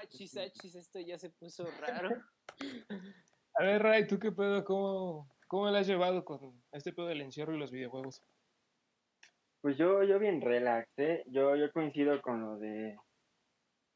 Achis, 0.00 0.36
achis, 0.36 0.76
esto 0.76 1.00
ya 1.00 1.18
se 1.18 1.30
puso 1.30 1.66
raro. 1.80 2.10
A 3.54 3.62
ver, 3.64 3.82
Ray, 3.82 4.06
¿tú 4.06 4.20
qué 4.20 4.30
pedo? 4.30 4.64
¿Cómo, 4.64 5.28
cómo 5.48 5.68
le 5.68 5.78
has 5.78 5.86
llevado 5.88 6.24
con 6.24 6.62
este 6.70 6.92
pedo 6.92 7.06
del 7.06 7.22
encierro 7.22 7.54
y 7.54 7.58
los 7.58 7.72
videojuegos? 7.72 8.22
Pues 9.60 9.76
yo, 9.76 10.04
yo 10.04 10.20
bien 10.20 10.40
relax, 10.40 10.88
¿eh? 10.98 11.24
Yo, 11.26 11.56
yo 11.56 11.72
coincido 11.72 12.22
con 12.22 12.40
lo 12.40 12.58
de 12.58 12.96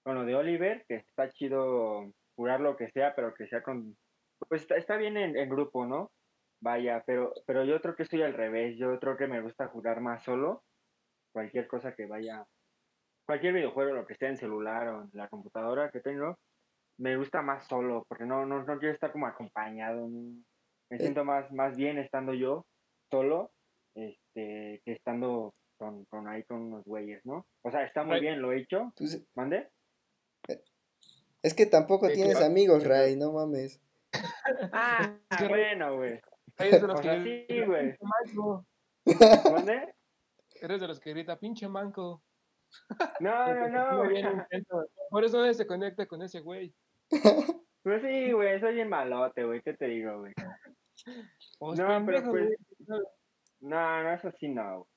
con 0.02 0.16
lo 0.16 0.24
de 0.24 0.34
Oliver, 0.34 0.84
que 0.88 0.96
está 0.96 1.30
chido 1.30 2.12
jugar 2.34 2.60
lo 2.60 2.76
que 2.76 2.90
sea, 2.90 3.14
pero 3.14 3.34
que 3.34 3.46
sea 3.46 3.62
con... 3.62 3.96
Pues 4.48 4.66
está, 4.70 4.96
bien 4.96 5.16
en, 5.16 5.36
en, 5.36 5.48
grupo, 5.48 5.86
¿no? 5.86 6.10
Vaya, 6.60 7.02
pero, 7.06 7.32
pero 7.46 7.64
yo 7.64 7.80
creo 7.80 7.96
que 7.96 8.04
estoy 8.04 8.22
al 8.22 8.34
revés, 8.34 8.76
yo 8.76 8.98
creo 9.00 9.16
que 9.16 9.26
me 9.26 9.40
gusta 9.40 9.68
jugar 9.68 10.00
más 10.00 10.22
solo, 10.22 10.62
cualquier 11.32 11.66
cosa 11.66 11.94
que 11.94 12.06
vaya, 12.06 12.46
cualquier 13.26 13.54
videojuego, 13.54 13.94
lo 13.94 14.06
que 14.06 14.12
esté 14.12 14.28
en 14.28 14.36
celular 14.36 14.88
o 14.88 15.02
en 15.02 15.10
la 15.12 15.28
computadora 15.28 15.90
que 15.90 16.00
tengo, 16.00 16.38
me 16.98 17.16
gusta 17.16 17.42
más 17.42 17.66
solo, 17.66 18.04
porque 18.08 18.24
no, 18.24 18.46
no, 18.46 18.62
no 18.62 18.78
quiero 18.78 18.94
estar 18.94 19.12
como 19.12 19.26
acompañado. 19.26 20.08
Me 20.08 20.98
siento 20.98 21.24
más, 21.24 21.50
más 21.52 21.76
bien 21.76 21.98
estando 21.98 22.34
yo 22.34 22.66
solo 23.10 23.50
este, 23.94 24.80
que 24.84 24.92
estando 24.92 25.54
con, 25.76 26.04
con 26.06 26.28
ahí 26.28 26.44
con 26.44 26.62
unos 26.62 26.84
güeyes, 26.84 27.24
¿no? 27.24 27.46
O 27.62 27.70
sea, 27.70 27.84
está 27.84 28.04
muy 28.04 28.20
bien, 28.20 28.40
lo 28.40 28.52
he 28.52 28.60
hecho. 28.60 28.92
¿Mande? 29.34 29.68
Eh, 30.48 30.62
es 31.42 31.54
que 31.54 31.66
tampoco 31.66 32.08
tienes 32.08 32.40
amigos, 32.40 32.84
Ray, 32.84 33.16
no 33.16 33.32
mames. 33.32 33.80
Ah, 34.72 35.16
bueno, 35.48 35.96
güey. 35.96 36.20
Eres 36.58 36.82
de 36.82 36.86
los 36.88 37.00
que 37.00 37.46
sí, 37.48 37.64
güey. 37.64 37.96
¿Mande? 39.50 39.94
Eres 40.60 40.80
de 40.80 40.88
los 40.88 41.00
que 41.00 41.10
grita, 41.10 41.38
pinche 41.38 41.68
manco. 41.68 42.22
No, 43.20 43.54
no, 43.68 44.04
no. 44.04 44.46
Por 45.10 45.24
eso 45.24 45.38
nadie 45.38 45.54
se 45.54 45.66
conecta 45.66 46.06
con 46.06 46.22
ese 46.22 46.40
güey. 46.40 46.74
Pues 47.82 48.00
sí, 48.02 48.32
güey, 48.32 48.60
soy 48.60 48.74
bien 48.74 48.88
malote, 48.88 49.44
güey, 49.44 49.60
¿qué 49.62 49.74
te 49.74 49.86
digo, 49.86 50.20
güey? 50.20 50.32
no, 51.60 52.06
pero 52.06 52.22
pues... 52.30 52.50
No, 53.60 54.02
no, 54.02 54.12
eso 54.12 54.30
sí 54.38 54.48
no. 54.48 54.88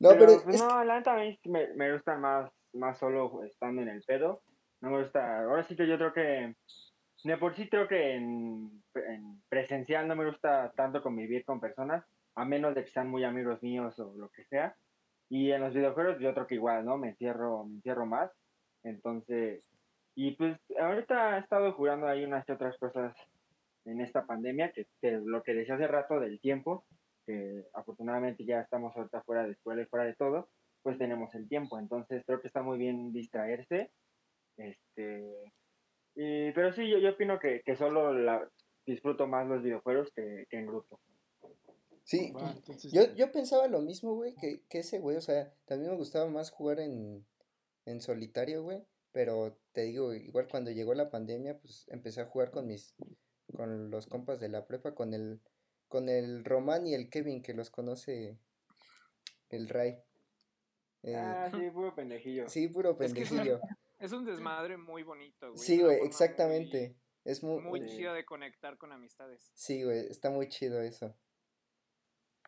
No, 0.00 0.10
pero, 0.10 0.42
pues, 0.44 0.56
es- 0.56 0.62
no, 0.62 0.84
la 0.84 0.96
neta 0.96 1.14
a 1.14 1.18
mí 1.18 1.38
sí 1.42 1.48
me, 1.48 1.66
me 1.74 1.92
gusta 1.92 2.16
más, 2.16 2.50
más 2.72 2.98
solo 2.98 3.42
estando 3.44 3.82
en 3.82 3.88
el 3.88 4.02
pedo. 4.04 4.42
No 4.80 4.90
me 4.90 5.02
gusta. 5.02 5.40
Ahora 5.40 5.64
sí 5.64 5.74
que 5.74 5.88
yo 5.88 5.96
creo 5.96 6.12
que. 6.12 6.54
De 7.24 7.36
por 7.36 7.56
sí 7.56 7.68
creo 7.68 7.88
que 7.88 8.14
en, 8.14 8.82
en 8.94 9.42
presencial 9.48 10.06
no 10.06 10.14
me 10.14 10.26
gusta 10.26 10.72
tanto 10.76 11.02
convivir 11.02 11.44
con 11.44 11.60
personas, 11.60 12.04
a 12.34 12.44
menos 12.44 12.74
de 12.74 12.84
que 12.84 12.90
sean 12.90 13.08
muy 13.08 13.24
amigos 13.24 13.62
míos 13.62 13.98
o 13.98 14.14
lo 14.16 14.28
que 14.28 14.44
sea. 14.44 14.76
Y 15.28 15.50
en 15.50 15.60
los 15.60 15.74
videojuegos 15.74 16.18
yo 16.20 16.32
creo 16.32 16.46
que 16.46 16.54
igual, 16.54 16.84
¿no? 16.84 16.96
Me 16.96 17.10
encierro, 17.10 17.64
me 17.64 17.76
encierro 17.76 18.06
más. 18.06 18.30
Entonces, 18.84 19.62
y 20.14 20.32
pues 20.32 20.58
ahorita 20.80 21.36
he 21.36 21.40
estado 21.40 21.72
jugando 21.72 22.06
ahí 22.06 22.24
unas 22.24 22.44
que 22.44 22.52
otras 22.52 22.76
cosas 22.78 23.14
en 23.84 24.00
esta 24.00 24.24
pandemia, 24.24 24.72
que, 24.72 24.86
que 25.00 25.20
lo 25.24 25.42
que 25.42 25.54
decía 25.54 25.74
hace 25.74 25.86
rato 25.86 26.20
del 26.20 26.40
tiempo, 26.40 26.84
que 27.26 27.64
afortunadamente 27.74 28.44
ya 28.44 28.60
estamos 28.60 28.96
ahorita 28.96 29.22
fuera 29.22 29.44
de 29.44 29.52
escuela 29.52 29.82
y 29.82 29.86
fuera 29.86 30.06
de 30.06 30.14
todo, 30.14 30.48
pues 30.82 30.98
tenemos 30.98 31.34
el 31.34 31.48
tiempo. 31.48 31.78
Entonces 31.78 32.22
creo 32.26 32.40
que 32.40 32.48
está 32.48 32.62
muy 32.62 32.78
bien 32.78 33.12
distraerse. 33.12 33.90
Este, 34.56 35.52
y, 36.18 36.50
pero 36.52 36.72
sí, 36.72 36.88
yo, 36.90 36.98
yo 36.98 37.10
opino 37.10 37.38
que, 37.38 37.62
que 37.64 37.76
solo 37.76 38.12
la, 38.12 38.50
disfruto 38.84 39.26
más 39.28 39.46
los 39.46 39.62
videojuegos 39.62 40.10
que, 40.14 40.46
que 40.50 40.58
en 40.58 40.66
grupo. 40.66 41.00
sí, 42.02 42.32
entonces, 42.34 42.90
yo, 42.90 43.14
yo 43.14 43.30
pensaba 43.30 43.68
lo 43.68 43.80
mismo, 43.82 44.14
güey, 44.14 44.34
que, 44.34 44.62
que 44.68 44.80
ese 44.80 44.98
güey, 44.98 45.16
o 45.16 45.20
sea, 45.20 45.52
también 45.66 45.92
me 45.92 45.96
gustaba 45.96 46.28
más 46.28 46.50
jugar 46.50 46.80
en, 46.80 47.24
en 47.86 48.00
solitario, 48.00 48.62
güey, 48.64 48.84
pero 49.12 49.56
te 49.72 49.82
digo, 49.82 50.12
igual 50.12 50.48
cuando 50.50 50.70
llegó 50.70 50.92
la 50.94 51.10
pandemia, 51.10 51.58
pues 51.58 51.86
empecé 51.88 52.20
a 52.22 52.26
jugar 52.26 52.50
con 52.50 52.66
mis, 52.66 52.96
con 53.54 53.90
los 53.90 54.06
compas 54.06 54.40
de 54.40 54.48
la 54.48 54.66
prepa, 54.66 54.94
con 54.94 55.14
el, 55.14 55.40
con 55.86 56.08
el 56.08 56.44
Román 56.44 56.86
y 56.86 56.94
el 56.94 57.10
Kevin, 57.10 57.42
que 57.42 57.54
los 57.54 57.70
conoce 57.70 58.38
el 59.50 59.68
Ray. 59.68 59.98
Eh, 61.02 61.14
Ah, 61.14 61.50
sí, 61.50 61.70
puro 61.74 61.94
pendejillo. 61.94 62.48
sí, 62.48 62.68
puro 62.68 62.96
Es 63.00 63.14
que 63.14 63.24
es 63.98 64.12
un- 64.12 64.24
desmadre 64.24 64.76
muy 64.76 65.02
bonito, 65.02 65.48
güey. 65.52 65.58
Sí, 65.58 65.80
güey, 65.82 66.00
exactamente. 66.04 66.96
Es 67.24 67.42
muy, 67.42 67.60
Muy, 67.60 67.80
muy 67.80 67.88
Sí. 67.88 67.96
chida 67.98 68.14
de 68.14 68.24
conectar 68.24 68.78
con 68.78 68.92
amistades. 68.92 69.50
sí, 69.54 69.82
güey, 69.84 70.06
está 70.08 70.30
muy 70.30 70.48
chido 70.48 70.80
eso. 70.80 71.14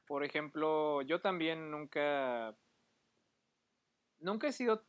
Por 0.07 0.25
ejemplo, 0.25 1.03
yo 1.03 1.21
también 1.21 1.71
nunca. 1.71 2.57
Nunca 4.19 4.49
he 4.49 4.53
sido 4.53 4.85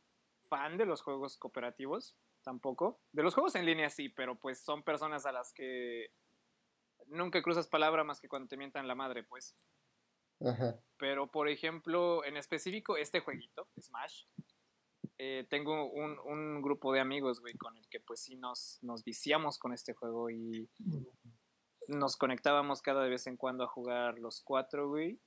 fan 0.48 0.76
de 0.76 0.84
los 0.86 1.02
juegos 1.02 1.36
cooperativos, 1.38 2.16
tampoco. 2.42 3.00
De 3.12 3.22
los 3.22 3.34
juegos 3.34 3.54
en 3.54 3.64
línea 3.66 3.88
sí, 3.90 4.08
pero 4.08 4.38
pues 4.38 4.58
son 4.60 4.82
personas 4.82 5.24
a 5.26 5.32
las 5.32 5.52
que 5.52 6.10
nunca 7.06 7.42
cruzas 7.42 7.68
palabra 7.68 8.04
más 8.04 8.20
que 8.20 8.28
cuando 8.28 8.48
te 8.48 8.56
mientan 8.56 8.88
la 8.88 8.94
madre, 8.94 9.22
pues. 9.24 9.56
Ajá. 10.40 10.80
Pero, 10.98 11.30
por 11.30 11.48
ejemplo, 11.48 12.24
en 12.24 12.36
específico, 12.36 12.96
este 12.96 13.20
jueguito, 13.20 13.68
Smash, 13.80 14.24
eh, 15.24 15.46
tengo 15.48 15.88
un, 15.88 16.18
un 16.24 16.60
grupo 16.62 16.92
de 16.92 16.98
amigos, 16.98 17.40
güey, 17.40 17.54
con 17.54 17.76
el 17.76 17.86
que 17.88 18.00
pues 18.00 18.18
sí 18.18 18.34
nos, 18.34 18.80
nos 18.82 19.04
viciamos 19.04 19.56
con 19.56 19.72
este 19.72 19.92
juego 19.92 20.30
y 20.30 20.68
nos 21.86 22.16
conectábamos 22.16 22.82
cada 22.82 23.06
vez 23.06 23.28
en 23.28 23.36
cuando 23.36 23.62
a 23.62 23.68
jugar 23.68 24.18
los 24.18 24.40
cuatro, 24.40 24.88
güey. 24.88 25.20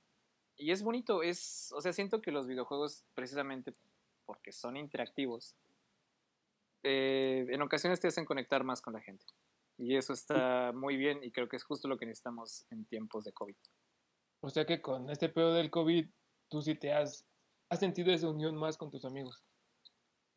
Y 0.54 0.70
es 0.70 0.82
bonito, 0.82 1.22
es, 1.22 1.72
o 1.72 1.80
sea, 1.80 1.94
siento 1.94 2.20
que 2.20 2.30
los 2.30 2.46
videojuegos, 2.46 3.06
precisamente 3.14 3.72
porque 4.26 4.52
son 4.52 4.76
interactivos, 4.76 5.56
eh, 6.82 7.46
en 7.48 7.62
ocasiones 7.62 7.98
te 7.98 8.08
hacen 8.08 8.26
conectar 8.26 8.64
más 8.64 8.82
con 8.82 8.92
la 8.92 9.00
gente. 9.00 9.24
Y 9.78 9.96
eso 9.96 10.12
está 10.12 10.72
muy 10.74 10.98
bien 10.98 11.24
y 11.24 11.32
creo 11.32 11.48
que 11.48 11.56
es 11.56 11.64
justo 11.64 11.88
lo 11.88 11.96
que 11.96 12.04
necesitamos 12.04 12.66
en 12.68 12.84
tiempos 12.84 13.24
de 13.24 13.32
COVID. 13.32 13.56
o 14.40 14.50
sea 14.50 14.66
que 14.66 14.82
con 14.82 15.08
este 15.08 15.30
pedo 15.30 15.54
del 15.54 15.70
COVID, 15.70 16.06
tú 16.50 16.60
sí 16.60 16.74
te 16.74 16.92
has, 16.92 17.26
has 17.70 17.80
sentido 17.80 18.12
esa 18.12 18.28
unión 18.28 18.56
más 18.56 18.76
con 18.76 18.90
tus 18.90 19.06
amigos. 19.06 19.45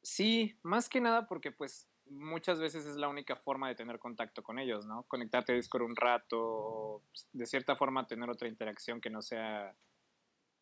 Sí, 0.02 0.58
más 0.64 0.90
que 0.90 1.02
nada 1.02 1.28
porque 1.28 1.52
pues 1.52 1.88
muchas 2.10 2.60
veces 2.60 2.86
es 2.86 2.96
la 2.96 3.08
única 3.08 3.36
forma 3.36 3.68
de 3.68 3.76
tener 3.76 4.00
contacto 4.00 4.44
con 4.44 4.60
ellos, 4.60 4.86
¿no? 4.86 5.04
Conectarte 5.04 5.52
a 5.52 5.56
Discord 5.56 5.84
un 5.84 5.96
rato, 5.96 7.04
pues, 7.12 7.28
de 7.32 7.46
cierta 7.46 7.76
forma 7.76 8.08
tener 8.08 8.30
otra 8.30 8.48
interacción 8.48 9.02
que 9.02 9.10
no 9.10 9.22
sea 9.22 9.76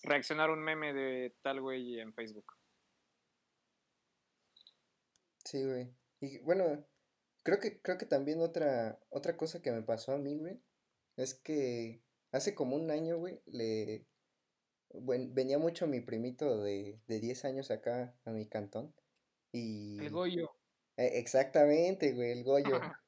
reaccionar 0.04 0.50
un 0.50 0.64
meme 0.64 0.94
de 0.94 1.36
tal 1.42 1.62
güey 1.62 2.00
en 2.00 2.14
Facebook. 2.14 2.54
Sí, 5.46 5.64
güey. 5.64 5.94
Y 6.20 6.40
bueno, 6.40 6.86
creo 7.44 7.60
que, 7.60 7.82
creo 7.82 7.98
que 7.98 8.06
también 8.06 8.42
otra, 8.42 9.00
otra 9.10 9.38
cosa 9.38 9.62
que 9.62 9.72
me 9.72 9.82
pasó 9.82 10.14
a 10.14 10.18
mí, 10.18 10.38
güey, 10.38 10.62
es 11.16 11.34
que 11.34 12.04
hace 12.32 12.54
como 12.54 12.76
un 12.76 12.92
año, 12.92 13.18
güey, 13.18 13.42
le 13.46 14.06
venía 15.30 15.58
mucho 15.58 15.88
mi 15.88 16.02
primito 16.02 16.62
de, 16.62 17.00
de 17.08 17.20
10 17.20 17.46
años 17.46 17.72
acá 17.72 18.16
a 18.26 18.32
mi 18.32 18.48
cantón. 18.48 18.94
Y 19.52 20.00
El 20.00 20.10
Goyo. 20.10 20.52
Eh, 20.98 21.20
exactamente, 21.20 22.14
güey, 22.14 22.32
el 22.32 22.44
Goyo. 22.44 22.80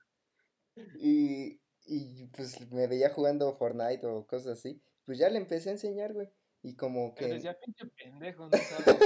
Y, 1.01 1.59
y 1.85 2.27
pues 2.27 2.71
me 2.71 2.87
veía 2.87 3.09
jugando 3.09 3.53
Fortnite 3.53 4.05
o 4.07 4.25
cosas 4.25 4.59
así. 4.59 4.81
Pues 5.05 5.17
ya 5.17 5.29
le 5.29 5.37
empecé 5.37 5.67
a 5.69 5.73
enseñar, 5.73 6.13
güey. 6.13 6.29
Y 6.61 6.75
como 6.75 7.13
Pero 7.15 7.27
que, 7.27 7.33
decía, 7.33 7.59
pinche 7.59 7.85
pendejo, 7.87 8.47
no 8.47 8.57
sabes. 8.57 8.99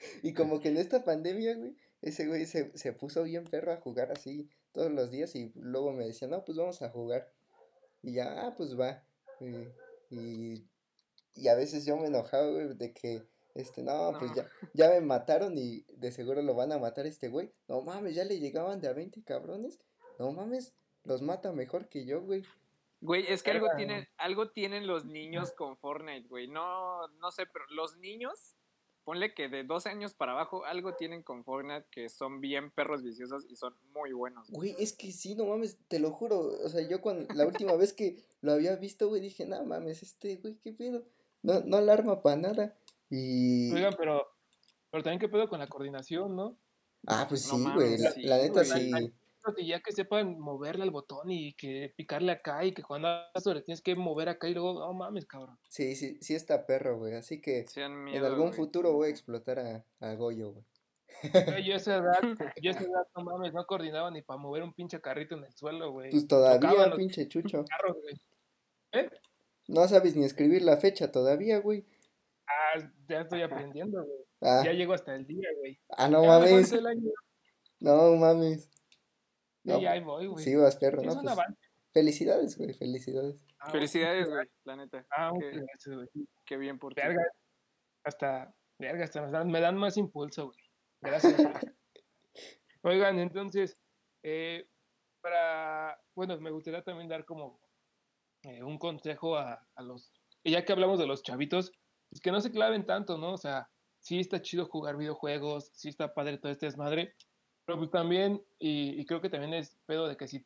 y 0.22 0.32
como 0.32 0.60
que 0.60 0.68
en 0.68 0.76
esta 0.76 1.02
pandemia, 1.02 1.56
güey, 1.56 1.76
ese 2.02 2.26
güey 2.26 2.46
se, 2.46 2.76
se 2.76 2.92
puso 2.92 3.22
bien 3.22 3.44
perro 3.44 3.72
a 3.72 3.80
jugar 3.80 4.12
así 4.12 4.48
todos 4.72 4.90
los 4.90 5.10
días 5.10 5.34
y 5.34 5.52
luego 5.54 5.92
me 5.92 6.06
decía, 6.06 6.28
no, 6.28 6.44
pues 6.44 6.58
vamos 6.58 6.82
a 6.82 6.90
jugar. 6.90 7.32
Y 8.02 8.14
ya, 8.14 8.46
ah, 8.46 8.54
pues 8.56 8.78
va. 8.78 9.04
Y, 9.40 9.68
y, 10.10 10.68
y 11.34 11.48
a 11.48 11.54
veces 11.54 11.84
yo 11.86 11.96
me 11.96 12.08
enojaba, 12.08 12.48
güey, 12.48 12.74
de 12.74 12.92
que, 12.92 13.22
este, 13.54 13.82
no, 13.82 14.12
pues 14.18 14.34
ya, 14.34 14.48
ya 14.72 14.88
me 14.88 15.00
mataron 15.00 15.56
y 15.58 15.84
de 15.96 16.10
seguro 16.10 16.42
lo 16.42 16.54
van 16.54 16.72
a 16.72 16.78
matar 16.78 17.04
a 17.04 17.08
este 17.08 17.28
güey. 17.28 17.52
No 17.68 17.82
mames, 17.82 18.14
ya 18.14 18.24
le 18.24 18.38
llegaban 18.38 18.80
de 18.80 18.88
a 18.88 18.92
20 18.92 19.22
cabrones. 19.24 19.78
No 20.18 20.32
mames, 20.32 20.74
los 21.04 21.22
mata 21.22 21.52
mejor 21.52 21.88
que 21.88 22.06
yo, 22.06 22.22
güey. 22.22 22.44
Güey, 23.00 23.26
es 23.28 23.42
que 23.42 23.50
algo 23.50 23.66
tienen, 23.76 24.06
algo 24.16 24.50
tienen 24.50 24.86
los 24.86 25.04
niños 25.04 25.52
con 25.52 25.76
Fortnite, 25.76 26.28
güey. 26.28 26.46
No, 26.46 27.08
no 27.18 27.32
sé, 27.32 27.46
pero 27.46 27.64
los 27.70 27.96
niños, 27.96 28.54
ponle 29.02 29.34
que 29.34 29.48
de 29.48 29.64
12 29.64 29.88
años 29.88 30.14
para 30.14 30.32
abajo, 30.32 30.64
algo 30.64 30.94
tienen 30.94 31.24
con 31.24 31.42
Fortnite 31.42 31.86
que 31.90 32.08
son 32.08 32.40
bien 32.40 32.70
perros 32.70 33.02
viciosos 33.02 33.44
y 33.50 33.56
son 33.56 33.74
muy 33.92 34.12
buenos. 34.12 34.48
güey. 34.50 34.72
Güey, 34.72 34.82
es 34.84 34.92
que 34.92 35.10
sí, 35.10 35.34
no 35.34 35.46
mames, 35.46 35.76
te 35.88 35.98
lo 35.98 36.12
juro. 36.12 36.38
O 36.64 36.68
sea, 36.68 36.88
yo 36.88 37.00
cuando 37.00 37.26
la 37.34 37.44
última 37.44 37.74
vez 37.74 37.92
que 37.92 38.22
lo 38.40 38.52
había 38.52 38.76
visto, 38.76 39.08
güey, 39.08 39.20
dije, 39.20 39.46
no 39.46 39.64
mames, 39.64 40.02
este 40.04 40.36
güey, 40.36 40.56
qué 40.62 40.72
pedo. 40.72 41.04
No, 41.42 41.58
no 41.60 41.78
alarma 41.78 42.22
para 42.22 42.36
nada. 42.36 42.76
Y. 43.14 43.70
Oigan, 43.74 43.94
pero, 43.98 44.26
pero 44.90 45.02
también 45.02 45.20
qué 45.20 45.28
pedo 45.28 45.46
con 45.46 45.58
la 45.58 45.66
coordinación, 45.66 46.34
¿no? 46.34 46.56
Ah, 47.06 47.26
pues 47.28 47.46
No 47.52 47.58
sí, 47.58 47.64
güey. 47.74 47.98
La, 47.98 48.10
sí, 48.12 48.22
la 48.22 48.38
neta 48.38 48.64
sí. 48.64 48.90
Ya 49.66 49.80
que 49.80 49.92
sepan 49.92 50.38
moverle 50.38 50.84
al 50.84 50.92
botón 50.92 51.30
y 51.30 51.52
que 51.54 51.92
picarle 51.96 52.32
acá 52.32 52.64
y 52.64 52.72
que 52.72 52.82
cuando 52.82 53.08
sobre 53.42 53.60
tienes 53.62 53.82
que 53.82 53.96
mover 53.96 54.28
acá 54.28 54.48
y 54.48 54.54
luego, 54.54 54.80
no 54.80 54.94
mames, 54.94 55.26
cabrón. 55.26 55.58
Sí, 55.68 55.94
sí, 55.94 56.16
sí 56.22 56.34
está 56.34 56.64
perro, 56.64 56.96
güey. 56.96 57.14
Así 57.14 57.40
que 57.40 57.66
en 57.76 58.24
algún 58.24 58.54
futuro 58.54 58.92
voy 58.92 59.08
a 59.08 59.10
explotar 59.10 59.58
a, 59.58 59.84
a 60.00 60.14
Goyo, 60.14 60.52
güey. 60.52 60.64
Yo 61.64 61.74
a 61.74 61.76
esa 61.76 61.96
edad, 61.96 62.18
yo 62.62 62.70
a 62.70 62.74
esa 62.74 62.84
edad, 62.84 63.06
no 63.16 63.24
mames, 63.24 63.52
no 63.52 63.66
coordinaba 63.66 64.10
ni 64.10 64.22
para 64.22 64.38
mover 64.38 64.62
un 64.62 64.72
pinche 64.72 65.00
carrito 65.00 65.36
en 65.36 65.44
el 65.44 65.52
suelo, 65.52 65.90
güey. 65.90 66.10
Pues 66.10 66.26
todavía, 66.26 66.86
los 66.86 66.96
pinche 66.96 67.28
chucho. 67.28 67.64
carros. 67.64 67.96
¿Eh? 68.92 69.10
No 69.68 69.86
sabes 69.88 70.16
ni 70.16 70.24
escribir 70.24 70.62
la 70.62 70.78
fecha 70.78 71.12
todavía, 71.12 71.58
güey. 71.58 71.84
Ya 73.08 73.20
estoy 73.20 73.42
aprendiendo, 73.42 74.04
güey. 74.04 74.24
Ah, 74.40 74.62
Ya 74.64 74.72
llego 74.72 74.92
hasta 74.94 75.14
el 75.14 75.26
día, 75.26 75.48
güey. 75.58 75.80
ah, 75.90 76.08
no 76.08 76.24
mames. 76.24 76.70
falta 76.70 76.76
el 76.78 76.86
año, 76.86 77.10
No 77.80 78.16
mames. 78.16 78.70
No, 79.64 79.80
ya 79.80 79.92
ahí 79.92 80.00
voy, 80.02 80.26
güey. 80.26 80.44
sí 80.44 80.56
vas, 80.56 80.76
perro, 80.76 81.02
Es 81.02 81.14
¿no? 81.14 81.22
Pues, 81.22 81.36
felicidades, 81.92 82.56
güey, 82.58 82.74
felicidades. 82.74 83.44
Ah, 83.60 83.70
Felicidades, 83.70 84.28
güey, 84.28 84.48
la 84.64 84.76
neta. 84.76 85.06
Ah, 85.16 85.30
Qué- 85.38 85.50
gracias, 85.52 85.94
güey. 85.94 86.08
Qué 86.44 86.56
bien 86.56 86.78
por 86.78 86.94
ti. 86.94 87.02
Verga, 87.02 87.22
hasta, 88.04 88.54
verga, 88.78 89.04
hasta 89.04 89.22
me 89.22 89.30
dan, 89.30 89.48
me 89.50 89.60
dan 89.60 89.76
más 89.76 89.96
impulso, 89.96 90.46
güey. 90.46 90.58
Gracias. 91.00 91.36
güey. 91.36 91.46
Oigan, 92.82 93.18
entonces, 93.20 93.76
eh, 94.24 94.66
para, 95.20 96.00
bueno, 96.16 96.38
me 96.40 96.50
gustaría 96.50 96.82
también 96.82 97.08
dar 97.08 97.24
como 97.24 97.60
eh, 98.42 98.62
un 98.64 98.78
consejo 98.78 99.36
a, 99.36 99.64
a 99.76 99.82
los, 99.82 100.12
y 100.42 100.50
ya 100.50 100.64
que 100.64 100.72
hablamos 100.72 100.98
de 100.98 101.06
los 101.06 101.22
chavitos, 101.22 101.70
pues 102.12 102.20
que 102.20 102.30
no 102.30 102.42
se 102.42 102.50
claven 102.50 102.84
tanto, 102.84 103.16
¿no? 103.16 103.32
O 103.32 103.38
sea, 103.38 103.70
sí 103.98 104.20
está 104.20 104.42
chido 104.42 104.66
jugar 104.66 104.98
videojuegos, 104.98 105.70
sí 105.72 105.88
está 105.88 106.12
padre 106.12 106.36
todo 106.36 106.52
este 106.52 106.66
desmadre, 106.66 107.14
pero 107.64 107.78
pues 107.78 107.90
también, 107.90 108.44
y, 108.58 109.02
creo 109.06 109.22
que 109.22 109.30
también 109.30 109.54
es 109.54 109.78
pedo 109.86 110.06
de 110.06 110.18
que 110.18 110.28
si, 110.28 110.44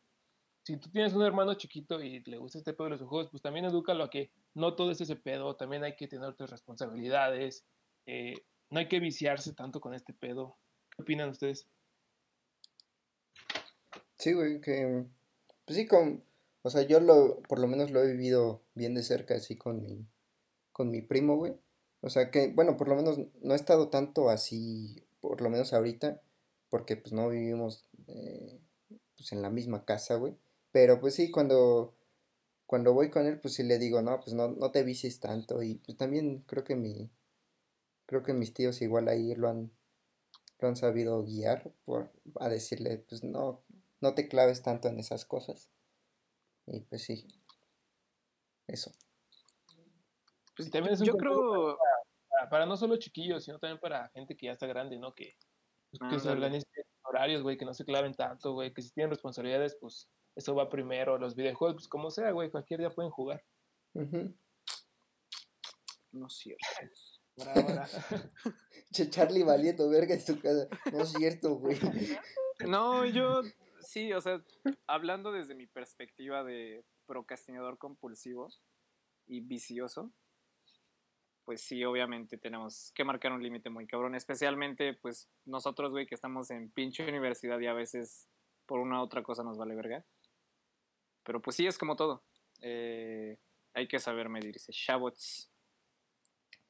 si 0.62 0.77
tú 0.77 0.89
tienes 0.91 1.12
un 1.12 1.25
hermano 1.25 1.55
chiquito 1.55 2.01
y 2.01 2.21
le 2.21 2.39
gusta 2.39 2.59
este 2.59 2.73
pedo 2.73 2.85
de 2.85 2.91
los 2.91 3.01
videojuegos, 3.01 3.31
pues 3.33 3.43
también 3.43 3.64
edúcalo 3.64 4.05
a 4.05 4.11
que 4.11 4.31
no 4.55 4.77
todo 4.77 4.93
es 4.93 5.01
ese 5.01 5.17
pedo, 5.17 5.57
también 5.57 5.83
hay 5.83 5.97
que 5.97 6.07
tener 6.07 6.29
otras 6.29 6.51
responsabilidades, 6.51 7.67
eh, 8.07 8.35
no 8.71 8.79
hay 8.79 8.87
que 8.87 9.01
viciarse 9.01 9.53
tanto 9.53 9.81
con 9.81 9.93
este 9.93 10.12
pedo. 10.12 10.57
¿Qué 10.91 11.03
opinan 11.03 11.31
ustedes? 11.31 11.67
Sí, 14.19 14.35
güey, 14.35 14.61
que. 14.61 15.05
Pues 15.64 15.77
sí, 15.77 15.89
con. 15.89 16.23
O 16.62 16.71
sea, 16.71 16.83
yo 16.83 17.01
lo, 17.01 17.41
por 17.43 17.59
lo 17.59 17.67
menos 17.67 17.91
lo 17.91 18.05
he 18.05 18.12
vivido 18.12 18.62
bien 18.75 18.95
de 18.95 19.03
cerca 19.03 19.35
así 19.35 19.57
con 19.57 19.83
mi, 19.83 20.07
con 20.77 20.91
mi 20.91 21.01
primo, 21.01 21.37
güey. 21.37 21.55
O 22.03 22.11
sea 22.11 22.31
que, 22.31 22.49
bueno, 22.49 22.77
por 22.77 22.89
lo 22.89 22.97
menos 22.97 23.18
no 23.41 23.55
he 23.55 23.57
estado 23.57 23.89
tanto 23.89 24.29
así, 24.29 25.03
por 25.20 25.41
lo 25.41 25.49
menos 25.49 25.72
ahorita, 25.72 26.20
porque 26.68 26.99
pues 26.99 27.14
no 27.14 27.31
vivimos 27.31 27.89
eh, 28.09 28.61
pues 29.16 29.33
en 29.33 29.41
la 29.41 29.49
misma 29.49 29.87
casa, 29.87 30.16
güey. 30.16 30.37
Pero 30.72 31.01
pues 31.01 31.14
sí, 31.14 31.31
cuando, 31.31 31.95
cuando 32.66 32.93
voy 32.93 33.09
con 33.09 33.27
él, 33.27 33.41
pues 33.41 33.55
sí 33.55 33.62
le 33.62 33.79
digo, 33.79 34.03
no, 34.03 34.20
pues 34.20 34.35
no, 34.35 34.49
no 34.49 34.70
te 34.70 34.83
vices 34.83 35.18
tanto. 35.18 35.62
Y 35.62 35.77
pues 35.77 35.97
también 35.97 36.45
creo 36.47 36.62
que 36.62 36.77
mi, 36.77 37.11
creo 38.05 38.22
que 38.22 38.35
mis 38.35 38.53
tíos 38.53 38.83
igual 38.83 39.09
ahí 39.09 39.35
lo 39.35 39.49
han, 39.49 39.72
lo 40.59 40.68
han 40.68 40.77
sabido 40.77 41.24
guiar 41.24 41.72
por, 41.87 42.12
a 42.39 42.51
decirle, 42.51 42.99
pues 43.09 43.24
no, 43.24 43.62
no 44.03 44.14
te 44.14 44.29
claves 44.29 44.61
tanto 44.61 44.89
en 44.89 44.99
esas 44.99 45.24
cosas. 45.24 45.70
Y 46.66 46.81
pues 46.81 47.03
sí, 47.05 47.27
eso. 48.66 48.93
Pues 50.57 50.71
también 50.71 50.95
es 50.95 51.01
un 51.01 51.07
yo 51.07 51.17
creo... 51.17 51.79
Para, 52.29 52.51
para, 52.51 52.67
no 52.67 52.77
solo 52.77 52.97
chiquillos, 52.97 53.45
sino 53.45 53.59
también 53.59 53.81
para 53.81 54.09
gente 54.11 54.37
que 54.37 54.47
ya 54.47 54.53
está 54.53 54.67
grande, 54.67 54.99
¿no? 54.99 55.15
Que, 55.15 55.35
pues, 55.91 56.11
que 56.11 56.21
se 56.21 56.29
organicen 56.29 56.85
horarios, 57.03 57.43
güey, 57.43 57.57
que 57.57 57.65
no 57.65 57.73
se 57.73 57.85
claven 57.85 58.15
tanto, 58.15 58.53
güey, 58.53 58.73
que 58.75 58.83
si 58.83 58.91
tienen 58.91 59.11
responsabilidades, 59.11 59.77
pues 59.81 60.09
eso 60.35 60.55
va 60.55 60.69
primero. 60.69 61.19
Los 61.19 61.35
videojuegos, 61.35 61.77
pues 61.77 61.89
como 61.89 62.11
sea, 62.11 62.31
güey, 62.33 62.51
cualquier 62.51 62.81
día 62.81 62.91
pueden 62.91 63.11
jugar. 63.11 63.43
No 66.13 66.27
es 66.27 66.35
cierto. 66.35 66.65
Che, 68.93 69.11
Charlie 69.11 69.43
valiendo 69.45 69.89
verga 69.89 70.15
en 70.15 70.21
su 70.21 70.41
casa. 70.41 70.69
No 70.93 71.03
es 71.03 71.13
cierto, 71.13 71.57
güey. 71.57 71.79
No, 72.67 73.05
yo 73.05 73.43
sí, 73.81 74.13
o 74.13 74.21
sea, 74.21 74.43
hablando 74.87 75.33
desde 75.33 75.55
mi 75.55 75.67
perspectiva 75.67 76.45
de 76.45 76.85
procrastinador 77.07 77.79
compulsivo 77.79 78.49
y 79.27 79.41
vicioso, 79.41 80.13
pues 81.47 81.62
sí, 81.62 81.84
obviamente 81.84 82.36
tenemos 82.38 82.90
que 82.92 83.05
marcar 83.05 83.30
un 83.30 83.40
límite 83.40 83.70
muy 83.70 83.86
cabrón, 83.86 84.16
especialmente 84.16 84.94
pues 84.94 85.30
nosotros, 85.44 85.92
güey, 85.92 86.05
que 86.05 86.16
estamos 86.16 86.51
en 86.51 86.70
pinche 86.72 87.09
universidad 87.09 87.61
y 87.61 87.68
a 87.68 87.72
veces 87.72 88.28
por 88.66 88.80
una 88.80 89.01
u 89.01 89.05
otra 89.05 89.22
cosa 89.22 89.44
nos 89.44 89.57
vale 89.57 89.76
verga. 89.76 90.05
Pero 91.22 91.40
pues 91.40 91.55
sí, 91.55 91.64
es 91.64 91.78
como 91.78 91.94
todo. 91.94 92.24
Eh, 92.61 93.38
hay 93.74 93.86
que 93.86 94.01
saber 94.01 94.28
medirse. 94.28 94.72
Shabots. 94.72 95.53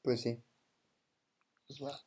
Pues 0.02 0.20
sí. 0.20 0.44
Pues 1.66 1.82
va. 1.82 1.98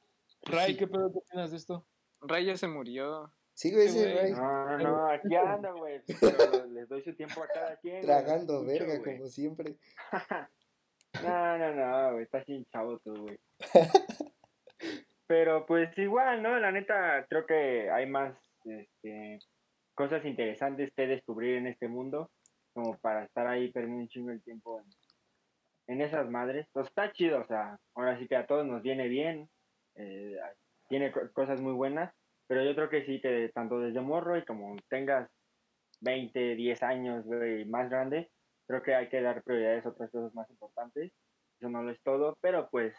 Ray, 0.44 0.78
¿qué 0.78 0.88
pedo 0.88 1.12
qué 1.12 1.18
opinas 1.18 1.50
de 1.50 1.58
esto? 1.58 1.88
Ray 2.22 2.46
ya 2.46 2.56
se 2.56 2.68
murió. 2.68 3.34
Sí, 3.56 3.74
güey, 3.74 3.90
Sí, 3.90 3.98
ese 3.98 4.14
güey. 4.14 4.32
No, 4.32 4.66
no, 4.66 4.78
no, 4.78 5.08
aquí 5.12 5.36
anda, 5.36 5.72
güey. 5.72 6.04
Pero 6.06 6.68
les 6.68 6.88
doy 6.88 7.02
su 7.02 7.16
tiempo 7.16 7.42
a 7.42 7.48
cada 7.48 7.78
quien. 7.78 8.02
Tragando 8.02 8.64
verga, 8.64 9.02
como 9.04 9.28
siempre. 9.28 9.80
No, 11.24 11.58
no, 11.58 11.76
no, 11.76 12.12
güey, 12.14 12.24
estás 12.24 12.46
sin 12.46 12.66
chavo 12.66 13.00
tú, 13.00 13.14
güey. 13.24 13.38
Pero 15.28 15.66
pues 15.66 15.96
igual, 15.98 16.42
¿no? 16.42 16.58
La 16.60 16.72
neta, 16.72 17.26
creo 17.30 17.46
que 17.46 17.90
hay 17.92 18.08
más 18.08 18.36
este, 18.66 19.40
cosas 19.94 20.26
interesantes 20.26 20.92
que 20.96 21.06
descubrir 21.08 21.56
en 21.58 21.68
este 21.68 21.88
mundo, 21.88 22.32
como 22.74 22.98
para 22.98 23.26
estar 23.26 23.46
ahí 23.48 23.72
perdiendo 23.72 24.02
un 24.02 24.08
chingo 24.08 24.32
el 24.32 24.42
tiempo 24.44 24.82
en, 24.82 24.88
en 25.96 26.02
esas 26.02 26.30
madres. 26.30 26.68
Pues 26.72 26.88
está 26.88 27.12
chido, 27.12 27.42
o 27.42 27.46
sea, 27.48 27.78
ahora 27.96 28.18
sí 28.18 28.28
que 28.28 28.36
a 28.38 28.48
todos 28.48 28.66
nos 28.66 28.82
viene 28.82 29.08
bien, 29.08 29.50
eh, 29.96 30.36
tiene 30.88 31.12
co- 31.12 31.32
cosas 31.34 31.62
muy 31.62 31.74
buenas, 31.74 32.12
pero 32.48 32.64
yo 32.64 32.74
creo 32.74 32.90
que 32.90 33.06
sí, 33.06 33.22
que 33.22 33.52
tanto 33.54 33.80
desde 33.80 34.02
morro 34.02 34.36
y 34.38 34.46
como 34.46 34.76
tengas 34.90 35.30
20, 36.02 36.56
10 36.56 36.82
años, 36.82 37.24
güey, 37.26 37.66
más 37.66 37.88
grande, 37.90 38.32
creo 38.70 38.84
que 38.84 38.94
hay 38.94 39.10
que 39.10 39.20
dar 39.20 39.42
prioridades 39.42 39.84
a 39.88 39.90
otras 39.90 40.12
cosas 40.12 40.34
más 40.36 40.48
importantes. 40.52 41.12
Eso 41.58 41.70
no 41.70 41.82
lo 41.82 41.90
es 41.92 42.00
todo, 42.04 42.38
pero 42.40 42.70
pues 42.70 42.96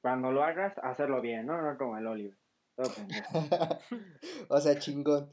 cuando 0.00 0.32
lo 0.32 0.42
hagas, 0.42 0.76
hacerlo 0.82 1.20
bien, 1.20 1.46
¿no? 1.46 1.62
No 1.62 1.78
como 1.78 1.96
el 1.96 2.06
Oliver. 2.08 2.36
Todo 2.74 2.88
o 4.48 4.58
sea, 4.58 4.78
chingón. 4.80 5.32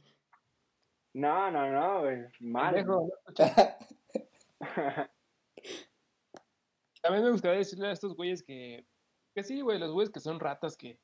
No, 1.16 1.50
no, 1.50 1.72
no, 1.72 2.02
güey. 2.02 2.20
Mal. 2.40 2.76
Pendejo, 2.76 3.10
no. 3.28 3.36
También 7.02 7.24
me 7.24 7.32
gustaría 7.32 7.58
decirle 7.58 7.88
a 7.88 7.94
estos 7.94 8.16
güeyes 8.16 8.44
que, 8.44 8.86
que 9.34 9.42
sí, 9.42 9.62
güey, 9.62 9.80
los 9.80 9.92
güeyes 9.92 10.12
que 10.12 10.20
son 10.20 10.40
ratas 10.40 10.78
que, 10.78 11.00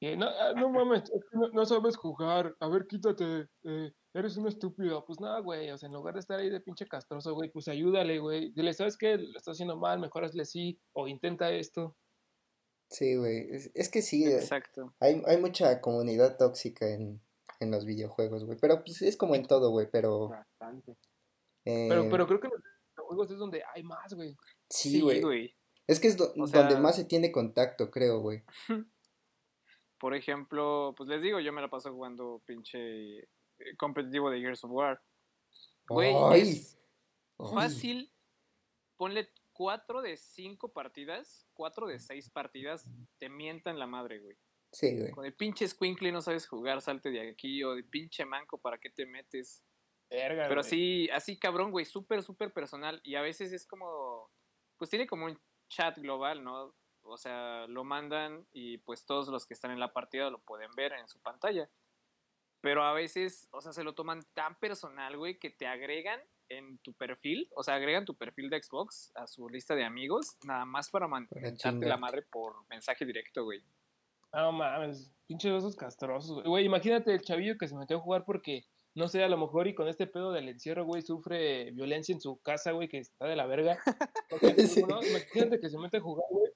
que 0.00 0.16
no, 0.16 0.28
ah, 0.28 0.54
no 0.56 0.70
mames, 0.70 1.10
es 1.10 1.24
que 1.26 1.36
no, 1.36 1.48
no 1.48 1.66
sabes 1.66 1.96
jugar, 1.96 2.56
a 2.60 2.68
ver, 2.68 2.86
quítate, 2.86 3.48
eh, 3.64 3.92
eres 4.14 4.36
un 4.36 4.46
estúpido. 4.48 5.04
Pues 5.04 5.20
nada, 5.20 5.40
güey, 5.40 5.70
o 5.70 5.78
sea, 5.78 5.86
en 5.88 5.92
lugar 5.94 6.14
de 6.14 6.20
estar 6.20 6.38
ahí 6.40 6.50
de 6.50 6.60
pinche 6.60 6.86
castroso, 6.86 7.34
güey, 7.34 7.50
pues 7.50 7.68
ayúdale, 7.68 8.18
güey. 8.18 8.50
Dile, 8.52 8.72
¿sabes 8.74 8.96
qué? 8.96 9.16
Lo 9.16 9.36
estás 9.38 9.52
haciendo 9.56 9.76
mal, 9.76 9.98
mejor 10.00 10.24
hazle 10.24 10.42
así, 10.42 10.80
o 10.92 11.06
intenta 11.08 11.50
esto. 11.52 11.96
Sí, 12.90 13.16
güey. 13.16 13.46
Es, 13.50 13.70
es 13.74 13.88
que 13.88 14.02
sí, 14.02 14.24
eh, 14.24 14.36
Exacto. 14.36 14.94
hay, 14.98 15.22
hay 15.26 15.36
mucha 15.38 15.80
comunidad 15.80 16.36
tóxica 16.36 16.88
en, 16.88 17.20
en 17.60 17.70
los 17.70 17.84
videojuegos, 17.84 18.44
güey. 18.44 18.58
Pero 18.60 18.82
pues 18.84 19.00
es 19.02 19.16
como 19.16 19.34
en 19.36 19.46
todo, 19.46 19.70
güey. 19.70 19.88
Pero, 19.90 20.28
Bastante. 20.28 20.96
Pero, 21.64 22.02
eh, 22.04 22.08
pero 22.10 22.26
creo 22.26 22.40
que 22.40 22.46
en 22.48 22.52
los 22.96 23.06
juegos 23.06 23.30
es 23.30 23.38
donde 23.38 23.62
hay 23.74 23.82
más, 23.84 24.12
güey. 24.14 24.36
sí, 24.68 25.00
güey. 25.00 25.54
Es 25.86 25.98
que 26.00 26.08
es 26.08 26.16
do- 26.16 26.32
O 26.36 26.46
donde 26.46 26.78
más 26.78 26.96
se 26.96 27.04
tiene 27.04 27.30
contacto, 27.32 27.90
creo, 27.90 28.20
güey. 28.20 28.42
Por 29.98 30.14
ejemplo, 30.14 30.94
pues 30.96 31.08
les 31.08 31.20
digo, 31.20 31.40
yo 31.40 31.52
me 31.52 31.60
la 31.60 31.68
paso 31.68 31.92
jugando 31.92 32.42
pinche 32.46 33.18
eh, 33.18 33.28
competitivo 33.76 34.30
de 34.30 34.40
Gears 34.40 34.64
of 34.64 34.70
War. 34.70 35.02
Güey, 35.88 36.14
es 36.40 36.78
fácil. 37.52 38.12
Ponle 38.96 39.30
4 39.52 40.02
de 40.02 40.16
5 40.16 40.72
partidas, 40.72 41.46
4 41.54 41.86
de 41.86 41.98
6 41.98 42.30
partidas, 42.30 42.88
te 43.18 43.28
mientan 43.28 43.78
la 43.78 43.86
madre, 43.86 44.20
güey. 44.20 44.36
Sí, 44.72 44.96
güey. 44.96 45.10
Con 45.10 45.24
el 45.24 45.34
pinche 45.34 45.66
squinkly 45.66 46.12
no 46.12 46.22
sabes 46.22 46.46
jugar, 46.46 46.80
salte 46.80 47.10
de 47.10 47.30
aquí, 47.30 47.62
o 47.64 47.74
de 47.74 47.82
pinche 47.82 48.24
manco, 48.24 48.58
¿para 48.58 48.78
qué 48.78 48.90
te 48.90 49.04
metes? 49.04 49.64
Verga, 50.08 50.48
Pero 50.48 50.60
güey. 50.60 50.66
así, 50.66 51.10
así 51.10 51.38
cabrón, 51.38 51.70
güey, 51.70 51.84
súper, 51.84 52.22
súper 52.22 52.52
personal. 52.52 53.00
Y 53.04 53.16
a 53.16 53.22
veces 53.22 53.52
es 53.52 53.66
como, 53.66 54.30
pues 54.76 54.90
tiene 54.90 55.06
como 55.06 55.26
un 55.26 55.40
chat 55.68 55.98
global, 55.98 56.42
¿no? 56.42 56.74
O 57.02 57.16
sea, 57.16 57.66
lo 57.66 57.84
mandan 57.84 58.46
y 58.52 58.78
pues 58.78 59.06
todos 59.06 59.28
los 59.28 59.46
que 59.46 59.54
están 59.54 59.70
en 59.70 59.80
la 59.80 59.92
partida 59.92 60.30
lo 60.30 60.40
pueden 60.40 60.70
ver 60.76 60.92
en 60.92 61.08
su 61.08 61.20
pantalla. 61.20 61.68
Pero 62.60 62.84
a 62.84 62.92
veces, 62.92 63.48
o 63.52 63.60
sea, 63.60 63.72
se 63.72 63.82
lo 63.84 63.94
toman 63.94 64.20
tan 64.34 64.54
personal, 64.58 65.16
güey, 65.16 65.38
que 65.38 65.50
te 65.50 65.66
agregan 65.66 66.20
en 66.48 66.78
tu 66.78 66.92
perfil, 66.92 67.48
o 67.54 67.62
sea, 67.62 67.76
agregan 67.76 68.04
tu 68.04 68.14
perfil 68.16 68.50
de 68.50 68.60
Xbox 68.62 69.12
a 69.14 69.26
su 69.26 69.48
lista 69.48 69.74
de 69.74 69.84
amigos, 69.84 70.36
nada 70.44 70.64
más 70.64 70.90
para 70.90 71.06
man- 71.08 71.26
Para 71.28 71.42
mentarte 71.42 71.86
la 71.86 71.96
madre 71.96 72.22
por 72.22 72.66
mensaje 72.68 73.06
directo, 73.06 73.44
güey. 73.44 73.62
Ah, 74.32 74.42
No 74.42 74.52
mames, 74.52 75.10
pinches 75.26 75.52
osos 75.52 75.76
castrosos, 75.76 76.32
güey. 76.32 76.46
Güey, 76.46 76.64
imagínate 76.66 77.12
el 77.12 77.22
chavillo 77.22 77.56
que 77.56 77.68
se 77.68 77.76
metió 77.76 77.96
a 77.98 78.00
jugar 78.00 78.24
porque, 78.24 78.64
no 78.94 79.08
sé, 79.08 79.22
a 79.24 79.28
lo 79.28 79.38
mejor 79.38 79.66
y 79.68 79.74
con 79.74 79.88
este 79.88 80.06
pedo 80.06 80.32
del 80.32 80.48
encierro, 80.48 80.84
güey, 80.84 81.02
sufre 81.02 81.70
violencia 81.70 82.12
en 82.12 82.20
su 82.20 82.36
casa, 82.40 82.72
güey, 82.72 82.88
que 82.88 82.98
está 82.98 83.26
de 83.26 83.36
la 83.36 83.46
verga. 83.46 83.78
Porque, 84.28 84.66
Sí. 84.66 84.82
¿no? 84.82 85.00
Imagínate 85.02 85.60
que 85.60 85.70
se 85.70 85.78
mete 85.78 85.96
a 85.98 86.00
jugar, 86.00 86.26
güey. 86.30 86.50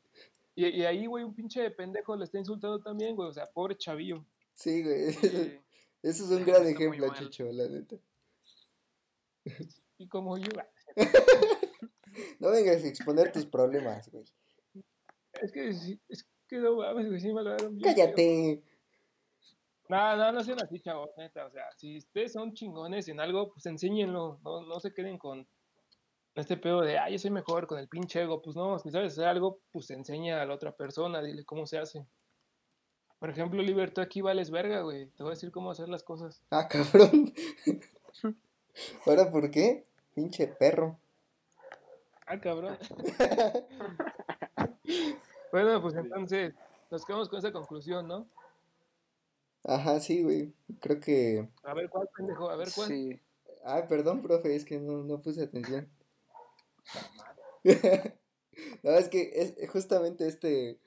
Y, 0.56 0.66
y 0.68 0.84
ahí, 0.84 1.06
güey, 1.06 1.24
un 1.24 1.34
pinche 1.34 1.68
pendejo 1.70 2.14
le 2.16 2.24
está 2.24 2.38
insultando 2.38 2.80
también, 2.80 3.16
güey. 3.16 3.28
O 3.28 3.32
sea, 3.32 3.46
pobre 3.46 3.76
chavillo. 3.76 4.24
Sí, 4.54 4.82
güey. 4.84 5.60
Eso 6.04 6.24
es 6.24 6.30
un 6.30 6.44
gran 6.44 6.66
ejemplo, 6.66 7.06
mal. 7.06 7.16
Chicho, 7.18 7.50
la 7.50 7.66
neta. 7.66 7.96
Y 9.96 10.06
como 10.06 10.36
yo, 10.36 10.50
ah, 10.58 10.68
No 12.38 12.50
vengas 12.50 12.84
a 12.84 12.88
exponer 12.88 13.32
tus 13.32 13.46
problemas, 13.46 14.10
güey. 14.10 14.24
es 15.40 15.50
que, 15.50 15.68
es 16.08 16.28
que 16.46 16.58
no 16.58 16.76
mames, 16.76 17.08
güey, 17.08 17.20
sí 17.20 17.32
me 17.32 17.42
lo 17.42 17.56
bien. 17.70 17.80
Cállate. 17.80 18.62
No, 19.88 20.16
no, 20.16 20.32
no 20.32 20.44
sean 20.44 20.62
así, 20.62 20.78
chavos, 20.80 21.08
neta. 21.16 21.46
O 21.46 21.50
sea, 21.50 21.64
si 21.76 21.96
ustedes 21.96 22.34
son 22.34 22.52
chingones 22.52 23.08
en 23.08 23.18
algo, 23.18 23.50
pues 23.52 23.64
enséñenlo. 23.64 24.40
No, 24.44 24.60
no 24.60 24.80
se 24.80 24.92
queden 24.92 25.16
con 25.16 25.46
este 26.34 26.58
pedo 26.58 26.82
de, 26.82 26.98
ah, 26.98 27.08
yo 27.08 27.18
soy 27.18 27.30
mejor 27.30 27.66
con 27.66 27.78
el 27.78 27.88
pinche 27.88 28.20
ego. 28.20 28.42
Pues 28.42 28.56
no, 28.56 28.78
si 28.78 28.90
sabes 28.90 29.14
hacer 29.14 29.26
algo, 29.26 29.60
pues 29.70 29.90
enseña 29.90 30.42
a 30.42 30.44
la 30.44 30.54
otra 30.54 30.76
persona, 30.76 31.22
dile 31.22 31.46
cómo 31.46 31.66
se 31.66 31.78
hace. 31.78 32.06
Por 33.24 33.30
ejemplo, 33.30 33.62
Liber, 33.62 33.90
tú 33.90 34.02
aquí 34.02 34.20
vales 34.20 34.50
verga, 34.50 34.82
güey. 34.82 35.06
Te 35.06 35.22
voy 35.22 35.30
a 35.30 35.34
decir 35.34 35.50
cómo 35.50 35.70
hacer 35.70 35.88
las 35.88 36.02
cosas. 36.02 36.42
Ah, 36.50 36.68
cabrón. 36.92 37.32
¿Ahora 39.06 39.30
por 39.30 39.50
qué? 39.50 39.86
Pinche 40.14 40.46
perro. 40.46 40.98
Ah, 42.26 42.38
cabrón. 42.38 42.76
bueno, 45.52 45.80
pues 45.80 45.94
entonces, 45.94 46.52
nos 46.90 47.06
quedamos 47.06 47.30
con 47.30 47.38
esa 47.38 47.50
conclusión, 47.50 48.06
¿no? 48.06 48.28
Ajá, 49.64 50.00
sí, 50.00 50.22
güey. 50.22 50.52
Creo 50.82 51.00
que. 51.00 51.48
A 51.62 51.72
ver 51.72 51.88
cuál, 51.88 52.10
pendejo, 52.14 52.50
a 52.50 52.56
ver 52.56 52.68
cuál. 52.74 52.88
Sí. 52.88 53.18
Ah, 53.64 53.86
perdón, 53.88 54.20
profe, 54.20 54.54
es 54.54 54.66
que 54.66 54.78
no, 54.78 55.02
no 55.02 55.22
puse 55.22 55.44
atención. 55.44 55.88
no, 58.82 58.90
es 58.90 59.08
que 59.08 59.54
es 59.58 59.70
justamente 59.70 60.28
este. 60.28 60.78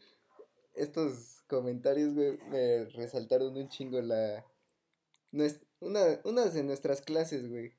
Estos 0.76 1.37
comentarios, 1.48 2.14
güey, 2.14 2.38
me 2.50 2.86
resaltaron 2.86 3.56
un 3.58 3.70
chingo 3.70 4.02
la. 4.02 4.46
una, 5.80 6.02
unas 6.24 6.54
de 6.54 6.64
nuestras 6.64 7.02
clases, 7.02 7.50
güey. 7.50 7.74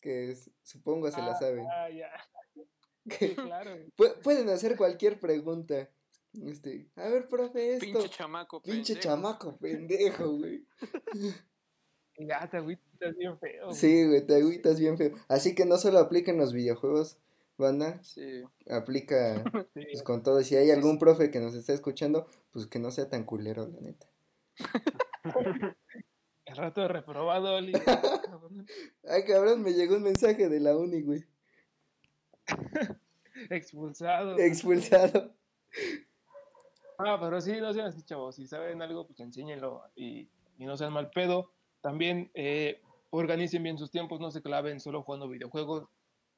que 0.00 0.30
es- 0.30 0.50
supongo 0.62 1.10
se 1.10 1.18
la 1.18 1.32
Ah, 1.32 1.38
saben. 1.38 1.66
Ah, 1.70 1.90
ya. 1.90 2.10
Sí, 3.18 3.34
claro. 3.34 3.70
pu- 3.96 4.20
pueden 4.22 4.48
hacer 4.50 4.76
cualquier 4.76 5.18
pregunta. 5.18 5.90
Este, 6.46 6.88
a 6.94 7.08
ver, 7.08 7.26
profe, 7.26 7.72
esto. 7.74 7.86
Pinche 7.86 8.08
chamaco, 8.10 8.60
Pinche 8.62 8.94
pendejo. 8.94 9.00
chamaco, 9.14 9.56
pendejo, 9.56 10.30
güey. 10.36 10.66
Ya 12.20 12.48
te 12.50 12.56
agüitas 12.58 13.16
bien 13.16 13.38
feo. 13.38 13.66
güey. 13.66 13.76
Sí, 13.76 14.06
güey, 14.06 14.26
te 14.26 14.34
agüitas 14.36 14.78
bien 14.80 14.98
feo. 14.98 15.12
Así 15.28 15.54
que 15.54 15.64
no 15.64 15.78
solo 15.78 15.98
aplica 16.00 16.30
en 16.32 16.38
los 16.38 16.52
videojuegos, 16.52 17.16
banda, 17.58 18.02
Sí. 18.02 18.42
aplica 18.70 19.42
Sí. 19.74 19.82
pues 19.92 20.02
con 20.02 20.22
todo. 20.22 20.42
Si 20.42 20.56
hay 20.56 20.70
algún 20.70 20.98
profe 20.98 21.30
que 21.30 21.40
nos 21.40 21.54
está 21.54 21.72
escuchando, 21.72 22.26
pues 22.52 22.66
que 22.66 22.78
no 22.78 22.90
sea 22.90 23.08
tan 23.08 23.24
culero, 23.24 23.66
la 23.68 23.80
neta. 23.80 24.06
El 26.46 26.56
rato 26.56 26.80
de 26.80 26.88
reprobado, 26.88 27.56
Oli. 27.56 27.72
Ay, 29.04 29.24
cabrón, 29.26 29.62
me 29.62 29.74
llegó 29.74 29.96
un 29.96 30.02
mensaje 30.02 30.48
de 30.48 30.60
la 30.60 30.74
uni, 30.76 31.02
güey. 31.02 31.24
Expulsado. 33.50 34.38
Expulsado. 34.38 35.34
Ah, 36.98 37.18
pero 37.20 37.40
sí, 37.40 37.52
no 37.60 37.72
sean 37.72 37.86
así, 37.86 38.02
chavos. 38.02 38.36
Si 38.36 38.46
saben 38.46 38.80
algo, 38.82 39.06
pues 39.06 39.20
enséñenlo 39.20 39.82
y, 39.94 40.28
y 40.58 40.64
no 40.66 40.76
sean 40.76 40.92
mal 40.92 41.10
pedo. 41.10 41.52
También 41.80 42.30
eh, 42.34 42.80
organicen 43.10 43.62
bien 43.62 43.78
sus 43.78 43.90
tiempos, 43.90 44.18
no 44.20 44.30
se 44.30 44.42
claven 44.42 44.80
solo 44.80 45.02
jugando 45.02 45.28
videojuegos. 45.28 45.88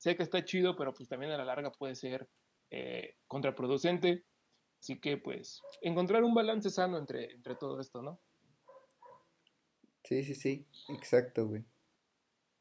Sé 0.01 0.17
que 0.17 0.23
está 0.23 0.43
chido, 0.43 0.77
pero 0.77 0.95
pues 0.95 1.11
también 1.11 1.31
a 1.31 1.37
la 1.37 1.45
larga 1.45 1.71
puede 1.71 1.95
ser 1.95 2.27
eh, 2.71 3.17
contraproducente. 3.27 4.25
Así 4.81 4.99
que, 4.99 5.19
pues, 5.19 5.61
encontrar 5.83 6.25
un 6.25 6.33
balance 6.33 6.71
sano 6.71 6.97
entre, 6.97 7.33
entre 7.33 7.55
todo 7.55 7.79
esto, 7.79 8.01
¿no? 8.01 8.19
Sí, 10.05 10.23
sí, 10.23 10.35
sí. 10.35 10.67
Exacto, 10.89 11.47
güey. 11.47 11.67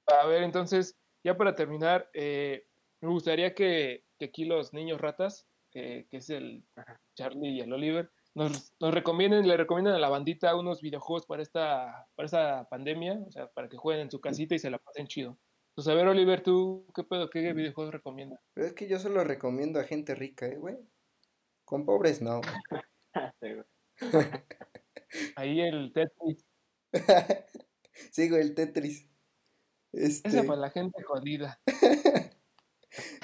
A 0.08 0.26
ver, 0.26 0.44
entonces, 0.44 1.00
ya 1.24 1.38
para 1.38 1.56
terminar, 1.56 2.10
eh, 2.14 2.68
me 3.00 3.08
gustaría 3.08 3.56
que, 3.56 4.04
que 4.18 4.26
aquí 4.26 4.44
los 4.44 4.74
niños 4.74 5.00
ratas, 5.00 5.48
eh, 5.74 6.08
que 6.12 6.18
es 6.18 6.30
el 6.30 6.66
Charlie 7.16 7.52
y 7.52 7.62
el 7.62 7.72
Oliver, 7.72 8.12
nos, 8.36 8.74
nos 8.82 8.94
recomienden, 8.94 9.48
le 9.48 9.56
recomiendan 9.56 9.96
a 9.96 10.00
la 10.00 10.10
bandita 10.10 10.58
unos 10.58 10.82
videojuegos 10.82 11.26
para 11.26 11.42
esta, 11.42 12.06
para 12.16 12.26
esta 12.26 12.68
pandemia, 12.68 13.18
o 13.26 13.32
sea, 13.32 13.48
para 13.48 13.70
que 13.70 13.78
jueguen 13.78 14.04
en 14.04 14.12
su 14.12 14.20
casita 14.20 14.56
y 14.56 14.60
se 14.60 14.70
la 14.70 14.78
pasen 14.78 15.08
chido. 15.08 15.38
Entonces, 15.80 15.94
a 15.94 15.96
ver, 15.96 16.08
Oliver, 16.10 16.44
¿tú 16.44 16.86
qué 16.94 17.06
pedo, 17.06 17.30
qué 17.30 17.54
videojuegos 17.54 17.94
recomiendas? 17.94 18.42
Pero 18.54 18.68
es 18.68 18.74
que 18.74 18.90
yo 18.90 19.00
solo 19.00 19.24
recomiendo 19.24 19.80
a 19.80 19.86
gente 19.86 20.14
rica, 20.14 20.46
¿eh, 20.46 20.58
güey? 20.58 20.76
Con 21.64 21.86
pobres 21.86 22.22
no, 22.22 22.42
güey. 22.42 22.54
Güey. 23.42 23.66
Ahí 25.38 25.62
el 25.62 25.94
Tetris, 25.94 26.46
Sigo 28.12 28.36
el 28.36 28.56
Tetris. 28.56 29.08
Este, 29.94 30.28
ese 30.28 30.44
para 30.44 30.60
la 30.60 30.70
gente 30.70 31.02
jodida. 31.04 31.62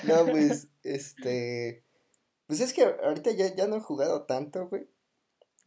no, 0.08 0.26
pues, 0.26 0.70
este, 0.84 1.84
pues 2.48 2.62
es 2.62 2.72
que 2.72 2.84
ahorita 2.86 3.32
ya, 3.32 3.54
ya 3.54 3.68
no 3.68 3.76
he 3.76 3.82
jugado 3.82 4.24
tanto, 4.24 4.70
güey, 4.70 4.88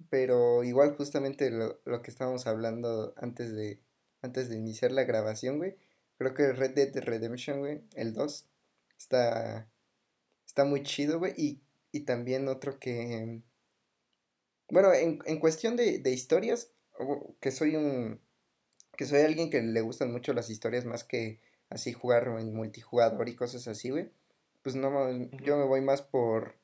pero 0.08 0.64
igual 0.64 0.96
justamente 0.96 1.50
lo, 1.50 1.80
lo 1.84 2.00
que 2.00 2.10
estábamos 2.10 2.46
hablando 2.46 3.12
antes 3.18 3.54
de, 3.54 3.78
antes 4.22 4.48
de 4.48 4.56
iniciar 4.56 4.90
la 4.90 5.04
grabación, 5.04 5.58
güey, 5.58 5.76
creo 6.18 6.34
que 6.34 6.52
Red 6.52 6.74
Dead 6.74 7.04
Redemption, 7.04 7.60
güey, 7.60 7.80
el 7.94 8.12
2, 8.12 8.46
está, 8.98 9.68
está 10.46 10.64
muy 10.64 10.82
chido, 10.82 11.18
güey, 11.18 11.32
y, 11.36 11.60
y 11.92 12.00
también 12.00 12.48
otro 12.48 12.78
que, 12.78 13.40
bueno, 14.68 14.92
en, 14.92 15.20
en 15.24 15.38
cuestión 15.38 15.76
de, 15.76 15.98
de 15.98 16.12
historias, 16.12 16.70
que 17.40 17.50
soy 17.50 17.76
un, 17.76 18.20
que 18.96 19.06
soy 19.06 19.20
alguien 19.20 19.48
que 19.48 19.62
le 19.62 19.80
gustan 19.80 20.10
mucho 20.10 20.32
las 20.32 20.50
historias 20.50 20.84
más 20.84 21.04
que 21.04 21.40
así 21.70 21.92
jugar 21.92 22.26
en 22.38 22.52
multijugador 22.54 23.28
y 23.28 23.36
cosas 23.36 23.68
así, 23.68 23.90
güey. 23.90 24.10
Pues 24.62 24.74
no, 24.74 24.90
yo 25.38 25.56
me 25.56 25.64
voy 25.64 25.80
más 25.80 26.02
por, 26.02 26.56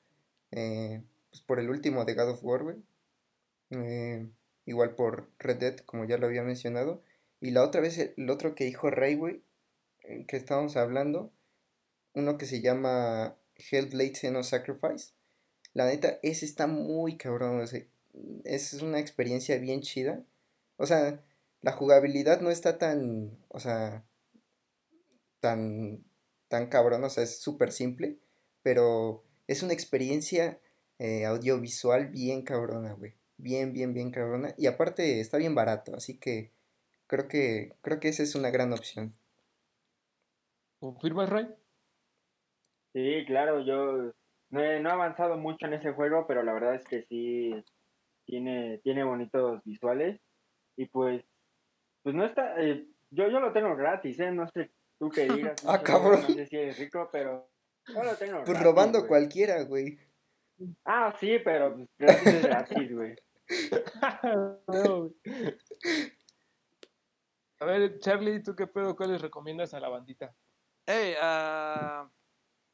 eh, 0.51 1.03
pues 1.31 1.43
por 1.43 1.61
el 1.61 1.71
último 1.71 2.05
de 2.05 2.15
God 2.15 2.31
of 2.31 2.45
War, 2.45 2.63
güey. 2.65 2.77
Eh, 3.71 4.27
igual 4.67 4.95
por 4.97 5.31
Red 5.39 5.59
Dead, 5.59 5.77
como 5.79 6.05
ya 6.07 6.19
lo 6.19 6.27
había 6.27 6.43
mencionado. 6.43 7.03
Y 7.45 7.51
la 7.51 7.63
otra 7.63 7.83
vez, 7.83 7.99
el 7.99 8.31
otro 8.31 8.55
que 8.55 8.65
dijo 8.65 8.91
güey, 9.19 9.43
eh, 10.05 10.25
que 10.27 10.39
estábamos 10.39 10.79
hablando, 10.79 11.31
uno 12.15 12.39
que 12.39 12.47
se 12.47 12.63
llama 12.63 13.37
Hellblade 13.71 14.15
Xeno 14.15 14.43
Sacrifice. 14.43 15.13
La 15.75 15.85
neta, 15.85 16.19
ese 16.23 16.47
está 16.47 16.67
muy 16.67 17.19
cabrón, 17.19 17.63
es 18.45 18.73
una 18.81 18.99
experiencia 18.99 19.59
bien 19.59 19.83
chida. 19.83 20.25
O 20.79 20.87
sea, 20.87 21.23
la 21.61 21.73
jugabilidad 21.73 22.41
no 22.41 22.51
está 22.51 22.79
tan, 22.79 23.37
o 23.49 23.61
sea, 23.61 24.07
tan, 25.41 26.03
tan 26.49 26.69
cabrón, 26.69 27.05
o 27.05 27.11
sea, 27.11 27.25
es 27.25 27.41
súper 27.41 27.73
simple, 27.73 28.21
pero 28.63 29.23
es 29.49 29.63
una 29.63 29.75
experiencia 29.75 30.61
eh, 30.99 31.27
audiovisual 31.27 32.09
bien 32.09 32.41
cabrona, 32.41 32.95
güey. 32.95 33.17
Bien, 33.37 33.75
bien, 33.75 33.93
bien 33.93 34.13
cabrona. 34.13 34.55
Y 34.57 34.67
aparte 34.67 35.21
está 35.21 35.37
bien 35.37 35.55
barato, 35.55 35.95
así 35.95 36.17
que 36.17 36.54
creo 37.15 37.29
que, 37.29 37.73
creo 37.81 38.01
que 38.01 38.09
esa 38.09 38.23
es 38.25 38.35
una 38.35 38.51
gran 38.51 38.73
opción. 38.73 39.15
¿Confirmas, 40.81 41.29
Ray? 41.31 41.47
Sí, 42.93 43.25
claro, 43.27 43.61
yo 43.65 44.13
no 44.51 44.61
he, 44.61 44.81
no 44.81 44.89
he 44.89 44.93
avanzado 44.93 45.37
mucho 45.37 45.67
en 45.67 45.75
ese 45.75 45.93
juego, 45.93 46.27
pero 46.27 46.43
la 46.43 46.53
verdad 46.53 46.75
es 46.75 46.85
que 46.85 47.03
sí 47.09 47.55
tiene, 48.27 48.79
tiene 48.79 49.05
bonitos 49.05 49.63
visuales. 49.65 50.21
Y 50.77 50.87
pues, 50.87 51.25
pues 52.03 52.15
no 52.17 52.25
está, 52.25 52.61
eh, 52.61 52.85
yo, 53.11 53.29
yo 53.29 53.39
lo 53.41 53.53
tengo 53.53 53.77
gratis, 53.77 54.19
¿eh? 54.19 54.33
No 54.33 54.49
sé 54.49 54.71
tú 54.99 55.09
qué 55.09 55.29
digas. 55.29 55.63
no 55.65 55.71
Ah, 55.71 55.79
sé, 55.79 55.85
cabrón. 55.85 56.21
No 56.23 56.35
sé 56.35 56.47
si 56.47 56.57
eres 56.57 56.79
rico, 56.79 57.09
pero 57.13 57.49
yo 57.87 58.03
lo 58.03 58.17
tengo 58.17 58.39
Pues 58.39 58.49
gratis, 58.49 58.63
robando 58.65 58.99
güey. 59.01 59.09
cualquiera, 59.09 59.63
güey. 59.63 59.99
Ah, 60.85 61.15
sí, 61.21 61.39
pero 61.45 61.75
pues, 61.75 61.89
gratis 61.99 62.27
es 62.27 62.43
gratis, 62.43 62.93
güey. 62.93 63.15
No, 64.69 64.99
güey. 65.01 65.15
A 67.65 67.67
ver, 67.67 67.99
Charlie, 67.99 68.43
¿tú 68.43 68.55
qué 68.55 68.67
pedo? 68.67 68.95
¿Cuáles 68.95 69.23
recomiendas 69.23 69.73
a 69.73 69.81
la 69.81 69.89
bandita? 69.89 70.37
Ey, 70.85 71.15
ah, 71.19 72.07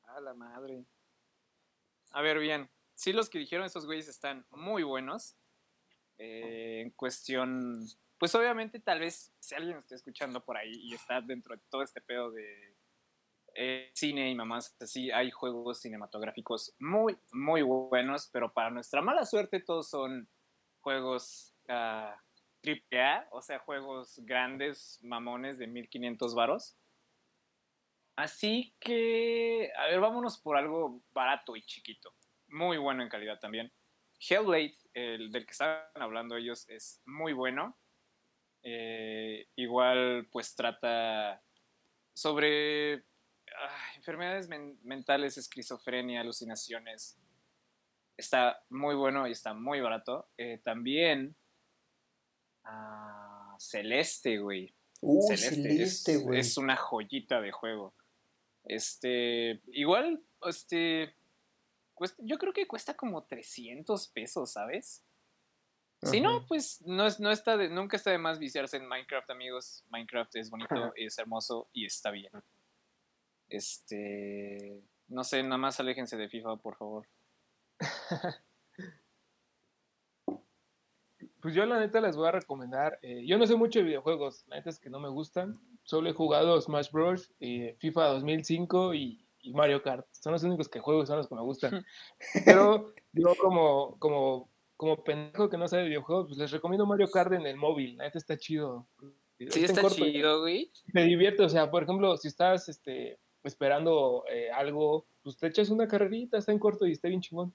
a 0.02 0.20
la 0.20 0.34
madre. 0.34 0.84
A 2.10 2.20
ver, 2.22 2.40
bien. 2.40 2.68
Sí, 2.96 3.12
los 3.12 3.30
que 3.30 3.38
dijeron 3.38 3.64
esos 3.64 3.86
güeyes 3.86 4.08
están 4.08 4.44
muy 4.50 4.82
buenos. 4.82 5.36
Eh, 6.18 6.80
en 6.80 6.90
cuestión. 6.90 7.86
Pues 8.18 8.34
obviamente, 8.34 8.80
tal 8.80 8.98
vez 8.98 9.32
si 9.38 9.54
alguien 9.54 9.78
está 9.78 9.94
escuchando 9.94 10.44
por 10.44 10.56
ahí 10.56 10.72
y 10.72 10.94
está 10.94 11.20
dentro 11.20 11.54
de 11.54 11.62
todo 11.70 11.84
este 11.84 12.00
pedo 12.00 12.32
de 12.32 12.76
eh, 13.54 13.92
cine 13.94 14.28
y 14.28 14.34
mamás 14.34 14.76
así, 14.80 15.12
hay 15.12 15.30
juegos 15.30 15.82
cinematográficos 15.82 16.74
muy, 16.80 17.16
muy 17.30 17.62
buenos, 17.62 18.28
pero 18.32 18.52
para 18.52 18.70
nuestra 18.70 19.02
mala 19.02 19.24
suerte, 19.24 19.60
todos 19.60 19.88
son 19.88 20.28
juegos 20.80 21.54
ah, 21.68 22.20
triple 22.60 23.02
A, 23.02 23.28
o 23.32 23.42
sea, 23.42 23.58
juegos 23.58 24.18
grandes, 24.24 24.98
mamones 25.02 25.58
de 25.58 25.66
1500 25.66 26.34
varos. 26.34 26.76
Así 28.16 28.76
que, 28.80 29.70
a 29.76 29.86
ver, 29.86 30.00
vámonos 30.00 30.38
por 30.38 30.56
algo 30.56 31.02
barato 31.12 31.56
y 31.56 31.62
chiquito. 31.62 32.14
Muy 32.48 32.76
bueno 32.76 33.02
en 33.02 33.08
calidad 33.08 33.38
también. 33.38 33.72
Hellblade, 34.18 34.76
el 34.92 35.32
del 35.32 35.46
que 35.46 35.52
estaban 35.52 35.86
hablando 35.94 36.36
ellos, 36.36 36.68
es 36.68 37.00
muy 37.06 37.32
bueno. 37.32 37.78
Eh, 38.62 39.48
igual, 39.56 40.28
pues 40.30 40.54
trata 40.54 41.42
sobre 42.12 42.96
ah, 42.96 43.92
enfermedades 43.96 44.48
men- 44.48 44.78
mentales, 44.82 45.38
esquizofrenia, 45.38 46.20
alucinaciones. 46.20 47.18
Está 48.18 48.62
muy 48.68 48.94
bueno 48.94 49.26
y 49.26 49.32
está 49.32 49.54
muy 49.54 49.80
barato. 49.80 50.28
Eh, 50.36 50.60
también 50.62 51.36
ah, 52.64 53.56
Celeste, 53.58 54.38
güey. 54.38 54.74
Uh, 55.02 55.26
Celeste, 55.28 55.54
celeste, 55.62 56.12
es, 56.14 56.22
güey. 56.22 56.40
es 56.40 56.56
una 56.58 56.76
joyita 56.76 57.40
de 57.40 57.52
juego. 57.52 57.94
Este, 58.64 59.60
igual, 59.72 60.22
este, 60.46 61.14
cuesta- 61.94 62.22
yo 62.24 62.38
creo 62.38 62.52
que 62.52 62.66
cuesta 62.66 62.94
como 62.94 63.24
300 63.24 64.08
pesos, 64.08 64.52
¿sabes? 64.52 65.02
Si 66.02 66.20
no, 66.22 66.46
pues 66.46 66.80
no, 66.86 67.06
es, 67.06 67.20
no 67.20 67.30
está 67.30 67.58
de, 67.58 67.68
nunca 67.68 67.96
está 67.98 68.10
de 68.10 68.16
más 68.16 68.38
viciarse 68.38 68.78
en 68.78 68.86
Minecraft, 68.88 69.28
amigos. 69.30 69.84
Minecraft 69.90 70.34
es 70.36 70.48
bonito, 70.48 70.74
Ajá. 70.74 70.92
es 70.96 71.18
hermoso 71.18 71.68
y 71.74 71.84
está 71.84 72.10
bien. 72.10 72.32
Este, 73.50 74.80
no 75.08 75.24
sé, 75.24 75.42
nada 75.42 75.58
más 75.58 75.78
aléjense 75.78 76.16
de 76.16 76.28
FIFA, 76.28 76.56
por 76.56 76.76
favor. 76.76 77.06
Pues 81.40 81.54
yo 81.54 81.64
la 81.64 81.78
neta 81.78 82.00
les 82.00 82.16
voy 82.16 82.28
a 82.28 82.32
recomendar. 82.32 82.98
eh, 83.02 83.24
yo 83.26 83.38
no 83.38 83.46
sé 83.46 83.56
mucho 83.56 83.78
de 83.78 83.86
videojuegos, 83.86 84.44
la 84.48 84.56
neta 84.56 84.70
es 84.70 84.78
que 84.78 84.90
no 84.90 85.00
me 85.00 85.08
gustan. 85.08 85.58
Solo 85.84 86.10
he 86.10 86.12
jugado 86.12 86.60
Smash 86.60 86.90
Bros, 86.90 87.32
eh, 87.40 87.76
FIFA 87.78 88.06
2005 88.08 88.94
y, 88.94 89.24
y 89.42 89.52
Mario 89.52 89.82
Kart. 89.82 90.06
Son 90.12 90.32
los 90.32 90.42
únicos 90.42 90.68
que 90.68 90.80
juego 90.80 91.02
y 91.02 91.06
son 91.06 91.16
los 91.16 91.28
que 91.28 91.34
me 91.34 91.42
gustan. 91.42 91.84
Pero 92.44 92.92
yo 93.12 93.34
como, 93.40 93.96
como, 93.98 94.48
como 94.76 95.02
pendejo 95.02 95.48
que 95.48 95.56
no 95.56 95.68
sabe 95.68 95.84
de 95.84 95.88
videojuegos, 95.88 96.28
pues 96.28 96.38
les 96.38 96.50
recomiendo 96.50 96.86
Mario 96.86 97.10
Kart 97.10 97.32
en 97.32 97.46
el 97.46 97.56
móvil. 97.56 97.96
La 97.96 98.04
neta 98.04 98.18
está 98.18 98.36
chido. 98.36 98.86
Sí, 99.48 99.64
está, 99.64 99.88
chido, 99.88 100.40
güey. 100.40 100.70
Te 100.92 101.02
divierte, 101.04 101.42
o 101.42 101.48
sea, 101.48 101.70
por 101.70 101.82
ejemplo, 101.82 102.14
si 102.18 102.28
estás 102.28 102.68
este, 102.68 103.18
esperando 103.42 104.24
eh, 104.30 104.50
algo, 104.50 105.06
pues 105.22 105.38
te 105.38 105.46
echas 105.46 105.70
una 105.70 105.88
carrerita, 105.88 106.36
está 106.36 106.52
en 106.52 106.58
corto 106.58 106.86
y 106.86 106.92
está 106.92 107.08
bien 107.08 107.22
chingón. 107.22 107.54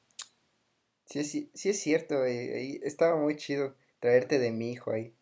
Sí, 1.05 1.23
sí, 1.23 1.51
sí 1.53 1.69
es 1.69 1.79
cierto, 1.79 2.19
güey. 2.19 2.79
Estaba 2.83 3.15
muy 3.15 3.35
chido 3.35 3.75
traerte 3.99 4.39
de 4.39 4.51
mi 4.51 4.71
hijo 4.71 4.91
ahí. 4.91 5.13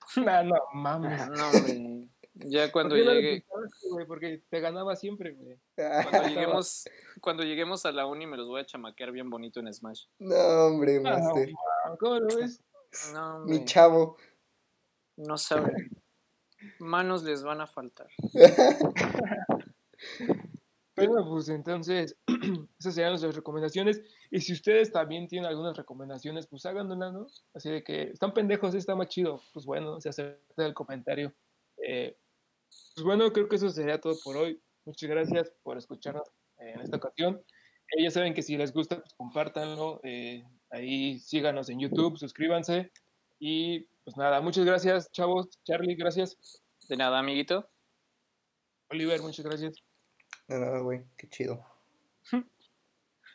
no, 0.16 0.44
no, 0.44 0.56
mames. 0.74 1.28
No, 1.28 1.50
güey. 1.52 2.08
Ya 2.34 2.72
cuando 2.72 2.96
llegue. 2.96 3.44
porque 4.06 4.42
te 4.48 4.60
ganaba 4.60 4.96
siempre, 4.96 5.32
güey. 5.32 5.58
Cuando 6.10 6.28
lleguemos, 6.28 6.84
cuando 7.20 7.42
lleguemos 7.44 7.84
a 7.84 7.92
la 7.92 8.06
uni 8.06 8.26
me 8.26 8.38
los 8.38 8.48
voy 8.48 8.62
a 8.62 8.66
chamaquear 8.66 9.12
bien 9.12 9.28
bonito 9.28 9.60
en 9.60 9.72
Smash. 9.72 10.06
No, 10.18 10.66
hombre, 10.66 10.98
Master. 11.00 11.50
¿Cómo 11.98 12.20
lo 12.20 12.36
ves? 12.36 12.62
No, 13.12 13.40
Mi 13.46 13.64
chavo. 13.64 14.16
No 15.16 15.36
saben. 15.36 15.90
Manos 16.78 17.22
les 17.22 17.42
van 17.42 17.60
a 17.60 17.66
faltar. 17.66 18.08
Bueno, 21.06 21.28
pues 21.28 21.48
entonces, 21.48 22.16
esas 22.78 22.94
serían 22.94 23.12
nuestras 23.12 23.34
recomendaciones. 23.34 24.00
Y 24.30 24.40
si 24.40 24.52
ustedes 24.52 24.92
también 24.92 25.28
tienen 25.28 25.48
algunas 25.48 25.76
recomendaciones, 25.76 26.46
pues 26.46 26.64
háganlas, 26.66 27.12
¿no? 27.12 27.26
Así 27.54 27.70
de 27.70 27.82
que 27.82 28.04
están 28.04 28.32
pendejos, 28.32 28.74
está 28.74 28.94
más 28.94 29.08
chido. 29.08 29.40
Pues 29.52 29.66
bueno, 29.66 30.00
se 30.00 30.08
acepta 30.08 30.66
el 30.66 30.74
comentario. 30.74 31.34
Eh, 31.84 32.16
pues 32.94 33.04
bueno, 33.04 33.32
creo 33.32 33.48
que 33.48 33.56
eso 33.56 33.68
sería 33.70 34.00
todo 34.00 34.14
por 34.24 34.36
hoy. 34.36 34.62
Muchas 34.84 35.10
gracias 35.10 35.52
por 35.62 35.76
escucharnos 35.78 36.30
en 36.58 36.80
esta 36.80 36.96
ocasión. 36.96 37.42
Eh, 37.96 38.04
ya 38.04 38.10
saben 38.10 38.34
que 38.34 38.42
si 38.42 38.56
les 38.56 38.72
gusta, 38.72 39.00
pues 39.00 39.14
compártanlo. 39.14 40.00
Eh, 40.02 40.44
ahí 40.70 41.18
síganos 41.18 41.68
en 41.68 41.80
YouTube, 41.80 42.18
suscríbanse. 42.18 42.90
Y 43.38 43.80
pues 44.04 44.16
nada, 44.16 44.40
muchas 44.40 44.64
gracias, 44.64 45.10
chavos. 45.12 45.48
Charlie, 45.64 45.96
gracias. 45.96 46.62
De 46.88 46.96
nada, 46.96 47.18
amiguito. 47.18 47.68
Oliver, 48.90 49.20
muchas 49.22 49.44
gracias. 49.44 49.91
De 50.52 50.60
nada, 50.60 50.80
güey, 50.80 51.02
qué 51.16 51.26
chido. 51.30 51.64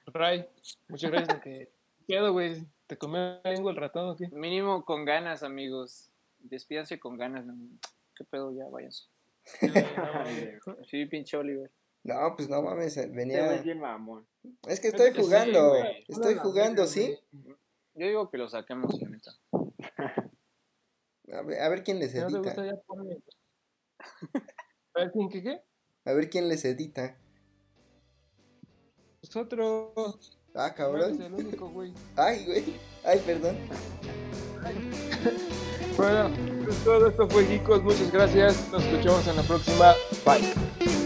Ray, 0.05 0.47
muchas 0.87 1.09
gracias. 1.09 1.39
¿Qué 1.43 1.69
pedo, 2.05 2.31
güey? 2.31 2.63
¿Te 2.85 2.95
comió 2.95 3.41
el 3.43 3.75
ratón 3.75 4.09
o 4.09 4.15
qué? 4.15 4.27
Mínimo 4.27 4.85
con 4.85 5.03
ganas, 5.03 5.41
amigos. 5.41 6.11
Despídanse 6.37 6.99
con 6.99 7.17
ganas. 7.17 7.43
¿Qué 8.15 8.23
pedo? 8.23 8.53
Ya, 8.53 8.65
váyanse. 8.69 9.05
sí, 10.91 11.07
pinche 11.07 11.37
Oliver. 11.37 11.71
No, 12.03 12.35
pues 12.35 12.47
no 12.49 12.61
mames, 12.61 12.95
venía. 13.11 13.61
Bien, 13.63 13.79
mamón. 13.79 14.27
Es 14.67 14.79
que 14.79 14.89
estoy 14.89 15.11
jugando, 15.11 15.73
estoy 16.07 16.35
jugando, 16.35 16.85
¿sí? 16.85 17.17
Yo 17.95 18.05
digo 18.05 18.29
que 18.29 18.37
lo 18.37 18.47
saquemos, 18.47 18.95
neta. 19.01 19.31
A 21.33 21.41
ver, 21.41 21.61
a 21.61 21.69
ver 21.69 21.83
quién 21.83 21.97
les 21.97 22.13
edita. 22.13 22.29
No 22.29 22.43
gusta, 22.43 22.63
ya 22.63 22.73
a 24.93 24.99
ver 24.99 25.11
quién 25.11 25.29
qué 25.29 25.41
qué. 25.41 25.63
A 26.07 26.13
ver 26.13 26.29
quién 26.29 26.47
les 26.47 26.63
edita. 26.63 27.17
Nosotros. 29.21 30.37
Ah, 30.55 30.73
cabrón. 30.73 31.17
No 31.19 31.25
el 31.25 31.33
único, 31.33 31.69
güey. 31.69 31.93
Ay, 32.15 32.45
güey. 32.45 32.63
Ay, 33.03 33.21
perdón. 33.25 33.57
bueno, 35.97 36.31
pues 36.63 36.77
todo 36.85 37.07
esto 37.07 37.27
fue 37.27 37.45
Geekos. 37.45 37.83
Muchas 37.83 38.09
gracias. 38.09 38.71
Nos 38.71 38.85
escuchamos 38.85 39.27
en 39.27 39.35
la 39.35 39.43
próxima. 39.43 39.95
Bye. 40.25 40.96